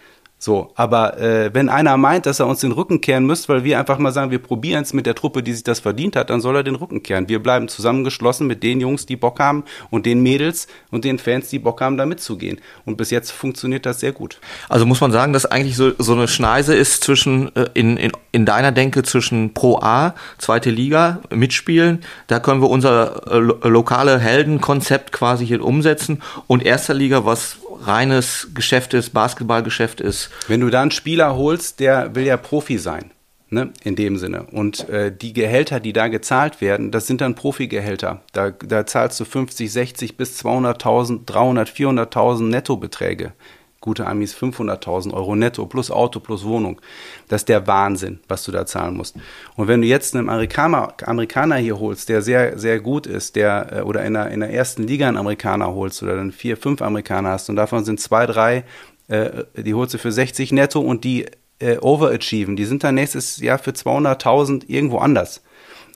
So, 0.42 0.72
aber 0.76 1.20
äh, 1.20 1.54
wenn 1.54 1.68
einer 1.68 1.98
meint, 1.98 2.26
dass 2.26 2.40
er 2.40 2.48
uns 2.48 2.62
den 2.62 2.72
Rücken 2.72 3.02
kehren 3.02 3.26
müsste, 3.26 3.50
weil 3.50 3.66
wir 3.66 3.78
einfach 3.78 3.98
mal 3.98 4.14
sagen, 4.14 4.32
wir 4.32 4.40
probieren 4.40 4.84
es 4.84 4.94
mit 4.94 5.06
der 5.06 5.14
Truppe, 5.14 5.44
die 5.44 5.52
sich 5.52 5.66
das 5.66 5.82
verdient 5.82 6.16
hat, 6.16 6.30
dann 6.30 6.40
soll 6.40 6.56
er 6.56 6.64
den 6.64 6.76
Rücken 6.76 7.04
kehren. 7.04 7.28
Wir 7.28 7.44
bleiben 7.44 7.68
zusammengeschlossen 7.68 8.48
mit 8.48 8.64
den 8.64 8.80
Jungs, 8.80 9.06
die 9.06 9.18
Bock 9.18 9.42
haben 9.42 9.66
und 9.90 10.06
den 10.06 10.24
Mädels 10.24 10.68
und 10.92 11.04
den 11.04 11.20
Fans, 11.20 11.50
die 11.50 11.60
Bock 11.60 11.82
haben, 11.82 11.98
da 11.98 12.06
mitzugehen. 12.06 12.62
Und 12.86 12.96
bis 12.96 13.12
jetzt 13.12 13.32
funktioniert 13.32 13.86
das 13.86 14.00
sehr 14.00 14.14
gut. 14.14 14.40
Also 14.70 14.86
muss 14.86 15.02
man 15.02 15.12
sagen, 15.12 15.34
dass 15.34 15.46
eigentlich 15.46 15.76
so, 15.76 15.92
so 15.98 16.14
eine 16.14 16.30
Schneise 16.30 16.74
ist 16.74 17.04
zwischen, 17.04 17.54
äh, 17.58 17.68
in, 17.74 17.98
in, 17.98 18.14
in 18.32 18.46
deiner 18.46 18.72
Denke 18.72 19.04
zwischen 19.04 19.54
Pro 19.54 19.80
A, 19.82 20.16
zweite 20.38 20.70
Liga, 20.70 21.20
mitspielen. 21.32 22.00
Da 22.28 22.40
können 22.40 22.62
wir 22.62 22.70
unser 22.70 23.30
äh, 23.30 23.68
lokale 23.68 24.20
Heldenkonzept 24.20 25.12
quasi 25.12 25.46
hier 25.46 25.62
umsetzen 25.66 26.22
und 26.48 26.64
erster 26.64 26.94
Liga, 26.94 27.26
was 27.26 27.58
reines 27.82 28.50
Geschäft 28.54 28.94
ist, 28.94 29.12
Basketballgeschäft 29.12 30.02
ist. 30.02 30.30
Wenn 30.48 30.62
du 30.62 30.70
da 30.70 30.82
einen 30.82 30.92
Spieler 30.92 31.36
holst, 31.36 31.80
der 31.80 32.16
will 32.16 32.26
ja 32.26 32.38
Profi 32.38 32.78
sein. 32.78 33.12
Ne, 33.52 33.74
in 33.84 33.96
dem 33.96 34.18
Sinne. 34.18 34.44
Und 34.44 34.88
äh, 34.90 35.12
die 35.12 35.34
Gehälter, 35.34 35.80
die 35.80 35.92
da 35.92 36.08
gezahlt 36.08 36.62
werden, 36.62 36.92
das 36.92 37.08
sind 37.08 37.20
dann 37.20 37.34
Profigehälter. 37.34 38.22
Da, 38.32 38.52
da 38.52 38.86
zahlst 38.86 39.20
du 39.20 39.26
50, 39.26 39.72
60 39.72 40.18
bis 40.18 40.40
200.000, 40.46 41.26
300, 41.26 41.68
400.000 41.68 42.44
Nettobeträge. 42.44 43.34
Gute 43.82 44.06
Amis 44.06 44.36
500.000 44.36 45.14
Euro 45.14 45.36
netto 45.36 45.66
plus 45.66 45.90
Auto 45.90 46.20
plus 46.20 46.44
Wohnung. 46.44 46.82
Das 47.30 47.42
ist 47.42 47.50
der 47.50 47.66
Wahnsinn, 47.66 48.20
was 48.28 48.44
du 48.44 48.52
da 48.52 48.66
zahlen 48.66 48.98
musst. 48.98 49.16
Und 49.56 49.68
wenn 49.68 49.82
du 49.82 49.88
jetzt 49.88 50.16
einen 50.16 50.30
Amerikaner, 50.30 50.94
Amerikaner 51.06 51.56
hier 51.56 51.80
holst, 51.80 52.10
der 52.10 52.22
sehr, 52.22 52.60
sehr 52.60 52.80
gut 52.80 53.08
ist, 53.08 53.36
der 53.36 53.78
äh, 53.78 53.82
oder 53.82 54.04
in 54.04 54.14
der, 54.14 54.32
in 54.32 54.42
der 54.42 54.54
ersten 54.54 54.84
Liga 54.84 55.08
einen 55.08 55.18
Amerikaner 55.18 55.74
holst 55.74 56.04
oder 56.04 56.16
dann 56.16 56.32
vier, 56.32 56.58
fünf 56.58 56.82
Amerikaner 56.82 57.30
hast 57.30 57.50
und 57.50 57.56
davon 57.56 57.86
sind 57.86 58.00
zwei, 58.00 58.26
drei, 58.26 58.66
äh, 59.08 59.44
die 59.56 59.74
holst 59.74 59.94
du 59.94 59.98
für 59.98 60.12
60 60.12 60.52
netto 60.52 60.82
und 60.82 61.04
die 61.04 61.28
äh, 61.60 61.78
overachieven. 61.78 62.56
Die 62.56 62.66
sind 62.66 62.84
dann 62.84 62.96
nächstes 62.96 63.38
Jahr 63.38 63.60
für 63.60 63.72
200.000 63.72 64.64
irgendwo 64.68 64.98
anders. 64.98 65.42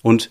Und 0.01 0.29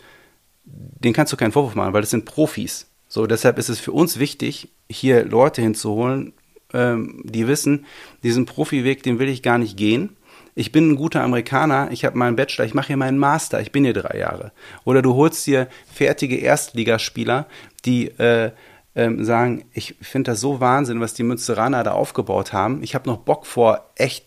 den 0.64 1.12
kannst 1.12 1.32
du 1.32 1.36
keinen 1.36 1.53
Vorwurf 1.53 1.74
machen, 1.74 1.92
weil 1.92 2.03
das 2.03 2.11
sind 2.11 2.24
Profis. 2.24 2.86
So, 3.09 3.26
deshalb 3.26 3.59
ist 3.59 3.68
es 3.68 3.80
für 3.80 3.92
uns 3.92 4.18
wichtig, 4.18 4.68
hier 4.88 5.24
Leute 5.24 5.61
hinzuholen, 5.61 6.32
ähm, 6.75 7.20
die 7.25 7.47
wissen, 7.47 7.87
diesen 8.23 8.47
Profiweg, 8.47 9.03
den 9.03 9.18
will 9.18 9.29
ich 9.29 9.43
gar 9.43 9.59
nicht 9.59 9.77
gehen. 9.77 10.16
Ich 10.55 10.70
bin 10.70 10.91
ein 10.91 10.97
guter 10.97 11.23
Amerikaner, 11.23 11.89
ich 11.91 12.05
habe 12.05 12.18
meinen 12.18 12.37
Bachelor, 12.37 12.66
ich 12.66 12.75
mache 12.75 12.89
hier 12.89 12.97
meinen 12.99 13.18
Master, 13.18 13.61
ich 13.61 13.73
bin 13.73 13.85
hier 13.85 13.95
drei 13.95 14.18
Jahre. 14.18 14.53
Oder 14.85 15.01
du 15.01 15.14
holst 15.14 15.47
dir 15.47 15.68
fertige 15.91 16.37
Erstligaspieler, 16.37 17.47
die 17.87 18.09
äh, 18.18 18.51
ähm, 18.95 19.25
sagen, 19.25 19.64
ich 19.73 19.95
finde 20.03 20.33
das 20.33 20.41
so 20.41 20.61
Wahnsinn, 20.61 21.01
was 21.01 21.14
die 21.14 21.23
Münsteraner 21.23 21.83
da 21.83 21.93
aufgebaut 21.93 22.53
haben. 22.53 22.83
Ich 22.83 22.95
habe 22.95 23.09
noch 23.09 23.18
Bock 23.18 23.47
vor 23.47 23.91
echt 23.97 24.27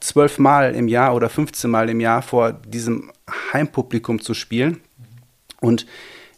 zwölf 0.00 0.38
Mal 0.38 0.74
im 0.74 0.86
Jahr 0.86 1.14
oder 1.14 1.28
15 1.28 1.70
Mal 1.70 1.88
im 1.88 2.00
Jahr 2.00 2.22
vor 2.22 2.52
diesem 2.52 3.10
Heimpublikum 3.52 4.20
zu 4.20 4.34
spielen. 4.34 4.80
Und 5.60 5.86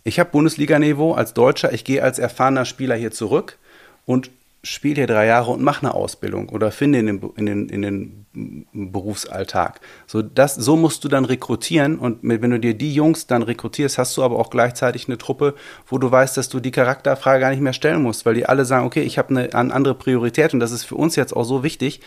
ich 0.05 0.19
habe 0.19 0.31
Bundesliga-Niveau 0.31 1.13
als 1.13 1.35
Deutscher, 1.35 1.73
ich 1.73 1.85
gehe 1.85 2.03
als 2.03 2.19
erfahrener 2.19 2.65
Spieler 2.65 2.97
hier 2.97 3.11
zurück 3.11 3.59
und 4.07 4.31
spiele 4.65 4.95
hier 4.95 5.07
drei 5.07 5.27
Jahre 5.27 5.51
und 5.51 5.63
mache 5.63 5.85
eine 5.85 5.95
Ausbildung 5.95 6.49
oder 6.49 6.71
finde 6.71 7.01
in 7.01 7.07
den, 7.07 7.31
in 7.37 7.47
den, 7.47 7.69
in 7.69 7.83
den 7.83 8.93
Berufsalltag. 8.93 9.81
So, 10.07 10.23
das, 10.23 10.55
so 10.55 10.77
musst 10.77 11.03
du 11.03 11.09
dann 11.09 11.25
rekrutieren 11.25 11.99
und 11.99 12.19
wenn 12.23 12.51
du 12.51 12.61
dir 12.61 12.75
die 12.75 12.95
Jungs 12.95 13.27
dann 13.27 13.43
rekrutierst, 13.43 13.99
hast 13.99 14.17
du 14.17 14.23
aber 14.23 14.39
auch 14.39 14.51
gleichzeitig 14.51 15.09
eine 15.09 15.19
Truppe, 15.19 15.55
wo 15.87 15.99
du 15.99 16.11
weißt, 16.11 16.37
dass 16.37 16.49
du 16.49 16.61
die 16.61 16.71
Charakterfrage 16.71 17.41
gar 17.41 17.51
nicht 17.51 17.61
mehr 17.61 17.73
stellen 17.73 18.03
musst, 18.03 18.25
weil 18.25 18.35
die 18.35 18.47
alle 18.47 18.65
sagen, 18.65 18.87
okay, 18.87 19.03
ich 19.03 19.19
habe 19.19 19.31
eine, 19.31 19.55
eine 19.55 19.75
andere 19.75 19.95
Priorität 19.97 20.55
und 20.55 20.61
das 20.61 20.71
ist 20.71 20.85
für 20.85 20.95
uns 20.97 21.17
jetzt 21.17 21.35
auch 21.35 21.45
so 21.45 21.65
wichtig, 21.65 22.01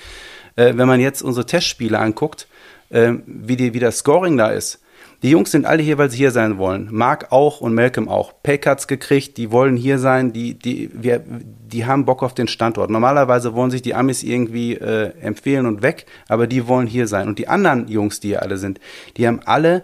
äh, 0.55 0.73
wenn 0.77 0.87
man 0.87 1.01
jetzt 1.01 1.21
unsere 1.21 1.45
Testspiele 1.45 1.99
anguckt, 1.99 2.47
äh, 2.89 3.13
wie, 3.25 3.57
die, 3.57 3.73
wie 3.73 3.79
das 3.79 3.97
Scoring 3.97 4.37
da 4.37 4.49
ist. 4.49 4.81
Die 5.25 5.31
Jungs 5.31 5.49
sind 5.49 5.65
alle 5.65 5.81
hier, 5.81 5.97
weil 5.97 6.11
sie 6.11 6.17
hier 6.17 6.29
sein 6.29 6.59
wollen. 6.59 6.87
Mark 6.91 7.31
auch 7.31 7.59
und 7.59 7.73
Malcolm 7.73 8.07
auch. 8.07 8.31
Paycuts 8.43 8.87
gekriegt, 8.87 9.37
die 9.37 9.51
wollen 9.51 9.75
hier 9.75 9.97
sein, 9.97 10.33
die, 10.33 10.53
die, 10.53 10.91
wir, 10.93 11.23
die 11.25 11.87
haben 11.87 12.05
Bock 12.05 12.21
auf 12.21 12.35
den 12.35 12.47
Standort. 12.47 12.91
Normalerweise 12.91 13.55
wollen 13.55 13.71
sich 13.71 13.81
die 13.81 13.95
Amis 13.95 14.21
irgendwie 14.21 14.75
äh, 14.75 15.19
empfehlen 15.19 15.65
und 15.65 15.81
weg, 15.81 16.05
aber 16.27 16.45
die 16.45 16.67
wollen 16.67 16.85
hier 16.85 17.07
sein. 17.07 17.27
Und 17.27 17.39
die 17.39 17.47
anderen 17.47 17.87
Jungs, 17.87 18.19
die 18.19 18.27
hier 18.27 18.43
alle 18.43 18.57
sind, 18.57 18.79
die 19.17 19.27
haben 19.27 19.39
alle 19.45 19.81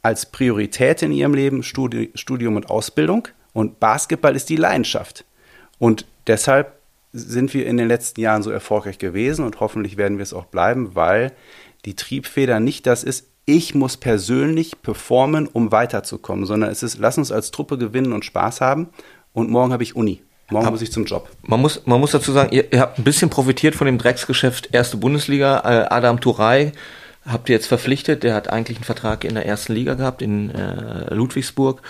als 0.00 0.24
Priorität 0.24 1.02
in 1.02 1.12
ihrem 1.12 1.34
Leben 1.34 1.62
Studi 1.62 2.10
Studium 2.14 2.56
und 2.56 2.70
Ausbildung. 2.70 3.28
Und 3.52 3.80
Basketball 3.80 4.34
ist 4.34 4.48
die 4.48 4.56
Leidenschaft. 4.56 5.26
Und 5.78 6.06
deshalb 6.26 6.72
sind 7.12 7.52
wir 7.52 7.66
in 7.66 7.76
den 7.76 7.88
letzten 7.88 8.22
Jahren 8.22 8.42
so 8.42 8.50
erfolgreich 8.50 8.96
gewesen 8.96 9.44
und 9.44 9.60
hoffentlich 9.60 9.98
werden 9.98 10.16
wir 10.16 10.22
es 10.22 10.32
auch 10.32 10.46
bleiben, 10.46 10.94
weil 10.94 11.32
die 11.84 11.96
Triebfeder 11.96 12.60
nicht 12.60 12.86
das 12.86 13.04
ist, 13.04 13.26
ich 13.44 13.74
muss 13.74 13.96
persönlich 13.96 14.82
performen, 14.82 15.48
um 15.48 15.72
weiterzukommen, 15.72 16.46
sondern 16.46 16.70
es 16.70 16.82
ist, 16.82 16.98
lass 16.98 17.18
uns 17.18 17.32
als 17.32 17.50
Truppe 17.50 17.78
gewinnen 17.78 18.12
und 18.12 18.24
Spaß 18.24 18.60
haben 18.60 18.88
und 19.32 19.50
morgen 19.50 19.72
habe 19.72 19.82
ich 19.82 19.96
Uni. 19.96 20.22
Morgen 20.50 20.66
Aber 20.66 20.72
muss 20.72 20.82
ich 20.82 20.92
zum 20.92 21.04
Job. 21.04 21.28
Man 21.42 21.60
muss, 21.60 21.86
man 21.86 22.00
muss 22.00 22.10
dazu 22.10 22.32
sagen, 22.32 22.52
ihr, 22.52 22.72
ihr 22.72 22.80
habt 22.80 22.98
ein 22.98 23.04
bisschen 23.04 23.30
profitiert 23.30 23.74
von 23.74 23.86
dem 23.86 23.98
Drecksgeschäft 23.98 24.70
erste 24.72 24.96
Bundesliga. 24.96 25.60
Äh, 25.60 25.86
Adam 25.94 26.20
Turay 26.20 26.72
habt 27.26 27.48
ihr 27.48 27.54
jetzt 27.54 27.66
verpflichtet. 27.66 28.22
Der 28.22 28.34
hat 28.34 28.48
eigentlich 28.48 28.78
einen 28.78 28.84
Vertrag 28.84 29.24
in 29.24 29.34
der 29.34 29.46
ersten 29.46 29.74
Liga 29.74 29.94
gehabt, 29.94 30.22
in 30.22 30.50
äh, 30.50 31.12
Ludwigsburg. 31.14 31.82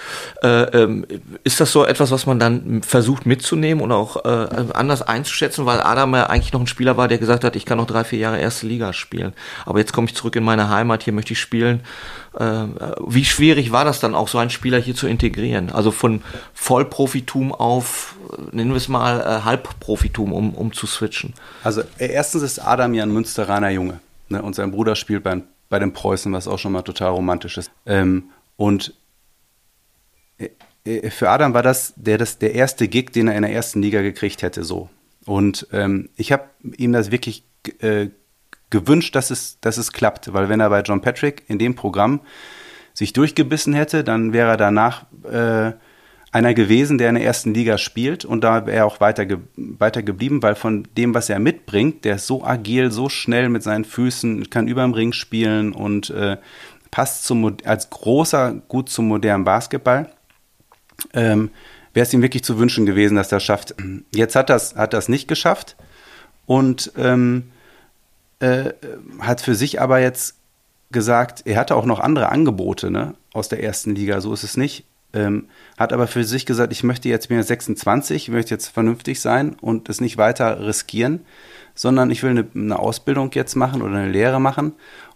Äh, 0.43 0.63
ähm, 0.83 1.07
ist 1.45 1.61
das 1.61 1.73
so 1.73 1.85
etwas, 1.85 2.11
was 2.11 2.27
man 2.27 2.39
dann 2.39 2.83
versucht 2.83 3.27
mitzunehmen 3.27 3.83
und 3.83 3.93
auch 3.93 4.25
äh, 4.25 4.49
anders 4.75 5.03
einzuschätzen, 5.03 5.67
weil 5.67 5.81
Adam 5.81 6.15
ja 6.15 6.27
eigentlich 6.27 6.53
noch 6.53 6.61
ein 6.61 6.67
Spieler 6.67 6.97
war, 6.97 7.09
der 7.09 7.19
gesagt 7.19 7.45
hat, 7.45 7.57
ich 7.57 7.65
kann 7.65 7.79
noch 7.79 7.87
drei, 7.87 8.05
vier 8.05 8.19
Jahre 8.19 8.41
erste 8.41 8.67
Liga 8.67 8.93
spielen. 8.93 9.33
Aber 9.67 9.79
jetzt 9.79 9.93
komme 9.93 10.09
ich 10.09 10.15
zurück 10.15 10.35
in 10.37 10.45
meine 10.45 10.69
Heimat, 10.69 11.05
hier 11.05 11.13
möchte 11.13 11.33
ich 11.33 11.41
spielen. 11.41 11.81
Äh, 12.39 12.65
wie 13.07 13.25
schwierig 13.25 13.73
war 13.73 13.85
das 13.85 14.01
dann 14.01 14.15
auch, 14.15 14.29
so 14.29 14.39
einen 14.39 14.51
Spieler 14.51 14.79
hier 14.79 14.95
zu 14.95 15.07
integrieren? 15.07 15.71
Also 15.71 15.91
von 15.91 16.23
Vollprofitum 16.55 17.53
auf, 17.53 18.17
nennen 18.53 18.71
wir 18.71 18.77
es 18.77 18.89
mal, 18.89 19.21
äh, 19.21 19.45
Halbprofitum, 19.45 20.33
um, 20.33 20.55
um 20.55 20.73
zu 20.73 20.87
switchen. 20.87 21.35
Also 21.63 21.83
erstens 21.99 22.43
ist 22.43 22.59
Adam 22.59 22.95
ja 22.95 23.05
ein 23.05 23.13
Münsteraner 23.13 23.71
Junge. 23.71 24.01
Ne? 24.31 24.43
Und 24.43 24.55
sein 24.55 24.71
Bruder 24.71 24.97
spielt 24.97 25.23
bei, 25.23 25.43
bei 25.69 25.79
den 25.79 25.93
Preußen, 25.93 26.33
was 26.33 26.49
auch 26.49 26.59
schon 26.59 26.73
mal 26.73 26.83
total 26.83 27.11
romantisch 27.11 27.59
ist. 27.59 27.71
Ähm, 27.87 28.31
und 28.57 28.95
äh, 30.39 30.49
äh, 30.85 31.11
für 31.11 31.29
Adam 31.29 31.55
war 31.55 31.63
das 31.63 31.93
der, 31.97 32.19
das 32.19 32.39
der 32.39 32.55
erste 32.55 32.89
Gig, 32.89 33.11
den 33.13 33.29
er 33.29 33.37
in 33.37 33.43
der 33.43 33.53
ersten 33.53 33.83
Liga 33.83 34.01
gekriegt 34.01 34.43
hätte, 34.43 34.65
so. 34.65 34.89
Und 35.27 35.67
ähm, 35.73 36.09
ich 36.17 36.33
habe 36.33 36.45
ihm 36.77 36.93
das 36.93 37.11
wirklich 37.11 37.45
äh, 37.81 38.09
gewünscht, 38.71 39.15
dass 39.15 39.31
es, 39.31 39.61
dass 39.61 39.77
es 39.77 39.93
klappt, 39.93 40.33
weil 40.33 40.49
wenn 40.49 40.61
er 40.61 40.71
bei 40.71 40.81
John 40.81 41.03
Patrick 41.03 41.45
in 41.49 41.59
dem 41.59 41.75
Programm 41.75 42.21
sich 42.95 43.13
durchgebissen 43.13 43.75
hätte, 43.75 44.03
dann 44.05 44.33
wäre 44.33 44.51
er 44.51 44.57
danach 44.57 45.05
äh, 45.25 45.73
einer 46.33 46.55
gewesen, 46.55 46.99
der 46.99 47.09
in 47.09 47.17
der 47.17 47.25
ersten 47.25 47.55
Liga 47.55 47.77
spielt 47.77 48.25
und 48.25 48.43
da 48.43 48.67
wäre 48.67 48.79
er 48.79 48.87
auch 48.87 49.01
weiter, 49.01 49.27
ge 49.27 49.39
weiter 49.57 50.03
geblieben, 50.03 50.43
weil 50.43 50.55
von 50.55 50.87
dem, 50.97 51.13
was 51.15 51.29
er 51.29 51.41
mitbringt, 51.41 52.05
der 52.05 52.17
ist 52.17 52.27
so 52.27 52.45
agil, 52.45 52.93
so 52.93 53.09
schnell 53.09 53.49
mit 53.49 53.63
seinen 53.63 53.85
Füßen, 53.85 54.49
kann 54.49 54.69
über 54.69 54.83
dem 54.83 54.95
Ring 54.95 55.13
spielen 55.13 55.73
und 55.73 56.11
äh, 56.11 56.37
passt 56.93 57.25
zum, 57.25 57.57
als 57.65 57.91
großer 57.91 58.55
gut 58.69 58.91
zum 58.91 59.09
modernen 59.09 59.45
Basketball. 59.45 60.13
Ähm, 61.15 61.51
wäre 61.95 62.07
es 62.07 62.15
ihm 62.15 62.23
wirklich 62.23 62.45
zu 62.45 62.59
wünschen 62.59 62.87
gewesen, 62.87 63.17
dass 63.17 63.33
er 63.33 63.37
das 63.37 63.45
schafft. 63.45 63.75
Jetzt 64.15 64.37
hat 64.37 64.51
das, 64.51 64.77
hat 64.77 65.09
nicht 65.09 65.27
geschafft 65.27 65.75
und 66.47 66.93
ähm, 66.97 67.51
äh, 68.39 68.71
hat 69.19 69.41
für 69.41 69.57
sich 69.57 69.81
aber 69.81 69.99
jetzt 69.99 70.37
gesagt, 70.93 71.43
er 71.45 71.59
hatte 71.59 71.75
auch 71.75 71.87
noch 71.87 71.99
andere 71.99 72.29
Angebote 72.29 72.93
ne, 72.93 73.15
aus 73.33 73.49
der 73.49 73.65
ersten 73.65 73.97
Liga, 73.97 74.21
so 74.21 74.33
ist 74.33 74.45
es 74.45 74.57
nicht 74.57 74.85
ähm, 75.13 75.49
hat 75.79 75.93
aber 75.93 76.07
für 76.07 76.25
sich 76.25 76.47
gesagt, 76.47 76.73
ich 76.73 76.83
möchte 76.83 77.09
jetzt 77.09 77.31
mir 77.31 77.43
26, 77.43 78.17
ich 78.17 78.29
möchte 78.29 78.55
jetzt 78.55 78.69
vernünftig 78.69 79.21
sein 79.21 79.57
und 79.61 79.89
es 79.89 80.01
nicht 80.01 80.17
weiter 80.17 80.67
riskieren, 80.67 81.25
sondern 81.75 82.11
ich 82.11 82.23
will 82.23 82.31
eine, 82.31 82.47
eine 82.55 82.79
Ausbildung 82.79 83.31
jetzt 83.33 83.55
machen 83.57 83.83
oder 83.83 83.97
eine 83.97 84.11
Lehre 84.11 84.41
machen 84.41 84.75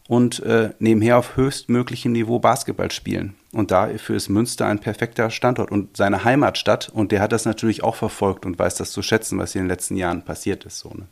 und 0.09 0.41
äh, 0.41 0.71
nebenher 0.79 1.19
auf 1.19 1.37
höchstmöglichem 1.37 2.13
Niveau 2.13 2.39
Basketball 2.39 2.91
spielen. 2.91 3.37
Und 3.53 3.71
dafür 3.71 4.17
ist 4.17 4.29
Münster 4.29 4.67
ein 4.67 4.81
perfekter 4.81 5.31
Standort 5.31 5.71
und 5.71 5.97
seine 5.97 6.25
Heimatstadt. 6.25 6.89
Und 6.89 7.13
der 7.13 7.21
hat 7.21 7.33
das 7.33 7.45
natürlich 7.45 7.83
auch 7.83 7.95
verfolgt 7.95 8.45
und 8.45 8.59
weiß 8.59 8.75
das 8.75 8.91
zu 8.91 9.01
schätzen, 9.03 9.39
was 9.39 9.53
hier 9.53 9.61
in 9.61 9.67
den 9.67 9.71
letzten 9.71 9.97
Jahren 9.97 10.23
passiert 10.23 10.65
ist. 10.65 10.81
So, 10.81 10.91
ne? 10.91 11.07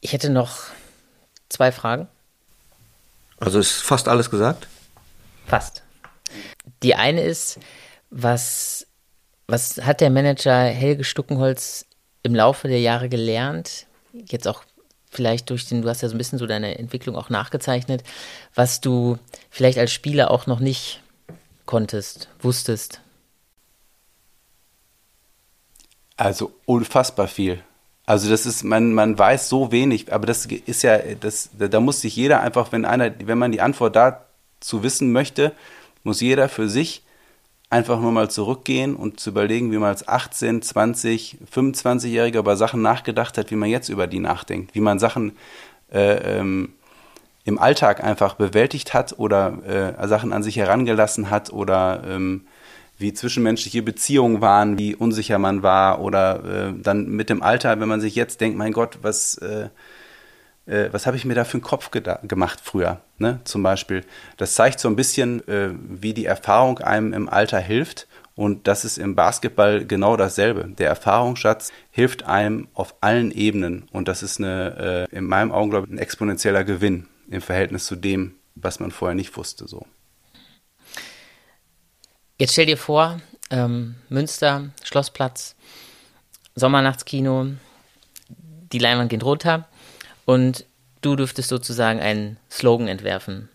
Ich 0.00 0.12
hätte 0.12 0.30
noch 0.30 0.58
zwei 1.48 1.72
Fragen. 1.72 2.08
Also 3.38 3.58
ist 3.58 3.82
fast 3.82 4.08
alles 4.08 4.30
gesagt? 4.30 4.68
Fast. 5.46 5.83
Die 6.84 6.94
eine 6.94 7.22
ist, 7.22 7.58
was, 8.10 8.86
was 9.46 9.78
hat 9.78 10.02
der 10.02 10.10
Manager 10.10 10.64
Helge 10.64 11.02
Stuckenholz 11.02 11.86
im 12.22 12.34
Laufe 12.34 12.68
der 12.68 12.80
Jahre 12.80 13.08
gelernt? 13.08 13.86
Jetzt 14.12 14.46
auch 14.46 14.64
vielleicht 15.10 15.48
durch 15.48 15.66
den, 15.66 15.80
du 15.80 15.88
hast 15.88 16.02
ja 16.02 16.08
so 16.08 16.14
ein 16.14 16.18
bisschen 16.18 16.38
so 16.38 16.46
deine 16.46 16.78
Entwicklung 16.78 17.16
auch 17.16 17.30
nachgezeichnet, 17.30 18.04
was 18.54 18.82
du 18.82 19.18
vielleicht 19.48 19.78
als 19.78 19.92
Spieler 19.92 20.30
auch 20.30 20.46
noch 20.46 20.60
nicht 20.60 21.00
konntest, 21.64 22.28
wusstest? 22.40 23.00
Also 26.18 26.52
unfassbar 26.66 27.28
viel. 27.28 27.62
Also 28.04 28.28
das 28.28 28.44
ist, 28.44 28.62
man, 28.62 28.92
man 28.92 29.18
weiß 29.18 29.48
so 29.48 29.72
wenig, 29.72 30.12
aber 30.12 30.26
das 30.26 30.44
ist 30.44 30.82
ja, 30.82 30.98
das, 30.98 31.48
da 31.58 31.80
muss 31.80 32.02
sich 32.02 32.14
jeder 32.14 32.42
einfach, 32.42 32.72
wenn 32.72 32.84
einer, 32.84 33.10
wenn 33.26 33.38
man 33.38 33.52
die 33.52 33.62
Antwort 33.62 33.96
dazu 33.96 34.82
wissen 34.82 35.12
möchte, 35.12 35.52
muss 36.04 36.20
jeder 36.20 36.48
für 36.48 36.68
sich 36.68 37.02
einfach 37.70 37.98
nur 38.00 38.12
mal 38.12 38.30
zurückgehen 38.30 38.94
und 38.94 39.18
zu 39.18 39.30
überlegen, 39.30 39.72
wie 39.72 39.78
man 39.78 39.88
als 39.88 40.06
18, 40.06 40.62
20, 40.62 41.38
25-Jähriger 41.52 42.38
über 42.38 42.56
Sachen 42.56 42.82
nachgedacht 42.82 43.36
hat, 43.36 43.50
wie 43.50 43.56
man 43.56 43.68
jetzt 43.68 43.88
über 43.88 44.06
die 44.06 44.20
nachdenkt, 44.20 44.74
wie 44.74 44.80
man 44.80 45.00
Sachen 45.00 45.32
äh, 45.92 46.38
ähm, 46.38 46.74
im 47.44 47.58
Alltag 47.58 48.02
einfach 48.02 48.34
bewältigt 48.34 48.94
hat 48.94 49.18
oder 49.18 49.96
äh, 49.98 50.06
Sachen 50.06 50.32
an 50.32 50.42
sich 50.42 50.56
herangelassen 50.56 51.30
hat 51.30 51.52
oder 51.52 52.02
ähm, 52.06 52.46
wie 52.96 53.12
zwischenmenschliche 53.12 53.82
Beziehungen 53.82 54.40
waren, 54.40 54.78
wie 54.78 54.94
unsicher 54.94 55.38
man 55.38 55.62
war 55.62 56.00
oder 56.00 56.68
äh, 56.68 56.72
dann 56.80 57.08
mit 57.08 57.28
dem 57.28 57.42
Alter, 57.42 57.80
wenn 57.80 57.88
man 57.88 58.00
sich 58.00 58.14
jetzt 58.14 58.40
denkt, 58.40 58.56
mein 58.56 58.72
Gott, 58.72 58.98
was, 59.02 59.36
äh, 60.66 60.88
was 60.92 61.06
habe 61.06 61.16
ich 61.16 61.24
mir 61.24 61.34
da 61.34 61.44
für 61.44 61.54
einen 61.54 61.62
Kopf 61.62 61.90
gemacht 61.90 62.60
früher, 62.62 63.00
ne? 63.18 63.40
Zum 63.44 63.62
Beispiel. 63.62 64.04
Das 64.36 64.54
zeigt 64.54 64.80
so 64.80 64.88
ein 64.88 64.96
bisschen, 64.96 65.46
äh, 65.46 65.70
wie 65.72 66.14
die 66.14 66.24
Erfahrung 66.24 66.78
einem 66.78 67.12
im 67.12 67.28
Alter 67.28 67.58
hilft. 67.58 68.06
Und 68.36 68.66
das 68.66 68.84
ist 68.84 68.98
im 68.98 69.14
Basketball 69.14 69.84
genau 69.84 70.16
dasselbe. 70.16 70.64
Der 70.76 70.88
Erfahrungsschatz 70.88 71.70
hilft 71.90 72.24
einem 72.24 72.66
auf 72.74 72.96
allen 73.00 73.30
Ebenen. 73.30 73.86
Und 73.92 74.08
das 74.08 74.24
ist 74.24 74.40
eine, 74.40 75.06
äh, 75.12 75.16
in 75.16 75.24
meinen 75.24 75.52
Augen, 75.52 75.70
glaube 75.70 75.86
ich, 75.86 75.92
ein 75.92 75.98
exponentieller 75.98 76.64
Gewinn 76.64 77.06
im 77.30 77.40
Verhältnis 77.40 77.86
zu 77.86 77.94
dem, 77.94 78.34
was 78.56 78.80
man 78.80 78.90
vorher 78.90 79.14
nicht 79.14 79.36
wusste. 79.36 79.68
So. 79.68 79.86
Jetzt 82.38 82.54
stell 82.54 82.66
dir 82.66 82.76
vor, 82.76 83.20
ähm, 83.50 83.94
Münster, 84.08 84.70
Schlossplatz, 84.82 85.54
Sommernachtskino, 86.56 87.52
die 88.72 88.78
Leinwand 88.78 89.10
geht 89.10 89.22
runter 89.22 89.68
und 90.24 90.66
du 91.00 91.16
dürftest 91.16 91.48
sozusagen 91.48 92.00
einen 92.00 92.38
Slogan 92.50 92.88
entwerfen, 92.88 93.48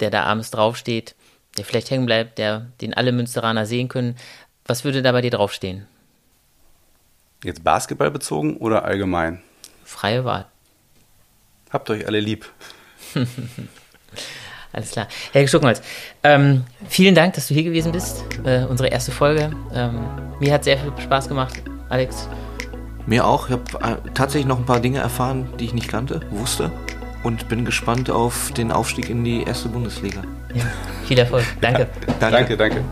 der 0.00 0.10
da 0.10 0.24
abends 0.24 0.50
draufsteht, 0.50 1.14
der 1.56 1.64
vielleicht 1.64 1.90
hängen 1.90 2.06
bleibt, 2.06 2.38
der, 2.38 2.66
den 2.80 2.94
alle 2.94 3.12
Münsteraner 3.12 3.66
sehen 3.66 3.88
können. 3.88 4.16
Was 4.66 4.84
würde 4.84 5.02
da 5.02 5.12
bei 5.12 5.20
dir 5.20 5.30
draufstehen? 5.30 5.86
Jetzt 7.42 7.64
Basketball 7.64 8.10
bezogen 8.10 8.56
oder 8.58 8.84
allgemein? 8.84 9.42
Freie 9.84 10.24
Wahl. 10.24 10.46
Habt 11.70 11.88
euch 11.90 12.06
alle 12.06 12.20
lieb. 12.20 12.50
Alles 14.72 14.92
klar. 14.92 15.08
Herr 15.32 15.48
Stuckholz, 15.48 15.82
ähm, 16.22 16.64
vielen 16.88 17.14
Dank, 17.14 17.34
dass 17.34 17.48
du 17.48 17.54
hier 17.54 17.64
gewesen 17.64 17.90
bist. 17.90 18.22
Äh, 18.44 18.64
unsere 18.64 18.88
erste 18.88 19.10
Folge. 19.10 19.50
Ähm, 19.74 20.06
mir 20.38 20.52
hat 20.52 20.64
sehr 20.64 20.78
viel 20.78 20.92
Spaß 21.02 21.28
gemacht. 21.28 21.62
Alex? 21.88 22.28
Mir 23.06 23.26
auch. 23.26 23.48
Ich 23.48 23.52
habe 23.52 23.62
äh, 23.82 24.10
tatsächlich 24.14 24.46
noch 24.46 24.58
ein 24.58 24.66
paar 24.66 24.80
Dinge 24.80 24.98
erfahren, 24.98 25.48
die 25.58 25.64
ich 25.66 25.74
nicht 25.74 25.88
kannte, 25.88 26.20
wusste. 26.30 26.70
Und 27.22 27.48
bin 27.48 27.64
gespannt 27.64 28.10
auf 28.10 28.52
den 28.52 28.72
Aufstieg 28.72 29.10
in 29.10 29.24
die 29.24 29.42
erste 29.42 29.68
Bundesliga. 29.68 30.22
Ja, 30.54 30.64
viel 31.06 31.18
Erfolg. 31.18 31.44
Danke. 31.60 31.86
danke, 32.18 32.56
danke. 32.56 32.56
danke. 32.56 32.84